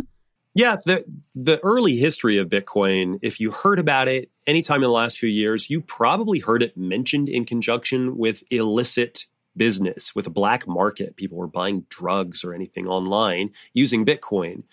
Yeah, 0.55 0.77
the 0.87 1.05
the 1.35 1.61
early 1.63 1.97
history 1.97 2.39
of 2.39 2.49
Bitcoin, 2.49 3.19
if 3.21 3.39
you 3.39 3.51
heard 3.51 3.79
about 3.79 4.09
it 4.09 4.31
anytime 4.47 4.77
in 4.77 4.83
the 4.83 4.91
last 4.91 5.19
few 5.19 5.29
years, 5.29 5.69
you 5.69 5.83
probably 5.83 6.39
heard 6.39 6.63
it 6.63 6.77
mentioned 6.77 7.29
in 7.29 7.45
conjunction 7.45 8.17
with 8.17 8.43
illicit 8.51 9.27
business, 9.57 10.15
with 10.15 10.27
a 10.27 10.31
black 10.31 10.67
market. 10.67 11.17
People 11.17 11.39
were 11.39 11.47
buying 11.47 11.87
drugs 11.89 12.45
or 12.45 12.53
anything 12.53 12.87
online 12.87 13.51
using 13.73 14.05
Bitcoin. 14.05 14.65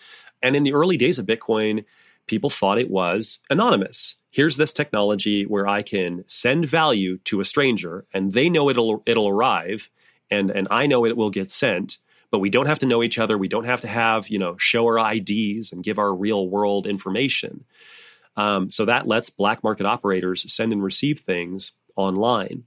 And 0.41 0.56
in 0.56 0.63
the 0.63 0.74
early 0.74 0.98
days 0.98 1.19
of 1.19 1.26
Bitcoin, 1.26 1.86
people 2.28 2.50
thought 2.50 2.78
it 2.78 2.89
was 2.89 3.39
anonymous. 3.50 4.15
Here's 4.32 4.58
this 4.58 4.74
technology 4.74 5.46
where 5.46 5.67
I 5.67 5.84
can 5.84 6.24
send 6.28 6.67
value 6.67 7.17
to 7.26 7.39
a 7.39 7.46
stranger 7.46 8.06
and 8.13 8.32
they 8.32 8.50
know 8.50 8.69
it'll 8.69 9.04
it'll 9.06 9.28
arrive 9.28 9.89
and 10.32 10.50
and 10.50 10.67
I 10.72 10.88
know 10.88 11.06
it 11.06 11.15
will 11.15 11.30
get 11.30 11.50
sent 11.50 12.00
but 12.34 12.39
we 12.39 12.50
don't 12.50 12.65
have 12.65 12.80
to 12.80 12.88
know 12.88 13.04
each 13.04 13.19
other. 13.19 13.38
We 13.38 13.48
don't 13.48 13.67
have 13.67 13.82
to 13.82 13.88
have, 13.88 14.28
you 14.28 14.39
know, 14.39 14.58
show 14.58 14.88
our 14.88 15.13
IDs 15.13 15.72
and 15.72 15.84
give 15.84 16.00
our 16.00 16.15
real 16.15 16.50
world 16.50 16.88
information. 16.88 17.63
Um, 18.36 18.72
so 18.72 18.86
that 18.86 19.08
lets 19.08 19.30
black 19.30 19.63
market 19.63 19.86
operators 19.86 20.52
send 20.52 20.74
and 20.74 20.84
receive 20.84 21.19
things 21.19 21.74
online. 21.96 22.63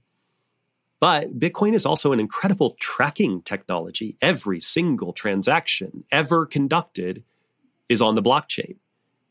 But 0.99 1.39
Bitcoin 1.39 1.73
is 1.73 1.85
also 1.85 2.11
an 2.11 2.19
incredible 2.19 2.75
tracking 2.79 3.41
technology. 3.43 4.17
Every 4.21 4.59
single 4.59 5.13
transaction 5.13 6.03
ever 6.11 6.45
conducted 6.45 7.23
is 7.87 8.01
on 8.01 8.15
the 8.15 8.21
blockchain. 8.21 8.77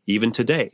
Even 0.07 0.31
today, 0.31 0.71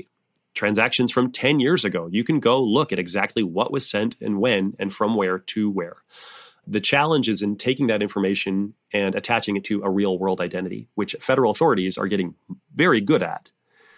transactions 0.54 1.10
from 1.10 1.32
10 1.32 1.60
years 1.60 1.84
ago, 1.84 2.08
you 2.10 2.24
can 2.24 2.40
go 2.40 2.62
look 2.62 2.92
at 2.92 2.98
exactly 2.98 3.42
what 3.42 3.72
was 3.72 3.88
sent 3.88 4.16
and 4.20 4.38
when 4.38 4.74
and 4.78 4.92
from 4.92 5.14
where 5.14 5.38
to 5.38 5.70
where. 5.70 5.96
The 6.66 6.80
challenge 6.80 7.28
is 7.28 7.42
in 7.42 7.56
taking 7.56 7.88
that 7.88 8.02
information 8.02 8.74
and 8.92 9.14
attaching 9.14 9.56
it 9.56 9.64
to 9.64 9.82
a 9.82 9.90
real 9.90 10.18
world 10.18 10.40
identity, 10.40 10.88
which 10.94 11.16
federal 11.20 11.50
authorities 11.50 11.98
are 11.98 12.06
getting 12.06 12.34
very 12.74 13.00
good 13.00 13.22
at. 13.22 13.50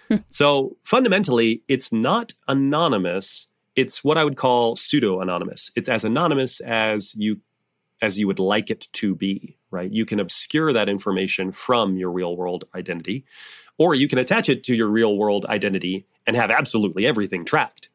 Hmm. 0.08 0.16
so 0.28 0.76
fundamentally, 0.82 1.62
it's 1.66 1.90
not 1.90 2.34
anonymous. 2.46 3.46
It's 3.76 4.04
what 4.04 4.18
I 4.18 4.24
would 4.24 4.36
call 4.36 4.76
pseudo 4.76 5.20
anonymous. 5.20 5.70
It's 5.74 5.88
as 5.88 6.04
anonymous 6.04 6.60
as 6.60 7.14
you 7.14 7.40
as 8.02 8.18
you 8.18 8.26
would 8.26 8.38
like 8.38 8.70
it 8.70 8.88
to 8.92 9.14
be, 9.14 9.56
right? 9.70 9.90
You 9.90 10.04
can 10.04 10.20
obscure 10.20 10.72
that 10.72 10.88
information 10.88 11.52
from 11.52 11.96
your 11.96 12.10
real 12.10 12.36
world 12.36 12.64
identity, 12.74 13.24
or 13.78 13.94
you 13.94 14.08
can 14.08 14.18
attach 14.18 14.48
it 14.48 14.62
to 14.64 14.74
your 14.74 14.88
real 14.88 15.16
world 15.16 15.46
identity 15.46 16.04
and 16.26 16.36
have 16.36 16.50
absolutely 16.50 17.06
everything 17.06 17.44
tracked. 17.44 17.88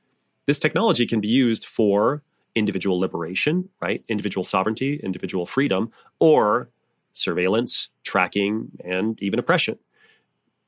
This 0.46 0.58
technology 0.58 1.06
can 1.06 1.22
be 1.22 1.28
used 1.28 1.66
for 1.66 2.24
individual 2.56 3.00
liberation, 3.00 3.70
right? 3.82 4.04
Individual 4.08 4.44
sovereignty, 4.44 4.96
individual 5.04 5.46
freedom, 5.46 5.92
or 6.20 6.70
surveillance, 7.14 7.90
tracking, 8.04 8.72
and 8.84 9.22
even 9.22 9.38
oppression. 9.38 9.78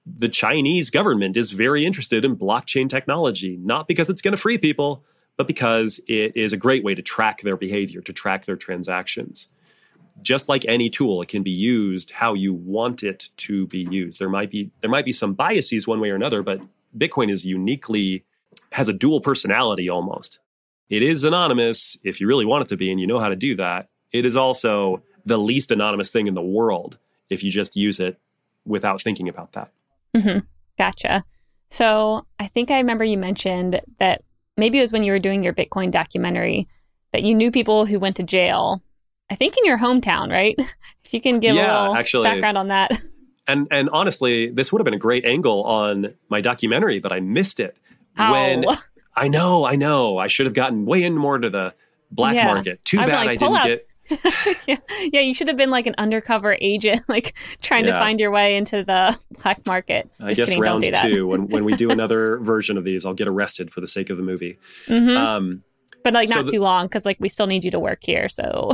The 0.05 0.29
Chinese 0.29 0.89
government 0.89 1.37
is 1.37 1.51
very 1.51 1.85
interested 1.85 2.25
in 2.25 2.35
blockchain 2.35 2.89
technology, 2.89 3.57
not 3.57 3.87
because 3.87 4.09
it's 4.09 4.21
going 4.21 4.31
to 4.31 4.41
free 4.41 4.57
people, 4.57 5.03
but 5.37 5.47
because 5.47 5.99
it 6.07 6.35
is 6.35 6.53
a 6.53 6.57
great 6.57 6.83
way 6.83 6.95
to 6.95 7.01
track 7.01 7.41
their 7.41 7.57
behavior, 7.57 8.01
to 8.01 8.13
track 8.13 8.45
their 8.45 8.55
transactions. 8.55 9.47
Just 10.21 10.49
like 10.49 10.65
any 10.67 10.89
tool, 10.89 11.21
it 11.21 11.29
can 11.29 11.43
be 11.43 11.51
used 11.51 12.11
how 12.11 12.33
you 12.33 12.53
want 12.53 13.01
it 13.03 13.29
to 13.37 13.65
be 13.67 13.87
used. 13.89 14.19
There 14.19 14.29
might 14.29 14.51
be 14.51 14.71
there 14.81 14.89
might 14.89 15.05
be 15.05 15.13
some 15.13 15.33
biases 15.33 15.87
one 15.87 15.99
way 15.99 16.11
or 16.11 16.15
another, 16.15 16.43
but 16.43 16.61
Bitcoin 16.97 17.31
is 17.31 17.45
uniquely 17.45 18.25
has 18.73 18.87
a 18.87 18.93
dual 18.93 19.21
personality 19.21 19.89
almost. 19.89 20.39
It 20.89 21.01
is 21.01 21.23
anonymous 21.23 21.97
if 22.03 22.19
you 22.19 22.27
really 22.27 22.45
want 22.45 22.63
it 22.63 22.67
to 22.69 22.77
be 22.77 22.91
and 22.91 22.99
you 22.99 23.07
know 23.07 23.19
how 23.19 23.29
to 23.29 23.35
do 23.35 23.55
that. 23.55 23.89
It 24.11 24.25
is 24.25 24.35
also 24.35 25.03
the 25.25 25.37
least 25.37 25.71
anonymous 25.71 26.09
thing 26.09 26.27
in 26.27 26.33
the 26.33 26.41
world 26.41 26.97
if 27.29 27.43
you 27.43 27.49
just 27.49 27.75
use 27.75 27.99
it 27.99 28.19
without 28.65 29.01
thinking 29.01 29.29
about 29.29 29.53
that. 29.53 29.71
Mm-hmm. 30.15 30.39
Gotcha. 30.77 31.23
So 31.69 32.25
I 32.39 32.47
think 32.47 32.71
I 32.71 32.77
remember 32.77 33.03
you 33.03 33.17
mentioned 33.17 33.81
that 33.99 34.23
maybe 34.57 34.77
it 34.77 34.81
was 34.81 34.91
when 34.91 35.03
you 35.03 35.11
were 35.11 35.19
doing 35.19 35.43
your 35.43 35.53
Bitcoin 35.53 35.91
documentary 35.91 36.67
that 37.11 37.23
you 37.23 37.35
knew 37.35 37.51
people 37.51 37.85
who 37.85 37.99
went 37.99 38.15
to 38.17 38.23
jail. 38.23 38.81
I 39.29 39.35
think 39.35 39.57
in 39.57 39.65
your 39.65 39.77
hometown, 39.77 40.29
right? 40.29 40.55
if 41.05 41.13
you 41.13 41.21
can 41.21 41.39
give 41.39 41.55
yeah, 41.55 41.71
a 41.71 41.79
little 41.79 41.95
actually, 41.95 42.29
background 42.29 42.57
on 42.57 42.67
that. 42.69 42.91
And 43.47 43.67
and 43.71 43.89
honestly, 43.91 44.51
this 44.51 44.71
would 44.71 44.79
have 44.79 44.85
been 44.85 44.93
a 44.93 44.99
great 44.99 45.25
angle 45.25 45.63
on 45.63 46.13
my 46.29 46.41
documentary, 46.41 46.99
but 46.99 47.11
I 47.11 47.19
missed 47.19 47.59
it. 47.59 47.75
Ow. 48.17 48.31
When 48.31 48.65
I 49.15 49.27
know, 49.27 49.65
I 49.65 49.75
know. 49.75 50.19
I 50.19 50.27
should 50.27 50.45
have 50.45 50.53
gotten 50.53 50.85
way 50.85 51.03
in 51.03 51.17
more 51.17 51.37
to 51.39 51.49
the 51.49 51.73
black 52.11 52.35
yeah. 52.35 52.53
market. 52.53 52.85
Too 52.85 52.97
bad 52.97 53.09
like, 53.09 53.29
I 53.29 53.35
didn't 53.35 53.55
out. 53.55 53.65
get. 53.65 53.87
yeah. 54.67 54.77
yeah, 55.11 55.19
you 55.21 55.33
should 55.33 55.47
have 55.47 55.57
been 55.57 55.69
like 55.69 55.87
an 55.87 55.95
undercover 55.97 56.57
agent, 56.61 57.01
like 57.07 57.37
trying 57.61 57.85
yeah. 57.85 57.93
to 57.93 57.99
find 57.99 58.19
your 58.19 58.31
way 58.31 58.55
into 58.55 58.83
the 58.83 59.17
black 59.41 59.65
market. 59.65 60.09
Just 60.19 60.21
I 60.21 60.33
guess 60.33 60.49
kidding, 60.49 60.61
round 60.61 60.83
two, 60.83 61.27
when 61.27 61.47
when 61.47 61.65
we 61.65 61.75
do 61.75 61.89
another 61.91 62.37
version 62.37 62.77
of 62.77 62.83
these, 62.83 63.05
I'll 63.05 63.13
get 63.13 63.27
arrested 63.27 63.71
for 63.71 63.81
the 63.81 63.87
sake 63.87 64.09
of 64.09 64.17
the 64.17 64.23
movie. 64.23 64.57
Mm-hmm. 64.87 65.17
Um, 65.17 65.63
but 66.03 66.13
like 66.13 66.27
so 66.27 66.35
not 66.35 66.45
the, 66.45 66.53
too 66.53 66.59
long 66.59 66.85
because 66.85 67.05
like 67.05 67.17
we 67.19 67.29
still 67.29 67.47
need 67.47 67.63
you 67.63 67.71
to 67.71 67.79
work 67.79 67.99
here. 68.01 68.27
So 68.27 68.71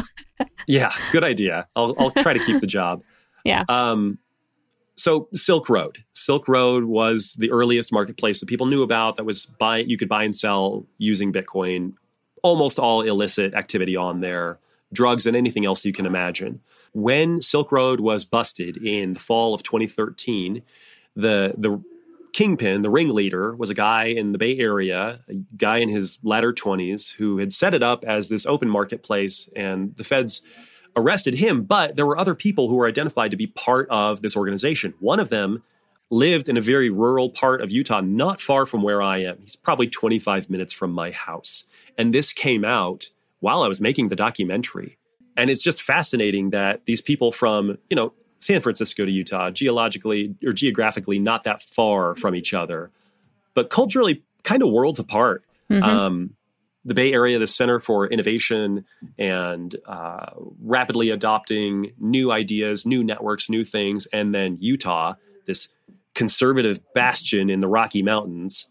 yeah, 0.67 0.93
good 1.11 1.23
idea. 1.23 1.67
I'll 1.75 1.95
I'll 1.99 2.11
try 2.11 2.33
to 2.33 2.39
keep 2.39 2.61
the 2.61 2.67
job. 2.67 3.03
Yeah. 3.43 3.63
Um, 3.69 4.19
so 4.97 5.29
Silk 5.33 5.69
Road. 5.69 5.99
Silk 6.13 6.47
Road 6.47 6.85
was 6.85 7.33
the 7.37 7.51
earliest 7.51 7.93
marketplace 7.93 8.39
that 8.39 8.47
people 8.47 8.65
knew 8.65 8.83
about 8.83 9.15
that 9.15 9.23
was 9.23 9.45
buy 9.45 9.77
you 9.77 9.97
could 9.97 10.09
buy 10.09 10.23
and 10.23 10.35
sell 10.35 10.85
using 10.97 11.31
Bitcoin. 11.31 11.93
Almost 12.43 12.79
all 12.79 13.01
illicit 13.01 13.53
activity 13.53 13.95
on 13.95 14.21
there, 14.21 14.59
drugs 14.93 15.25
and 15.25 15.35
anything 15.35 15.65
else 15.65 15.85
you 15.85 15.93
can 15.93 16.05
imagine. 16.05 16.61
When 16.93 17.41
Silk 17.41 17.71
Road 17.71 17.99
was 17.99 18.25
busted 18.25 18.77
in 18.77 19.13
the 19.13 19.19
fall 19.19 19.53
of 19.53 19.63
2013, 19.63 20.61
the 21.15 21.53
the 21.57 21.81
kingpin, 22.33 22.83
the 22.83 22.89
ringleader, 22.89 23.55
was 23.55 23.69
a 23.69 23.73
guy 23.73 24.05
in 24.05 24.31
the 24.31 24.37
Bay 24.37 24.57
Area, 24.59 25.21
a 25.27 25.33
guy 25.55 25.77
in 25.77 25.89
his 25.89 26.17
latter 26.21 26.53
20s 26.53 27.15
who 27.15 27.39
had 27.39 27.51
set 27.51 27.73
it 27.73 27.81
up 27.81 28.05
as 28.05 28.29
this 28.29 28.45
open 28.45 28.69
marketplace 28.69 29.49
and 29.55 29.95
the 29.95 30.03
feds 30.03 30.41
arrested 30.95 31.35
him, 31.35 31.63
but 31.63 31.95
there 31.95 32.05
were 32.05 32.17
other 32.17 32.35
people 32.35 32.69
who 32.69 32.75
were 32.75 32.87
identified 32.87 33.31
to 33.31 33.37
be 33.37 33.47
part 33.47 33.87
of 33.89 34.21
this 34.21 34.35
organization. 34.35 34.93
One 34.99 35.19
of 35.19 35.29
them 35.29 35.63
lived 36.09 36.49
in 36.49 36.57
a 36.57 36.61
very 36.61 36.89
rural 36.89 37.29
part 37.29 37.61
of 37.61 37.71
Utah, 37.71 38.01
not 38.01 38.39
far 38.39 38.65
from 38.65 38.81
where 38.81 39.01
I 39.01 39.19
am. 39.19 39.37
He's 39.41 39.55
probably 39.55 39.87
25 39.87 40.49
minutes 40.49 40.73
from 40.73 40.91
my 40.91 41.11
house. 41.11 41.65
And 41.97 42.13
this 42.13 42.33
came 42.33 42.63
out 42.63 43.09
while 43.39 43.63
I 43.63 43.67
was 43.67 43.79
making 43.79 44.09
the 44.09 44.15
documentary. 44.15 44.97
And 45.35 45.49
it's 45.49 45.61
just 45.61 45.81
fascinating 45.81 46.49
that 46.49 46.85
these 46.85 47.01
people 47.01 47.31
from, 47.31 47.77
you 47.89 47.95
know, 47.95 48.13
San 48.39 48.61
Francisco 48.61 49.05
to 49.05 49.11
Utah, 49.11 49.49
geologically 49.49 50.35
or 50.45 50.53
geographically 50.53 51.19
not 51.19 51.43
that 51.43 51.61
far 51.61 52.15
from 52.15 52.35
each 52.35 52.53
other, 52.53 52.91
but 53.53 53.69
culturally 53.69 54.23
kind 54.43 54.61
of 54.63 54.69
worlds 54.69 54.99
apart. 54.99 55.43
Mm-hmm. 55.69 55.83
Um, 55.83 56.33
the 56.85 56.93
Bay 56.93 57.11
Area, 57.11 57.37
the 57.37 57.47
Center 57.47 57.81
for 57.81 58.07
Innovation 58.07 58.85
and 59.17 59.75
uh, 59.85 60.27
rapidly 60.61 61.09
adopting 61.09 61.91
new 61.99 62.31
ideas, 62.31 62.85
new 62.85 63.03
networks, 63.03 63.49
new 63.49 63.65
things, 63.65 64.07
and 64.13 64.33
then 64.33 64.57
Utah, 64.61 65.15
this 65.45 65.67
conservative 66.15 66.79
bastion 66.93 67.49
in 67.49 67.59
the 67.59 67.67
Rocky 67.67 68.01
Mountains. 68.01 68.67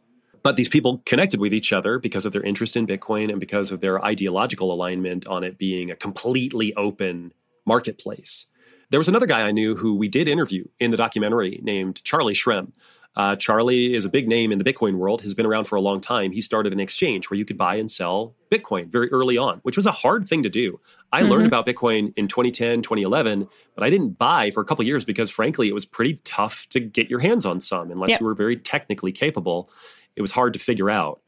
But 0.47 0.55
these 0.55 0.69
people 0.69 1.03
connected 1.07 1.41
with 1.41 1.53
each 1.53 1.73
other 1.73 1.99
because 1.99 2.25
of 2.25 2.31
their 2.31 2.45
interest 2.45 2.77
in 2.77 2.87
Bitcoin 2.87 3.33
and 3.33 3.41
because 3.41 3.73
of 3.73 3.81
their 3.81 4.05
ideological 4.05 4.73
alignment 4.73 5.27
on 5.27 5.43
it 5.43 5.59
being 5.59 5.91
a 5.91 5.97
completely 5.97 6.73
open 6.77 7.33
marketplace. 7.65 8.47
There 8.91 9.01
was 9.01 9.09
another 9.09 9.27
guy 9.27 9.41
I 9.41 9.51
knew 9.51 9.75
who 9.75 9.97
we 9.97 10.07
did 10.07 10.29
interview 10.29 10.67
in 10.79 10.93
the 10.93 10.97
documentary 10.97 11.59
named 11.65 12.01
Charlie 12.05 12.33
Shrem. 12.33 12.71
Uh, 13.17 13.35
Charlie 13.35 13.95
is 13.95 14.05
a 14.05 14.09
big 14.09 14.29
name 14.29 14.53
in 14.53 14.59
the 14.61 14.65
Bitcoin 14.65 14.99
world, 14.99 15.23
has 15.23 15.35
been 15.35 15.47
around 15.47 15.65
for 15.65 15.75
a 15.75 15.81
long 15.81 16.01
time. 16.01 16.31
He 16.31 16.41
started 16.41 16.73
an 16.73 16.79
exchange 16.79 17.29
where 17.29 17.39
you 17.39 17.45
could 17.45 17.59
buy 17.59 17.75
and 17.75 17.91
sell 17.91 18.37
Bitcoin 18.49 18.89
very 18.89 19.11
early 19.11 19.37
on, 19.37 19.59
which 19.65 19.75
was 19.77 19.87
a 19.87 19.91
hard 19.91 20.29
thing 20.29 20.45
to 20.45 20.49
do. 20.49 20.79
I 21.13 21.23
mm-hmm. 21.23 21.31
learned 21.31 21.47
about 21.49 21.67
Bitcoin 21.67 22.13
in 22.15 22.29
2010, 22.29 22.83
2011, 22.83 23.49
but 23.75 23.83
I 23.83 23.91
didn't 23.91 24.19
buy 24.19 24.53
for 24.53 24.61
a 24.61 24.65
couple 24.65 24.85
years 24.85 25.05
because, 25.05 25.29
frankly, 25.29 25.67
it 25.67 25.75
was 25.75 25.85
pretty 25.85 26.21
tough 26.23 26.69
to 26.69 26.79
get 26.79 27.11
your 27.11 27.19
hands 27.19 27.45
on 27.45 27.61
some 27.61 27.91
unless 27.91 28.11
yep. 28.11 28.21
you 28.21 28.27
were 28.27 28.35
very 28.35 28.57
technically 28.57 29.11
capable. 29.11 29.71
It 30.17 30.23
was 30.23 30.33
hard 30.33 30.53
to 30.55 30.59
figure 30.59 30.91
out. 30.91 31.21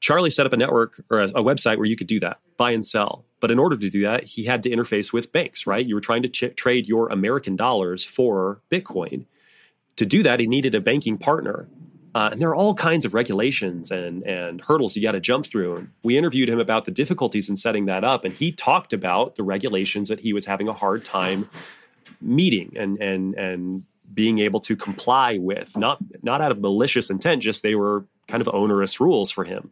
Charlie 0.00 0.30
set 0.30 0.46
up 0.46 0.52
a 0.54 0.56
network 0.56 1.04
or 1.10 1.20
a, 1.20 1.24
a, 1.24 1.42
website 1.42 1.76
where 1.76 1.84
you 1.84 1.96
could 1.96 2.06
do 2.06 2.18
that, 2.20 2.38
buy 2.56 2.70
and 2.70 2.86
sell. 2.86 3.26
But 3.38 3.50
in 3.50 3.58
order 3.58 3.76
to 3.76 3.90
do 3.90 4.02
that, 4.02 4.24
he 4.24 4.44
had 4.44 4.62
to 4.62 4.70
interface 4.70 5.12
with 5.12 5.30
banks, 5.30 5.66
right? 5.66 5.84
You 5.84 5.94
were 5.94 6.00
trying 6.00 6.22
to 6.22 6.28
ch- 6.28 6.56
trade 6.56 6.88
your 6.88 7.08
American 7.08 7.54
dollars 7.54 8.02
for 8.02 8.62
Bitcoin 8.70 9.26
to 10.00 10.06
do 10.06 10.22
that, 10.22 10.40
he 10.40 10.46
needed 10.46 10.74
a 10.74 10.80
banking 10.80 11.18
partner. 11.18 11.68
Uh, 12.14 12.30
and 12.32 12.40
there 12.40 12.48
are 12.48 12.54
all 12.54 12.74
kinds 12.74 13.04
of 13.04 13.12
regulations 13.12 13.90
and, 13.90 14.22
and 14.22 14.62
hurdles 14.62 14.96
you 14.96 15.02
got 15.02 15.12
to 15.12 15.20
jump 15.20 15.44
through. 15.44 15.76
And 15.76 15.92
we 16.02 16.16
interviewed 16.16 16.48
him 16.48 16.58
about 16.58 16.86
the 16.86 16.90
difficulties 16.90 17.50
in 17.50 17.54
setting 17.54 17.84
that 17.84 18.02
up. 18.02 18.24
And 18.24 18.32
he 18.32 18.50
talked 18.50 18.94
about 18.94 19.34
the 19.34 19.42
regulations 19.42 20.08
that 20.08 20.20
he 20.20 20.32
was 20.32 20.46
having 20.46 20.68
a 20.68 20.72
hard 20.72 21.04
time 21.04 21.50
meeting 22.18 22.72
and, 22.76 22.96
and, 22.96 23.34
and 23.34 23.84
being 24.12 24.38
able 24.38 24.60
to 24.60 24.76
comply 24.76 25.38
with, 25.38 25.76
not, 25.76 25.98
not 26.22 26.40
out 26.40 26.52
of 26.52 26.60
malicious 26.60 27.10
intent, 27.10 27.42
just 27.42 27.62
they 27.62 27.74
were 27.74 28.04
kind 28.28 28.40
of 28.40 28.48
onerous 28.52 29.00
rules 29.00 29.30
for 29.30 29.44
him. 29.44 29.70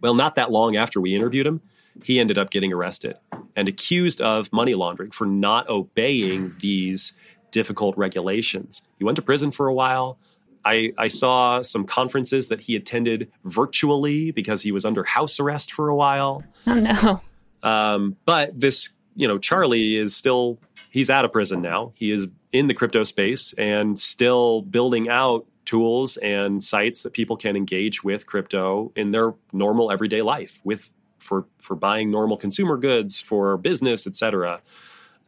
Well, 0.00 0.14
not 0.14 0.34
that 0.34 0.50
long 0.50 0.76
after 0.76 1.00
we 1.00 1.14
interviewed 1.14 1.46
him, 1.46 1.60
he 2.02 2.20
ended 2.20 2.38
up 2.38 2.50
getting 2.50 2.72
arrested. 2.72 3.16
and 3.56 3.68
accused 3.68 4.20
of 4.20 4.52
money 4.52 4.74
laundering 4.74 5.10
for 5.10 5.26
not 5.26 5.68
obeying 5.68 6.54
these 6.58 7.12
difficult 7.50 7.96
regulations. 7.96 8.82
He 8.98 9.04
went 9.04 9.16
to 9.16 9.22
prison 9.22 9.50
for 9.50 9.68
a 9.68 9.74
while. 9.74 10.18
I, 10.64 10.92
I, 10.98 11.08
saw 11.08 11.62
some 11.62 11.84
conferences 11.84 12.48
that 12.48 12.62
he 12.62 12.74
attended 12.74 13.30
virtually 13.44 14.30
because 14.30 14.62
he 14.62 14.72
was 14.72 14.84
under 14.84 15.04
house 15.04 15.38
arrest 15.38 15.72
for 15.72 15.88
a 15.88 15.94
while. 15.94 16.42
Oh 16.66 16.74
no! 16.74 17.20
Um, 17.62 18.16
but 18.24 18.58
this, 18.58 18.90
you 19.14 19.28
know, 19.28 19.38
Charlie 19.38 19.96
is 19.96 20.16
still 20.16 20.58
he's 20.94 21.10
out 21.10 21.24
of 21.24 21.32
prison 21.32 21.60
now. 21.60 21.92
He 21.96 22.12
is 22.12 22.28
in 22.52 22.68
the 22.68 22.74
crypto 22.74 23.02
space 23.02 23.52
and 23.58 23.98
still 23.98 24.62
building 24.62 25.08
out 25.08 25.44
tools 25.64 26.16
and 26.18 26.62
sites 26.62 27.02
that 27.02 27.12
people 27.12 27.36
can 27.36 27.56
engage 27.56 28.04
with 28.04 28.26
crypto 28.26 28.92
in 28.94 29.10
their 29.10 29.34
normal 29.52 29.90
everyday 29.90 30.22
life 30.22 30.60
with 30.62 30.92
for 31.18 31.46
for 31.58 31.74
buying 31.74 32.12
normal 32.12 32.36
consumer 32.36 32.76
goods 32.76 33.20
for 33.20 33.56
business, 33.56 34.06
etc. 34.06 34.62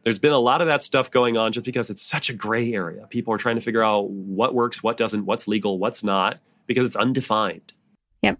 There's 0.03 0.19
been 0.19 0.31
a 0.31 0.39
lot 0.39 0.61
of 0.61 0.67
that 0.67 0.83
stuff 0.83 1.11
going 1.11 1.35
on 1.35 1.51
just 1.51 1.65
because 1.65 1.89
it's 1.89 2.01
such 2.01 2.29
a 2.29 2.33
gray 2.33 2.71
area. 2.71 3.05
People 3.07 3.33
are 3.33 3.37
trying 3.37 3.55
to 3.55 3.61
figure 3.61 3.83
out 3.83 4.09
what 4.09 4.55
works, 4.55 4.81
what 4.81 4.95
doesn't, 4.95 5.25
what's 5.25 5.49
legal, 5.49 5.79
what's 5.79 6.01
not, 6.01 6.39
because 6.65 6.85
it's 6.85 6.95
undefined. 6.95 7.73
Yep. 8.21 8.39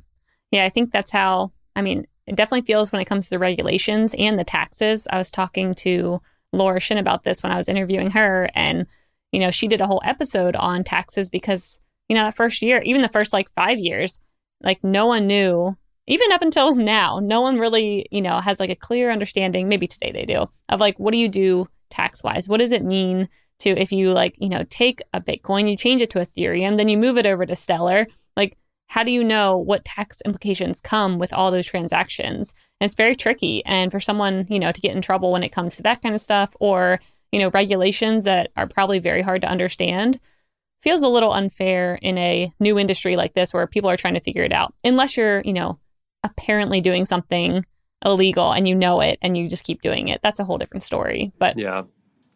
Yeah, 0.52 0.64
I 0.64 0.70
think 0.70 0.92
that's 0.92 1.12
how, 1.12 1.52
I 1.76 1.82
mean, 1.82 2.08
it 2.26 2.38
definitely 2.38 2.62
feels 2.66 2.94
when 2.94 3.02
it 3.02 3.06
comes 3.06 3.26
to 3.26 3.32
the 3.32 3.40
regulations 3.40 4.16
and 4.18 4.40
the 4.40 4.46
taxes. 4.46 5.08
I 5.12 5.18
was 5.18 5.30
talking 5.30 5.76
to 5.76 6.22
Laura 6.54 6.80
Shin 6.80 6.98
about 6.98 7.24
this 7.24 7.44
when 7.44 7.52
I 7.52 7.58
was 7.58 7.68
interviewing 7.68 8.12
her, 8.12 8.50
and, 8.56 8.88
you 9.32 9.40
know, 9.40 9.52
she 9.52 9.68
did 9.68 9.82
a 9.82 9.88
whole 9.88 10.02
episode 10.04 10.56
on 10.56 10.84
taxes 10.84 11.30
because, 11.30 11.80
you 12.10 12.16
know, 12.16 12.24
that 12.24 12.36
first 12.36 12.62
year, 12.62 12.82
even 12.84 13.02
the 13.02 13.10
first 13.10 13.34
like 13.34 13.50
five 13.52 13.80
years, 13.80 14.20
like 14.62 14.84
no 14.84 15.06
one 15.06 15.28
knew 15.28 15.76
even 16.08 16.32
up 16.32 16.42
until 16.42 16.76
now, 16.76 17.20
no 17.20 17.42
one 17.42 17.60
really, 17.60 18.08
you 18.12 18.22
know, 18.22 18.40
has 18.40 18.60
like 18.60 18.70
a 18.70 18.76
clear 18.76 19.12
understanding. 19.12 19.68
Maybe 19.68 19.88
today 19.88 20.12
they 20.12 20.26
do 20.26 20.50
of 20.70 20.80
like, 20.80 20.98
what 20.98 21.12
do 21.12 21.18
you 21.18 21.30
do 21.30 21.68
tax 21.90 22.24
wise? 22.24 22.50
What 22.50 22.58
does 22.58 22.72
it 22.72 22.84
mean 22.84 23.30
to 23.60 23.70
if 23.70 23.92
you 23.92 24.12
like, 24.12 24.36
you 24.40 24.50
know, 24.50 24.64
take 24.70 25.02
a 25.14 25.22
Bitcoin, 25.22 25.70
you 25.70 25.78
change 25.78 26.02
it 26.02 26.10
to 26.12 26.20
Ethereum, 26.20 26.78
then 26.78 26.90
you 26.90 26.98
move 26.98 27.18
it 27.18 27.26
over 27.26 27.46
to 27.46 27.56
Stellar? 27.56 28.08
Like, 28.36 28.58
how 28.88 29.04
do 29.04 29.12
you 29.12 29.24
know 29.24 29.58
what 29.58 29.86
tax 29.86 30.22
implications 30.26 30.80
come 30.80 31.18
with 31.18 31.34
all 31.34 31.52
those 31.52 31.68
transactions? 31.68 32.54
And 32.80 32.88
it's 32.88 32.96
very 32.96 33.16
tricky. 33.16 33.66
And 33.66 33.92
for 33.92 34.00
someone, 34.00 34.46
you 34.50 34.60
know, 34.60 34.72
to 34.72 34.82
get 34.82 34.96
in 34.96 35.02
trouble 35.02 35.32
when 35.32 35.44
it 35.44 35.52
comes 35.52 35.76
to 35.76 35.84
that 35.84 36.02
kind 36.02 36.14
of 36.14 36.22
stuff 36.22 36.56
or, 36.60 37.00
you 37.32 37.40
know, 37.40 37.50
regulations 37.50 38.24
that 38.26 38.52
are 38.56 38.68
probably 38.68 39.00
very 39.00 39.22
hard 39.22 39.42
to 39.42 39.50
understand 39.50 40.20
feels 40.82 41.02
a 41.02 41.08
little 41.08 41.34
unfair 41.34 41.96
in 42.02 42.18
a 42.18 42.54
new 42.60 42.78
industry 42.78 43.16
like 43.16 43.34
this 43.34 43.54
where 43.54 43.66
people 43.66 43.90
are 43.90 43.98
trying 43.98 44.14
to 44.14 44.20
figure 44.20 44.44
it 44.44 44.54
out. 44.54 44.74
Unless 44.84 45.18
you're, 45.18 45.42
you 45.42 45.54
know, 45.54 45.80
apparently 46.24 46.82
doing 46.82 47.06
something 47.06 47.66
illegal 48.06 48.52
and 48.52 48.68
you 48.68 48.76
know 48.76 49.02
it 49.02 49.18
and 49.22 49.36
you 49.36 49.50
just 49.50 49.64
keep 49.64 49.82
doing 49.82 50.08
it. 50.08 50.22
That's 50.22 50.40
a 50.40 50.44
whole 50.44 50.58
different 50.58 50.84
story. 50.84 51.32
But 51.40 51.58
yeah. 51.58 51.84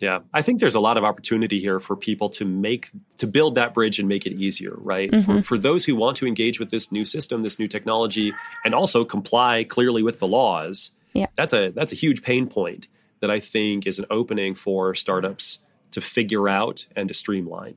Yeah. 0.01 0.19
I 0.33 0.41
think 0.41 0.59
there's 0.59 0.75
a 0.75 0.79
lot 0.79 0.97
of 0.97 1.03
opportunity 1.03 1.59
here 1.59 1.79
for 1.79 1.95
people 1.95 2.29
to 2.29 2.45
make 2.45 2.89
to 3.17 3.27
build 3.27 3.55
that 3.55 3.73
bridge 3.73 3.99
and 3.99 4.07
make 4.09 4.25
it 4.25 4.33
easier, 4.33 4.73
right? 4.77 5.11
Mm-hmm. 5.11 5.37
For 5.37 5.41
for 5.43 5.57
those 5.57 5.85
who 5.85 5.95
want 5.95 6.17
to 6.17 6.27
engage 6.27 6.59
with 6.59 6.69
this 6.69 6.91
new 6.91 7.05
system, 7.05 7.43
this 7.43 7.59
new 7.59 7.67
technology, 7.67 8.33
and 8.65 8.73
also 8.73 9.05
comply 9.05 9.63
clearly 9.63 10.03
with 10.03 10.19
the 10.19 10.27
laws. 10.27 10.91
Yeah. 11.13 11.27
That's 11.35 11.53
a 11.53 11.69
that's 11.69 11.91
a 11.91 11.95
huge 11.95 12.23
pain 12.23 12.47
point 12.47 12.87
that 13.19 13.29
I 13.29 13.39
think 13.39 13.85
is 13.85 13.99
an 13.99 14.05
opening 14.09 14.55
for 14.55 14.95
startups 14.95 15.59
to 15.91 16.01
figure 16.01 16.49
out 16.49 16.87
and 16.95 17.07
to 17.07 17.13
streamline. 17.13 17.75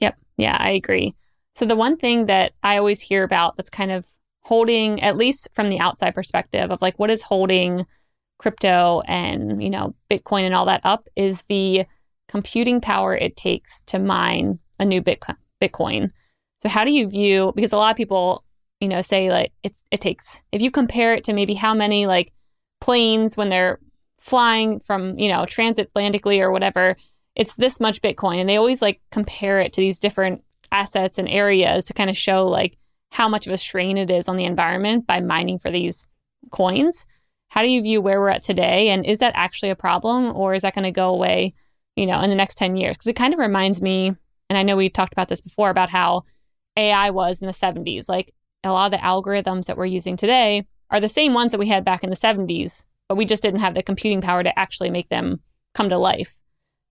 Yep. 0.00 0.18
Yeah, 0.36 0.56
I 0.58 0.70
agree. 0.70 1.14
So 1.54 1.66
the 1.66 1.76
one 1.76 1.96
thing 1.96 2.26
that 2.26 2.52
I 2.62 2.78
always 2.78 3.00
hear 3.00 3.22
about 3.22 3.56
that's 3.56 3.70
kind 3.70 3.92
of 3.92 4.06
holding, 4.40 5.00
at 5.02 5.16
least 5.16 5.48
from 5.52 5.68
the 5.68 5.78
outside 5.78 6.14
perspective 6.14 6.70
of 6.70 6.82
like 6.82 6.98
what 6.98 7.10
is 7.10 7.22
holding 7.22 7.86
crypto 8.42 9.02
and, 9.06 9.62
you 9.62 9.70
know, 9.70 9.94
Bitcoin 10.10 10.42
and 10.42 10.54
all 10.54 10.66
that 10.66 10.80
up 10.84 11.08
is 11.14 11.42
the 11.42 11.86
computing 12.28 12.80
power 12.80 13.14
it 13.16 13.36
takes 13.36 13.82
to 13.82 13.98
mine 13.98 14.58
a 14.80 14.84
new 14.84 15.00
Bitcoin. 15.00 16.10
So 16.60 16.68
how 16.68 16.84
do 16.84 16.90
you 16.90 17.08
view 17.08 17.52
because 17.54 17.72
a 17.72 17.76
lot 17.76 17.92
of 17.92 17.96
people, 17.96 18.44
you 18.80 18.88
know, 18.88 19.00
say 19.00 19.30
like 19.30 19.52
it's 19.62 19.82
it 19.92 20.00
takes 20.00 20.42
if 20.50 20.60
you 20.60 20.70
compare 20.70 21.14
it 21.14 21.24
to 21.24 21.32
maybe 21.32 21.54
how 21.54 21.72
many 21.72 22.06
like 22.06 22.32
planes 22.80 23.36
when 23.36 23.48
they're 23.48 23.78
flying 24.20 24.80
from, 24.80 25.18
you 25.18 25.28
know, 25.28 25.42
transatlantically 25.42 26.40
or 26.40 26.50
whatever, 26.50 26.96
it's 27.36 27.54
this 27.56 27.78
much 27.80 28.02
Bitcoin. 28.02 28.36
And 28.36 28.48
they 28.48 28.56
always 28.56 28.82
like 28.82 29.00
compare 29.12 29.60
it 29.60 29.72
to 29.74 29.80
these 29.80 29.98
different 29.98 30.42
assets 30.72 31.18
and 31.18 31.28
areas 31.28 31.86
to 31.86 31.94
kind 31.94 32.10
of 32.10 32.16
show 32.16 32.46
like 32.46 32.76
how 33.10 33.28
much 33.28 33.46
of 33.46 33.52
a 33.52 33.58
strain 33.58 33.98
it 33.98 34.10
is 34.10 34.26
on 34.26 34.36
the 34.36 34.44
environment 34.44 35.06
by 35.06 35.20
mining 35.20 35.58
for 35.58 35.70
these 35.70 36.06
coins. 36.50 37.06
How 37.52 37.60
do 37.60 37.68
you 37.68 37.82
view 37.82 38.00
where 38.00 38.18
we're 38.18 38.30
at 38.30 38.42
today? 38.42 38.88
And 38.88 39.04
is 39.04 39.18
that 39.18 39.34
actually 39.36 39.68
a 39.68 39.76
problem 39.76 40.34
or 40.34 40.54
is 40.54 40.62
that 40.62 40.74
going 40.74 40.84
to 40.84 40.90
go 40.90 41.10
away, 41.10 41.52
you 41.96 42.06
know, 42.06 42.18
in 42.22 42.30
the 42.30 42.36
next 42.36 42.56
10 42.56 42.78
years? 42.78 42.96
Because 42.96 43.08
it 43.08 43.16
kind 43.16 43.34
of 43.34 43.38
reminds 43.38 43.82
me, 43.82 44.16
and 44.48 44.56
I 44.56 44.62
know 44.62 44.74
we 44.74 44.88
talked 44.88 45.12
about 45.12 45.28
this 45.28 45.42
before 45.42 45.68
about 45.68 45.90
how 45.90 46.24
AI 46.78 47.10
was 47.10 47.42
in 47.42 47.46
the 47.46 47.52
70s. 47.52 48.08
Like 48.08 48.32
a 48.64 48.72
lot 48.72 48.86
of 48.86 48.98
the 48.98 49.06
algorithms 49.06 49.66
that 49.66 49.76
we're 49.76 49.84
using 49.84 50.16
today 50.16 50.66
are 50.88 50.98
the 50.98 51.10
same 51.10 51.34
ones 51.34 51.52
that 51.52 51.58
we 51.58 51.68
had 51.68 51.84
back 51.84 52.02
in 52.02 52.08
the 52.08 52.16
70s, 52.16 52.86
but 53.06 53.16
we 53.16 53.26
just 53.26 53.42
didn't 53.42 53.60
have 53.60 53.74
the 53.74 53.82
computing 53.82 54.22
power 54.22 54.42
to 54.42 54.58
actually 54.58 54.88
make 54.88 55.10
them 55.10 55.40
come 55.74 55.90
to 55.90 55.98
life. 55.98 56.40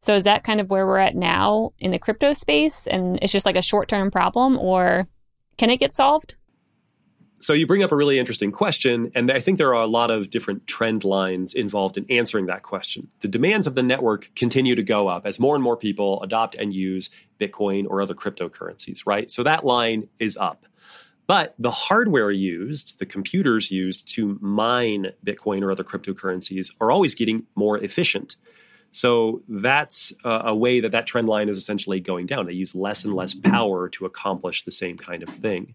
So 0.04 0.16
is 0.16 0.26
that 0.26 0.44
kind 0.44 0.62
of 0.62 0.70
where 0.70 0.86
we're 0.86 0.98
at 0.98 1.16
now 1.16 1.74
in 1.80 1.90
the 1.90 1.98
crypto 1.98 2.34
space? 2.34 2.86
And 2.86 3.18
it's 3.24 3.32
just 3.32 3.48
like 3.48 3.56
a 3.56 3.64
short 3.64 3.88
term 3.88 4.12
problem, 4.12 4.60
or 4.60 5.08
can 5.58 5.72
it 5.72 5.78
get 5.78 5.92
solved? 5.92 6.36
So 7.42 7.54
you 7.54 7.66
bring 7.66 7.82
up 7.82 7.92
a 7.92 7.96
really 7.96 8.20
interesting 8.20 8.52
question, 8.52 9.12
and 9.16 9.32
I 9.32 9.40
think 9.40 9.58
there 9.58 9.74
are 9.74 9.82
a 9.82 9.88
lot 9.88 10.12
of 10.12 10.30
different 10.30 10.68
trend 10.68 11.04
lines 11.04 11.56
involved 11.56 11.98
in 11.98 12.06
answering 12.08 12.46
that 12.46 12.62
question. 12.62 13.08
The 13.22 13.28
demands 13.28 13.66
of 13.66 13.74
the 13.74 13.82
network 13.82 14.30
continue 14.36 14.76
to 14.76 14.84
go 14.84 15.08
up 15.08 15.26
as 15.26 15.40
more 15.40 15.56
and 15.56 15.64
more 15.64 15.76
people 15.76 16.22
adopt 16.22 16.54
and 16.54 16.72
use 16.72 17.10
Bitcoin 17.40 17.88
or 17.90 18.00
other 18.00 18.14
cryptocurrencies, 18.14 19.02
right? 19.08 19.32
So 19.32 19.42
that 19.42 19.66
line 19.66 20.08
is 20.20 20.38
up. 20.38 20.68
But 21.26 21.56
the 21.58 21.72
hardware 21.72 22.30
used, 22.30 23.00
the 23.00 23.08
computers 23.08 23.72
used 23.72 24.08
to 24.10 24.38
mine 24.40 25.12
Bitcoin 25.26 25.64
or 25.64 25.72
other 25.72 25.84
cryptocurrencies 25.84 26.72
are 26.80 26.92
always 26.92 27.16
getting 27.16 27.48
more 27.56 27.76
efficient. 27.78 28.36
So 28.92 29.42
that's 29.48 30.14
a, 30.24 30.42
a 30.46 30.56
way 30.56 30.80
that 30.80 30.92
that 30.92 31.08
trend 31.08 31.28
line 31.28 31.50
is 31.50 31.58
essentially 31.58 32.02
going 32.02 32.28
down. 32.28 32.46
They 32.46 32.54
use 32.54 32.76
less 32.76 33.04
and 33.04 33.16
less 33.16 33.34
power 33.34 33.90
to 33.90 34.06
accomplish 34.06 34.64
the 34.64 34.72
same 34.72 34.98
kind 34.98 35.24
of 35.24 35.30
thing. 35.30 35.74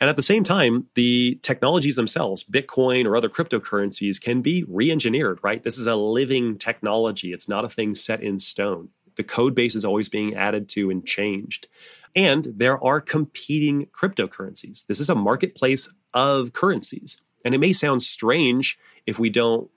And 0.00 0.08
at 0.08 0.16
the 0.16 0.22
same 0.22 0.44
time, 0.44 0.86
the 0.94 1.40
technologies 1.42 1.96
themselves, 1.96 2.44
Bitcoin 2.44 3.04
or 3.04 3.16
other 3.16 3.28
cryptocurrencies, 3.28 4.20
can 4.20 4.42
be 4.42 4.64
re 4.68 4.90
engineered, 4.90 5.40
right? 5.42 5.62
This 5.62 5.78
is 5.78 5.86
a 5.86 5.96
living 5.96 6.56
technology. 6.56 7.32
It's 7.32 7.48
not 7.48 7.64
a 7.64 7.68
thing 7.68 7.94
set 7.94 8.22
in 8.22 8.38
stone. 8.38 8.90
The 9.16 9.24
code 9.24 9.54
base 9.54 9.74
is 9.74 9.84
always 9.84 10.08
being 10.08 10.34
added 10.34 10.68
to 10.70 10.90
and 10.90 11.04
changed. 11.04 11.66
And 12.14 12.46
there 12.54 12.82
are 12.82 13.00
competing 13.00 13.86
cryptocurrencies. 13.86 14.86
This 14.86 15.00
is 15.00 15.10
a 15.10 15.14
marketplace 15.14 15.88
of 16.14 16.52
currencies. 16.52 17.20
And 17.44 17.54
it 17.54 17.58
may 17.58 17.72
sound 17.72 18.02
strange 18.02 18.78
if 19.06 19.18
we 19.18 19.30
don't 19.30 19.70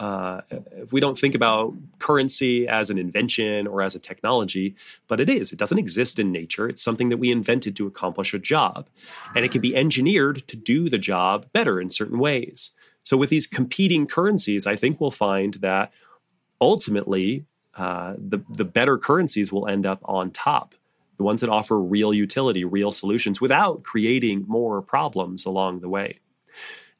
uh, 0.00 0.40
if 0.72 0.94
we 0.94 1.00
don't 1.00 1.18
think 1.18 1.34
about 1.34 1.74
currency 1.98 2.66
as 2.66 2.88
an 2.88 2.96
invention 2.96 3.66
or 3.66 3.82
as 3.82 3.94
a 3.94 3.98
technology, 3.98 4.74
but 5.06 5.20
it 5.20 5.28
is. 5.28 5.52
It 5.52 5.58
doesn't 5.58 5.78
exist 5.78 6.18
in 6.18 6.32
nature. 6.32 6.66
It's 6.66 6.82
something 6.82 7.10
that 7.10 7.18
we 7.18 7.30
invented 7.30 7.76
to 7.76 7.86
accomplish 7.86 8.32
a 8.32 8.38
job. 8.38 8.88
And 9.36 9.44
it 9.44 9.52
can 9.52 9.60
be 9.60 9.76
engineered 9.76 10.48
to 10.48 10.56
do 10.56 10.88
the 10.88 10.96
job 10.96 11.52
better 11.52 11.78
in 11.78 11.90
certain 11.90 12.18
ways. 12.18 12.70
So, 13.02 13.18
with 13.18 13.28
these 13.28 13.46
competing 13.46 14.06
currencies, 14.06 14.66
I 14.66 14.74
think 14.74 15.00
we'll 15.00 15.10
find 15.10 15.54
that 15.54 15.92
ultimately 16.62 17.44
uh, 17.76 18.14
the, 18.16 18.38
the 18.48 18.64
better 18.64 18.96
currencies 18.96 19.52
will 19.52 19.68
end 19.68 19.84
up 19.84 20.00
on 20.04 20.30
top, 20.30 20.74
the 21.18 21.24
ones 21.24 21.42
that 21.42 21.50
offer 21.50 21.78
real 21.78 22.14
utility, 22.14 22.64
real 22.64 22.90
solutions 22.90 23.38
without 23.38 23.82
creating 23.82 24.46
more 24.48 24.80
problems 24.80 25.44
along 25.44 25.80
the 25.80 25.90
way. 25.90 26.20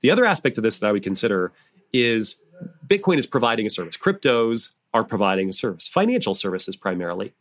The 0.03 0.11
other 0.11 0.27
aspect 0.27 0.59
of 0.59 0.65
this 0.65 0.79
that 0.79 0.87
I 0.87 0.93
would 0.93 1.03
consider 1.03 1.53
is 1.93 2.37
Bitcoin 2.87 3.19
is 3.19 3.27
providing 3.27 3.67
a 3.67 3.71
service. 3.71 3.97
Cryptos 3.97 4.71
are 4.93 5.05
providing 5.05 5.49
a 5.49 5.53
service, 5.53 5.87
financial 5.87 6.35
services 6.35 6.77
primarily. 6.77 7.33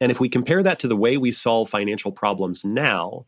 And 0.00 0.10
if 0.10 0.20
we 0.20 0.28
compare 0.28 0.62
that 0.62 0.78
to 0.80 0.88
the 0.88 0.96
way 0.96 1.16
we 1.16 1.30
solve 1.30 1.70
financial 1.70 2.12
problems 2.12 2.64
now, 2.64 3.24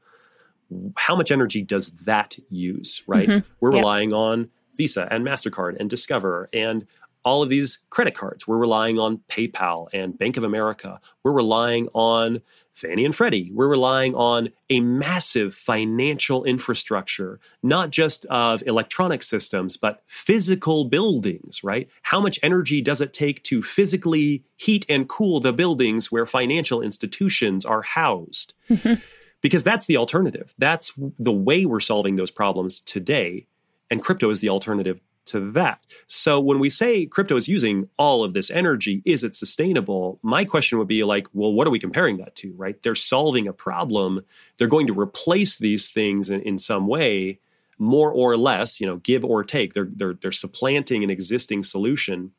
how 0.97 1.15
much 1.15 1.31
energy 1.31 1.63
does 1.63 1.91
that 1.91 2.37
use, 2.51 3.03
right? 3.07 3.29
Mm-hmm. 3.29 3.47
We're 3.61 3.73
yep. 3.73 3.81
relying 3.81 4.13
on 4.13 4.51
Visa 4.77 5.07
and 5.11 5.25
MasterCard 5.25 5.77
and 5.79 5.89
Discover 5.89 6.49
and 6.53 6.87
all 7.25 7.43
of 7.43 7.49
these 7.49 7.79
credit 7.91 8.15
cards. 8.15 8.47
We're 8.47 8.59
relying 8.59 8.99
on 8.99 9.21
PayPal 9.29 9.89
and 9.93 10.17
Bank 10.17 10.37
of 10.37 10.45
America. 10.45 11.01
We're 11.23 11.33
relying 11.33 11.89
on 11.95 12.43
Fannie 12.75 13.05
and 13.05 13.15
Freddie, 13.15 13.53
we're 13.53 13.69
relying 13.69 14.17
on 14.17 14.49
a 14.69 14.81
massive 14.81 15.55
financial 15.55 16.43
infrastructure, 16.45 17.39
not 17.63 17.91
just 17.91 18.25
of 18.27 18.65
electronic 18.67 19.23
systems, 19.23 19.77
but 19.77 20.03
physical 20.07 20.85
buildings, 20.85 21.63
right? 21.63 21.89
How 22.03 22.21
much 22.21 22.39
energy 22.43 22.83
does 22.83 23.01
it 23.01 23.13
take 23.13 23.45
to 23.45 23.63
physically 23.63 24.43
heat 24.57 24.85
and 24.89 25.09
cool 25.09 25.39
the 25.39 25.53
buildings 25.53 26.11
where 26.11 26.27
financial 26.27 26.83
institutions 26.83 27.65
are 27.65 27.83
housed? 27.83 28.55
Mm-hmm. 28.69 28.95
Because 29.41 29.63
that's 29.63 29.85
the 29.85 29.99
alternative. 29.99 30.55
That's 30.57 30.91
the 31.19 31.31
way 31.31 31.67
we're 31.67 31.79
solving 31.79 32.17
those 32.17 32.31
problems 32.31 32.81
today. 32.81 33.47
And 33.91 34.03
crypto 34.03 34.31
is 34.31 34.41
the 34.41 34.49
alternative 34.49 35.03
to 35.27 35.51
that. 35.53 35.81
So 36.07 36.39
when 36.41 36.59
we 36.59 36.71
say 36.71 37.07
crypto 37.07 37.37
is 37.37 37.49
using 37.49 37.89
all 37.99 38.25
of 38.25 38.35
this 38.35 38.51
energy, 38.51 39.03
is 39.05 39.25
it 39.25 39.35
sustainable? 39.35 40.19
My 40.23 40.45
question 40.45 40.79
would 40.79 40.89
be 40.89 41.05
like, 41.05 41.27
well, 41.33 41.53
what 41.53 41.67
are 41.67 41.71
we 41.71 41.79
comparing 41.79 42.19
that 42.19 42.35
to, 42.37 42.53
right? 42.55 42.81
They're 42.83 42.95
solving 42.95 43.49
a 43.49 43.53
problem. 43.53 44.21
They're 44.59 44.69
going 44.69 44.87
to 44.87 44.99
replace 44.99 45.59
these 45.59 45.91
things 45.91 46.31
in, 46.31 46.41
in 46.43 46.59
some 46.59 46.87
way, 46.87 47.41
more 47.79 48.13
or 48.13 48.37
less, 48.37 48.81
you 48.81 48.87
know, 48.87 48.97
give 48.97 49.25
or 49.25 49.43
take. 49.43 49.75
They're 49.75 49.89
they're 49.91 50.15
they're 50.15 50.33
supplanting 50.33 51.03
an 51.03 51.11
existing 51.11 51.65
solution. 51.65 52.33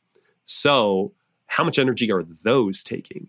So 0.45 1.13
how 1.47 1.63
much 1.63 1.77
energy 1.79 2.11
are 2.11 2.23
those 2.23 2.83
taking? 2.83 3.27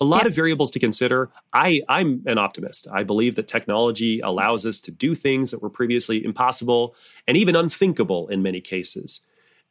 A 0.00 0.04
lot 0.04 0.22
yeah. 0.22 0.28
of 0.28 0.34
variables 0.34 0.70
to 0.72 0.78
consider. 0.78 1.30
I, 1.52 1.82
I'm 1.88 2.22
an 2.26 2.38
optimist. 2.38 2.86
I 2.92 3.04
believe 3.04 3.36
that 3.36 3.46
technology 3.46 4.20
allows 4.20 4.66
us 4.66 4.80
to 4.82 4.90
do 4.90 5.14
things 5.14 5.50
that 5.50 5.62
were 5.62 5.70
previously 5.70 6.24
impossible 6.24 6.94
and 7.26 7.36
even 7.36 7.54
unthinkable 7.54 8.28
in 8.28 8.42
many 8.42 8.60
cases. 8.60 9.20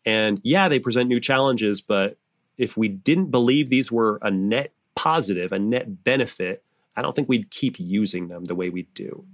And 0.05 0.39
yeah, 0.43 0.69
they 0.69 0.79
present 0.79 1.09
new 1.09 1.19
challenges, 1.19 1.81
but 1.81 2.17
if 2.57 2.77
we 2.77 2.87
didn't 2.87 3.31
believe 3.31 3.69
these 3.69 3.91
were 3.91 4.19
a 4.21 4.31
net 4.31 4.73
positive, 4.95 5.51
a 5.51 5.59
net 5.59 6.03
benefit, 6.03 6.63
I 6.95 7.01
don't 7.01 7.15
think 7.15 7.27
we'd 7.27 7.49
keep 7.49 7.79
using 7.79 8.27
them 8.27 8.45
the 8.45 8.55
way 8.55 8.69
we 8.69 8.83
do. 8.93 9.25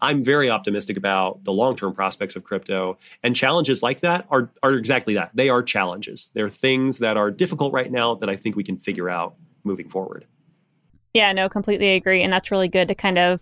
I'm 0.00 0.22
very 0.22 0.50
optimistic 0.50 0.96
about 0.96 1.44
the 1.44 1.52
long-term 1.52 1.94
prospects 1.94 2.36
of 2.36 2.44
crypto, 2.44 2.98
and 3.22 3.34
challenges 3.34 3.82
like 3.82 4.00
that 4.00 4.26
are 4.30 4.50
are 4.62 4.74
exactly 4.74 5.14
that. 5.14 5.30
They 5.34 5.48
are 5.48 5.62
challenges. 5.62 6.28
They're 6.34 6.50
things 6.50 6.98
that 6.98 7.16
are 7.16 7.30
difficult 7.30 7.72
right 7.72 7.90
now 7.90 8.14
that 8.16 8.28
I 8.28 8.36
think 8.36 8.56
we 8.56 8.64
can 8.64 8.76
figure 8.76 9.08
out 9.08 9.36
moving 9.64 9.88
forward. 9.88 10.26
Yeah, 11.16 11.32
no, 11.32 11.48
completely 11.48 11.94
agree. 11.94 12.22
And 12.22 12.30
that's 12.30 12.50
really 12.50 12.68
good 12.68 12.88
to 12.88 12.94
kind 12.94 13.16
of 13.16 13.40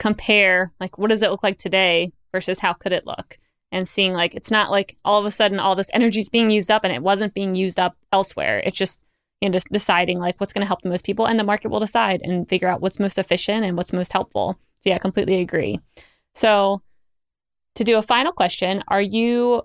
compare 0.00 0.72
like 0.80 0.98
what 0.98 1.10
does 1.10 1.22
it 1.22 1.30
look 1.30 1.44
like 1.44 1.56
today 1.56 2.12
versus 2.32 2.58
how 2.58 2.72
could 2.72 2.90
it 2.90 3.06
look? 3.06 3.38
And 3.70 3.88
seeing 3.88 4.12
like 4.12 4.34
it's 4.34 4.50
not 4.50 4.72
like 4.72 4.96
all 5.04 5.20
of 5.20 5.24
a 5.24 5.30
sudden 5.30 5.60
all 5.60 5.76
this 5.76 5.90
energy 5.92 6.18
is 6.18 6.28
being 6.28 6.50
used 6.50 6.70
up 6.70 6.82
and 6.82 6.92
it 6.92 7.00
wasn't 7.00 7.32
being 7.32 7.54
used 7.54 7.78
up 7.78 7.96
elsewhere. 8.12 8.60
It's 8.66 8.76
just 8.76 9.00
you 9.40 9.48
know, 9.48 9.58
deciding 9.70 10.18
like 10.18 10.40
what's 10.40 10.52
going 10.52 10.62
to 10.62 10.66
help 10.66 10.82
the 10.82 10.88
most 10.88 11.04
people 11.04 11.26
and 11.26 11.38
the 11.38 11.44
market 11.44 11.70
will 11.70 11.78
decide 11.78 12.22
and 12.24 12.48
figure 12.48 12.66
out 12.66 12.80
what's 12.80 12.98
most 12.98 13.18
efficient 13.18 13.64
and 13.64 13.76
what's 13.76 13.92
most 13.92 14.12
helpful. 14.12 14.58
So 14.80 14.90
yeah, 14.90 14.98
completely 14.98 15.40
agree. 15.40 15.78
So 16.34 16.82
to 17.76 17.84
do 17.84 17.98
a 17.98 18.02
final 18.02 18.32
question, 18.32 18.82
are 18.88 19.00
you 19.00 19.62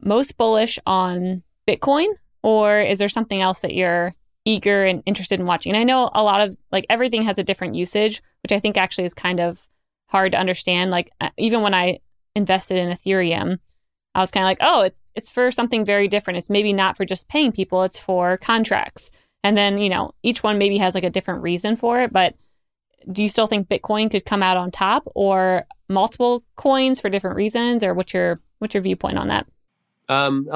most 0.00 0.36
bullish 0.36 0.80
on 0.86 1.44
Bitcoin 1.68 2.08
or 2.42 2.80
is 2.80 2.98
there 2.98 3.08
something 3.08 3.40
else 3.40 3.60
that 3.60 3.74
you're 3.74 4.14
eager 4.44 4.84
and 4.84 5.02
interested 5.06 5.38
in 5.38 5.46
watching. 5.46 5.72
And 5.72 5.80
I 5.80 5.84
know 5.84 6.10
a 6.14 6.22
lot 6.22 6.40
of 6.40 6.56
like 6.72 6.86
everything 6.88 7.22
has 7.22 7.38
a 7.38 7.44
different 7.44 7.74
usage, 7.74 8.22
which 8.42 8.52
I 8.52 8.60
think 8.60 8.76
actually 8.76 9.04
is 9.04 9.14
kind 9.14 9.40
of 9.40 9.66
hard 10.06 10.32
to 10.32 10.38
understand. 10.38 10.90
Like 10.90 11.10
uh, 11.20 11.30
even 11.36 11.62
when 11.62 11.74
I 11.74 11.98
invested 12.34 12.78
in 12.78 12.90
Ethereum, 12.90 13.58
I 14.14 14.20
was 14.20 14.30
kind 14.30 14.44
of 14.44 14.48
like, 14.48 14.58
oh, 14.60 14.82
it's 14.82 15.00
it's 15.14 15.30
for 15.30 15.50
something 15.50 15.84
very 15.84 16.08
different. 16.08 16.38
It's 16.38 16.50
maybe 16.50 16.72
not 16.72 16.96
for 16.96 17.04
just 17.04 17.28
paying 17.28 17.52
people, 17.52 17.82
it's 17.82 17.98
for 17.98 18.36
contracts. 18.38 19.10
And 19.42 19.56
then, 19.56 19.78
you 19.78 19.88
know, 19.88 20.12
each 20.22 20.42
one 20.42 20.58
maybe 20.58 20.78
has 20.78 20.94
like 20.94 21.04
a 21.04 21.10
different 21.10 21.42
reason 21.42 21.76
for 21.76 22.00
it, 22.00 22.12
but 22.12 22.34
do 23.10 23.22
you 23.22 23.28
still 23.28 23.46
think 23.46 23.68
Bitcoin 23.68 24.10
could 24.10 24.26
come 24.26 24.42
out 24.42 24.58
on 24.58 24.70
top 24.70 25.04
or 25.14 25.66
multiple 25.88 26.44
coins 26.56 27.00
for 27.00 27.08
different 27.08 27.36
reasons 27.36 27.82
or 27.82 27.94
what's 27.94 28.12
your 28.12 28.40
what's 28.58 28.74
your 28.74 28.82
viewpoint 28.82 29.18
on 29.18 29.28
that? 29.28 29.46
Um, 30.08 30.46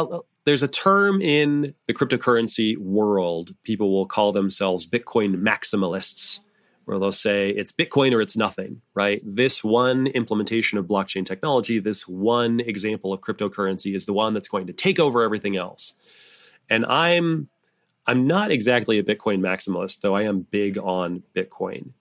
there's 0.45 0.63
a 0.63 0.69
term 0.69 1.21
in 1.21 1.75
the 1.87 1.95
cryptocurrency 1.95 2.77
world. 2.77 3.55
People 3.63 3.91
will 3.91 4.07
call 4.07 4.33
themselves 4.33 4.87
Bitcoin 4.87 5.37
maximalists, 5.37 6.41
where 6.85 6.99
they'll 6.99 7.13
say 7.13 7.49
it's 7.49 7.73
Bitcoin 7.73 8.13
or 8.13 8.21
it's 8.21 8.37
nothing, 8.37 8.83
right? 8.95 9.23
This 9.25 9.65
one 9.65 10.07
implementation 10.09 10.77
of 10.77 10.87
blockchain 10.87 11.25
technology, 11.25 11.79
this 11.79 12.07
one 12.07 12.61
example 12.61 13.13
of 13.13 13.21
cryptocurrency 13.21 13.95
is 13.95 14.05
the 14.05 14.13
one 14.13 14.35
that's 14.35 14.49
going 14.49 14.67
to 14.67 14.73
take 14.73 14.99
over 14.99 15.23
everything 15.23 15.57
else. 15.57 15.95
And 16.69 16.85
I'm 16.87 17.49
I'm 18.07 18.27
not 18.27 18.51
exactly 18.51 18.99
a 18.99 19.03
Bitcoin 19.03 19.41
maximalist, 19.41 20.03
though 20.03 20.15
I 20.15 20.23
am 20.23 20.41
big 20.41 20.77
on 20.77 21.23
Bitcoin. 21.35 21.95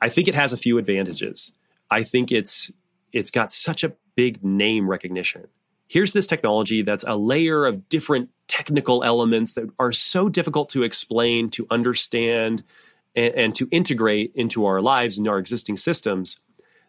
I 0.00 0.08
think 0.08 0.28
it 0.28 0.36
has 0.36 0.52
a 0.52 0.56
few 0.56 0.78
advantages. 0.78 1.52
I 1.90 2.04
think 2.04 2.30
it's 2.30 2.70
it's 3.12 3.30
got 3.30 3.50
such 3.50 3.82
a 3.82 3.92
big 4.14 4.44
name 4.44 4.88
recognition 4.88 5.48
here's 5.88 6.12
this 6.12 6.26
technology 6.26 6.82
that's 6.82 7.04
a 7.04 7.16
layer 7.16 7.66
of 7.66 7.88
different 7.88 8.30
technical 8.48 9.02
elements 9.02 9.52
that 9.52 9.70
are 9.78 9.92
so 9.92 10.28
difficult 10.28 10.68
to 10.70 10.82
explain, 10.82 11.48
to 11.50 11.66
understand, 11.70 12.62
and, 13.14 13.34
and, 13.34 13.54
to 13.54 13.68
integrate 13.70 14.32
into 14.34 14.64
our 14.64 14.80
lives 14.80 15.18
and 15.18 15.28
our 15.28 15.38
existing 15.38 15.76
systems 15.76 16.40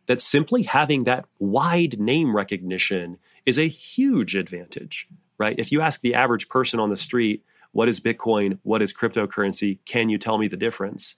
that 0.05 0.21
simply 0.21 0.63
having 0.63 1.05
that 1.05 1.25
wide 1.39 1.99
name 1.99 2.35
recognition 2.35 3.17
is 3.45 3.57
a 3.57 3.67
huge 3.67 4.35
advantage, 4.35 5.07
right? 5.37 5.57
If 5.57 5.71
you 5.71 5.81
ask 5.81 6.01
the 6.01 6.13
average 6.13 6.49
person 6.49 6.79
on 6.79 6.89
the 6.89 6.97
street, 6.97 7.43
what 7.71 7.89
is 7.89 7.99
Bitcoin? 7.99 8.59
What 8.63 8.81
is 8.81 8.93
cryptocurrency? 8.93 9.79
Can 9.85 10.09
you 10.09 10.17
tell 10.17 10.37
me 10.37 10.47
the 10.47 10.57
difference? 10.57 11.15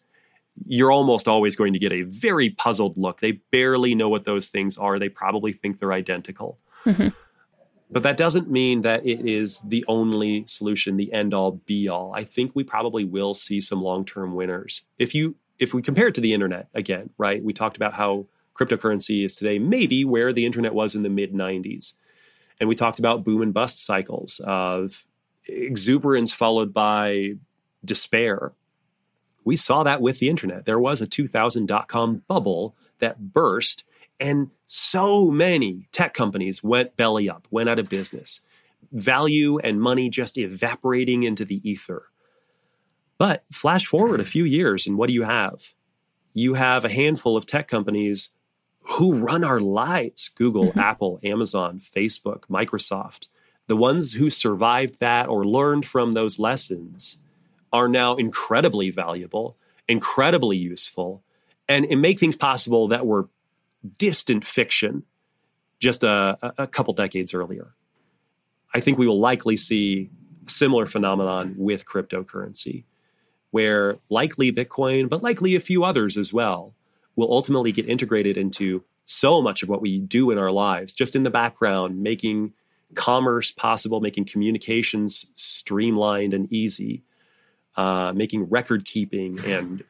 You're 0.66 0.92
almost 0.92 1.28
always 1.28 1.56
going 1.56 1.74
to 1.74 1.80
get 1.80 1.92
a 1.92 2.04
very 2.04 2.50
puzzled 2.50 2.98
look. 2.98 3.20
They 3.20 3.34
barely 3.52 3.94
know 3.94 4.10
what 4.10 4.24
those 4.24 4.48
things 4.48 4.78
are. 4.78 4.98
They 4.98 5.10
probably 5.10 5.52
think 5.52 5.80
they're 5.80 5.92
identical. 5.92 6.60
Mm-hmm. 6.86 7.10
But 7.90 8.04
that 8.04 8.18
doesn't 8.18 8.50
mean 8.50 8.82
that 8.82 9.06
it 9.06 9.28
is 9.28 9.60
the 9.64 9.86
only 9.88 10.46
solution, 10.48 10.98
the 10.98 11.14
end 11.14 11.34
all 11.34 11.52
be 11.52 11.88
all. 11.88 12.14
I 12.14 12.24
think 12.24 12.52
we 12.56 12.64
probably 12.64 13.06
will 13.06 13.34
see 13.34 13.62
some 13.62 13.82
long 13.82 14.06
term 14.06 14.34
winners. 14.34 14.82
If 14.98 15.14
you 15.14 15.36
if 15.60 15.74
we 15.74 15.82
compare 15.82 16.08
it 16.08 16.16
to 16.16 16.22
the 16.22 16.34
internet 16.34 16.68
again, 16.74 17.12
right? 17.18 17.44
We 17.44 17.54
talked 17.54 17.78
about 17.78 17.94
how 17.94 18.28
cryptocurrency 18.56 19.24
is 19.24 19.36
today 19.36 19.60
maybe 19.60 20.04
where 20.04 20.34
the 20.34 20.46
internet 20.46 20.74
was 20.74 20.96
in 20.96 21.04
the 21.04 21.10
mid 21.10 21.34
90s. 21.34 21.94
And 22.60 22.70
we 22.70 22.76
talked 22.76 23.00
about 23.00 23.24
boom 23.24 23.42
and 23.42 23.54
bust 23.54 23.86
cycles 23.86 24.42
of 24.44 25.06
exuberance 25.48 26.32
followed 26.32 26.74
by 26.74 27.34
despair. 27.84 28.54
We 29.44 29.56
saw 29.56 29.84
that 29.84 30.02
with 30.02 30.20
the 30.20 30.30
internet. 30.30 30.66
There 30.66 30.80
was 30.80 31.02
a 31.02 31.08
2000 31.08 31.68
dot 31.68 31.88
com 31.88 32.24
bubble 32.28 32.76
that 33.00 33.32
burst 33.34 33.84
and 34.20 34.52
so 34.66 35.30
many 35.30 35.88
tech 35.92 36.14
companies 36.14 36.64
went 36.64 36.96
belly 36.96 37.30
up, 37.30 37.48
went 37.52 37.70
out 37.70 37.80
of 37.80 37.90
business. 37.90 38.42
Value 38.92 39.60
and 39.60 39.82
money 39.82 40.10
just 40.10 40.38
evaporating 40.38 41.24
into 41.24 41.44
the 41.44 41.68
ether. 41.70 42.08
But 43.18 43.44
flash 43.52 43.86
forward 43.86 44.20
a 44.20 44.26
few 44.26 44.44
years, 44.44 44.88
and 44.88 44.98
what 44.98 45.08
do 45.08 45.14
you 45.14 45.24
have? 45.24 45.74
You 46.34 46.56
have 46.56 46.84
a 46.84 46.90
handful 46.90 47.38
of 47.38 47.46
tech 47.46 47.68
companies 47.68 48.30
who 48.98 49.14
run 49.14 49.44
our 49.44 49.60
lives 49.60 50.30
Google, 50.36 50.68
mm-hmm. 50.68 50.80
Apple, 50.80 51.20
Amazon, 51.24 51.80
Facebook, 51.80 52.42
Microsoft. 52.48 53.28
The 53.68 53.76
ones 53.76 54.14
who 54.14 54.30
survived 54.30 55.00
that 55.00 55.28
or 55.28 55.46
learned 55.46 55.86
from 55.86 56.12
those 56.12 56.38
lessons 56.38 57.18
are 57.74 57.88
now 57.88 58.16
incredibly 58.16 58.92
valuable, 58.92 59.58
incredibly 59.88 60.58
useful, 60.58 61.24
and, 61.68 61.86
and 61.86 62.02
make 62.02 62.20
things 62.20 62.36
possible 62.36 62.88
that 62.90 63.08
were 63.08 63.28
distant 63.98 64.46
fiction 64.46 65.04
just 65.80 66.04
a, 66.04 66.38
a 66.58 66.68
couple 66.68 66.94
decades 66.94 67.34
earlier. 67.34 67.76
I 68.74 68.80
think 68.80 68.98
we 68.98 69.08
will 69.08 69.20
likely 69.20 69.58
see 69.58 70.10
similar 70.48 70.86
phenomenon 70.86 71.56
with 71.58 71.86
cryptocurrency, 71.86 72.84
where 73.52 73.98
likely 74.10 74.52
Bitcoin, 74.52 75.10
but 75.10 75.24
likely 75.24 75.56
a 75.56 75.60
few 75.60 75.84
others 75.84 76.18
as 76.18 76.34
well, 76.34 76.74
will 77.16 77.32
ultimately 77.32 77.72
get 77.72 77.88
integrated 77.88 78.38
into 78.38 78.84
so 79.06 79.42
much 79.42 79.64
of 79.64 79.70
what 79.70 79.82
we 79.82 80.00
do 80.00 80.32
in 80.32 80.38
our 80.38 80.52
lives, 80.52 80.94
just 80.94 81.16
in 81.16 81.24
the 81.24 81.30
background, 81.30 82.02
making 82.02 82.54
commerce 82.96 83.52
possible, 83.52 84.02
making 84.02 84.26
communications 84.26 85.28
streamlined 85.36 86.34
and 86.34 86.52
easy, 86.52 87.04
uh, 87.78 88.12
making 88.16 88.50
record 88.50 88.86
keeping 88.86 89.40
and 89.46 89.84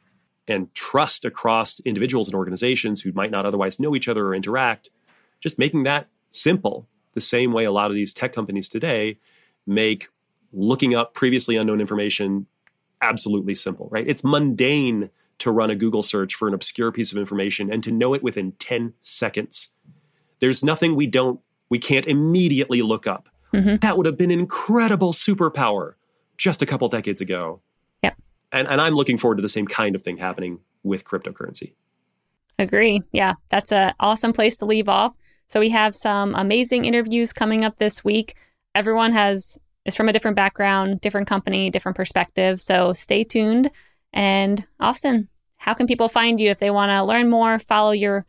and 0.47 0.73
trust 0.73 1.25
across 1.25 1.79
individuals 1.81 2.27
and 2.27 2.35
organizations 2.35 3.01
who 3.01 3.11
might 3.13 3.31
not 3.31 3.45
otherwise 3.45 3.79
know 3.79 3.95
each 3.95 4.07
other 4.07 4.27
or 4.27 4.35
interact, 4.35 4.89
just 5.39 5.57
making 5.57 5.83
that 5.83 6.07
simple, 6.31 6.87
the 7.13 7.21
same 7.21 7.51
way 7.51 7.63
a 7.63 7.71
lot 7.71 7.89
of 7.89 7.95
these 7.95 8.13
tech 8.13 8.33
companies 8.33 8.69
today 8.69 9.17
make 9.65 10.09
looking 10.53 10.93
up 10.93 11.13
previously 11.13 11.55
unknown 11.55 11.81
information 11.81 12.47
absolutely 13.01 13.55
simple, 13.55 13.87
right? 13.91 14.07
It's 14.07 14.23
mundane 14.23 15.09
to 15.39 15.51
run 15.51 15.69
a 15.69 15.75
Google 15.75 16.03
search 16.03 16.33
for 16.35 16.47
an 16.47 16.53
obscure 16.53 16.91
piece 16.91 17.11
of 17.11 17.17
information 17.17 17.71
and 17.71 17.83
to 17.83 17.91
know 17.91 18.13
it 18.13 18.23
within 18.23 18.53
10 18.53 18.93
seconds. 19.01 19.69
There's 20.39 20.63
nothing 20.63 20.95
we 20.95 21.07
don't 21.07 21.39
we 21.67 21.79
can't 21.79 22.05
immediately 22.05 22.83
look 22.83 23.07
up. 23.07 23.27
Mm-hmm. 23.53 23.77
That 23.77 23.97
would 23.97 24.05
have 24.05 24.17
been 24.17 24.31
incredible 24.31 25.13
superpower 25.13 25.93
just 26.37 26.61
a 26.61 26.65
couple 26.65 26.87
decades 26.89 27.21
ago 27.21 27.61
and, 28.55 28.67
and 28.67 28.81
I'm 28.81 28.95
looking 28.95 29.17
forward 29.17 29.35
to 29.35 29.41
the 29.41 29.49
same 29.49 29.67
kind 29.67 29.95
of 29.95 30.01
thing 30.01 30.17
happening 30.17 30.59
with 30.83 31.03
cryptocurrency. 31.03 31.73
Agree. 32.57 33.01
Yeah, 33.11 33.33
that's 33.49 33.71
an 33.71 33.93
awesome 33.99 34.33
place 34.33 34.57
to 34.59 34.65
leave 34.65 34.87
off. 34.87 35.13
So 35.47 35.59
we 35.59 35.69
have 35.69 35.95
some 35.95 36.33
amazing 36.35 36.85
interviews 36.85 37.33
coming 37.33 37.65
up 37.65 37.77
this 37.77 38.03
week. 38.03 38.35
Everyone 38.73 39.11
has 39.11 39.59
is 39.85 39.95
from 39.95 40.09
a 40.09 40.13
different 40.13 40.35
background, 40.35 40.99
different 41.01 41.27
company, 41.27 41.69
different 41.69 41.95
perspective. 41.95 42.59
So 42.59 42.93
stay 42.93 43.23
tuned. 43.23 43.69
And 44.13 44.65
Austin, 44.79 45.27
how 45.57 45.73
can 45.73 45.85
people 45.85 46.09
find 46.09 46.39
you 46.39 46.49
if 46.49 46.59
they 46.59 46.71
want 46.71 46.89
to 46.89 47.03
learn 47.03 47.29
more, 47.29 47.59
follow 47.59 47.91
your 47.91 48.25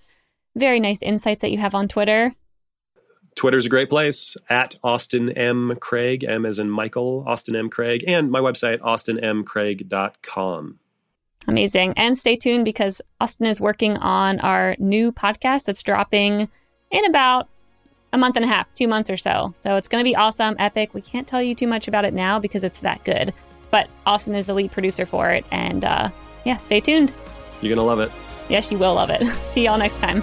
very 0.54 0.80
nice 0.80 1.02
insights 1.02 1.42
that 1.42 1.52
you 1.52 1.58
have 1.58 1.74
on 1.74 1.88
Twitter? 1.88 2.34
Twitter's 3.36 3.66
a 3.66 3.68
great 3.68 3.88
place 3.88 4.36
at 4.48 4.74
Austin 4.82 5.30
M. 5.30 5.76
Craig, 5.80 6.24
M 6.24 6.44
as 6.44 6.58
in 6.58 6.70
Michael, 6.70 7.22
Austin 7.26 7.54
M. 7.54 7.68
Craig, 7.70 8.02
and 8.08 8.30
my 8.30 8.40
website, 8.40 8.78
austinmcraig.com. 8.80 10.78
Amazing. 11.46 11.92
And 11.96 12.18
stay 12.18 12.34
tuned 12.34 12.64
because 12.64 13.00
Austin 13.20 13.46
is 13.46 13.60
working 13.60 13.98
on 13.98 14.40
our 14.40 14.74
new 14.78 15.12
podcast 15.12 15.64
that's 15.64 15.82
dropping 15.82 16.48
in 16.90 17.04
about 17.04 17.48
a 18.12 18.18
month 18.18 18.36
and 18.36 18.44
a 18.44 18.48
half, 18.48 18.72
two 18.74 18.88
months 18.88 19.10
or 19.10 19.16
so. 19.16 19.52
So 19.54 19.76
it's 19.76 19.86
going 19.86 20.02
to 20.02 20.08
be 20.08 20.16
awesome, 20.16 20.56
epic. 20.58 20.94
We 20.94 21.02
can't 21.02 21.28
tell 21.28 21.42
you 21.42 21.54
too 21.54 21.66
much 21.66 21.86
about 21.86 22.04
it 22.04 22.14
now 22.14 22.40
because 22.40 22.64
it's 22.64 22.80
that 22.80 23.04
good. 23.04 23.32
But 23.70 23.88
Austin 24.06 24.34
is 24.34 24.46
the 24.46 24.54
lead 24.54 24.72
producer 24.72 25.06
for 25.06 25.30
it. 25.30 25.44
And 25.50 25.84
uh, 25.84 26.10
yeah, 26.44 26.56
stay 26.56 26.80
tuned. 26.80 27.12
You're 27.60 27.74
going 27.74 27.76
to 27.76 27.82
love 27.82 28.00
it. 28.00 28.10
Yes, 28.48 28.72
you 28.72 28.78
will 28.78 28.94
love 28.94 29.10
it. 29.10 29.22
See 29.48 29.64
y'all 29.64 29.78
next 29.78 29.98
time. 29.98 30.22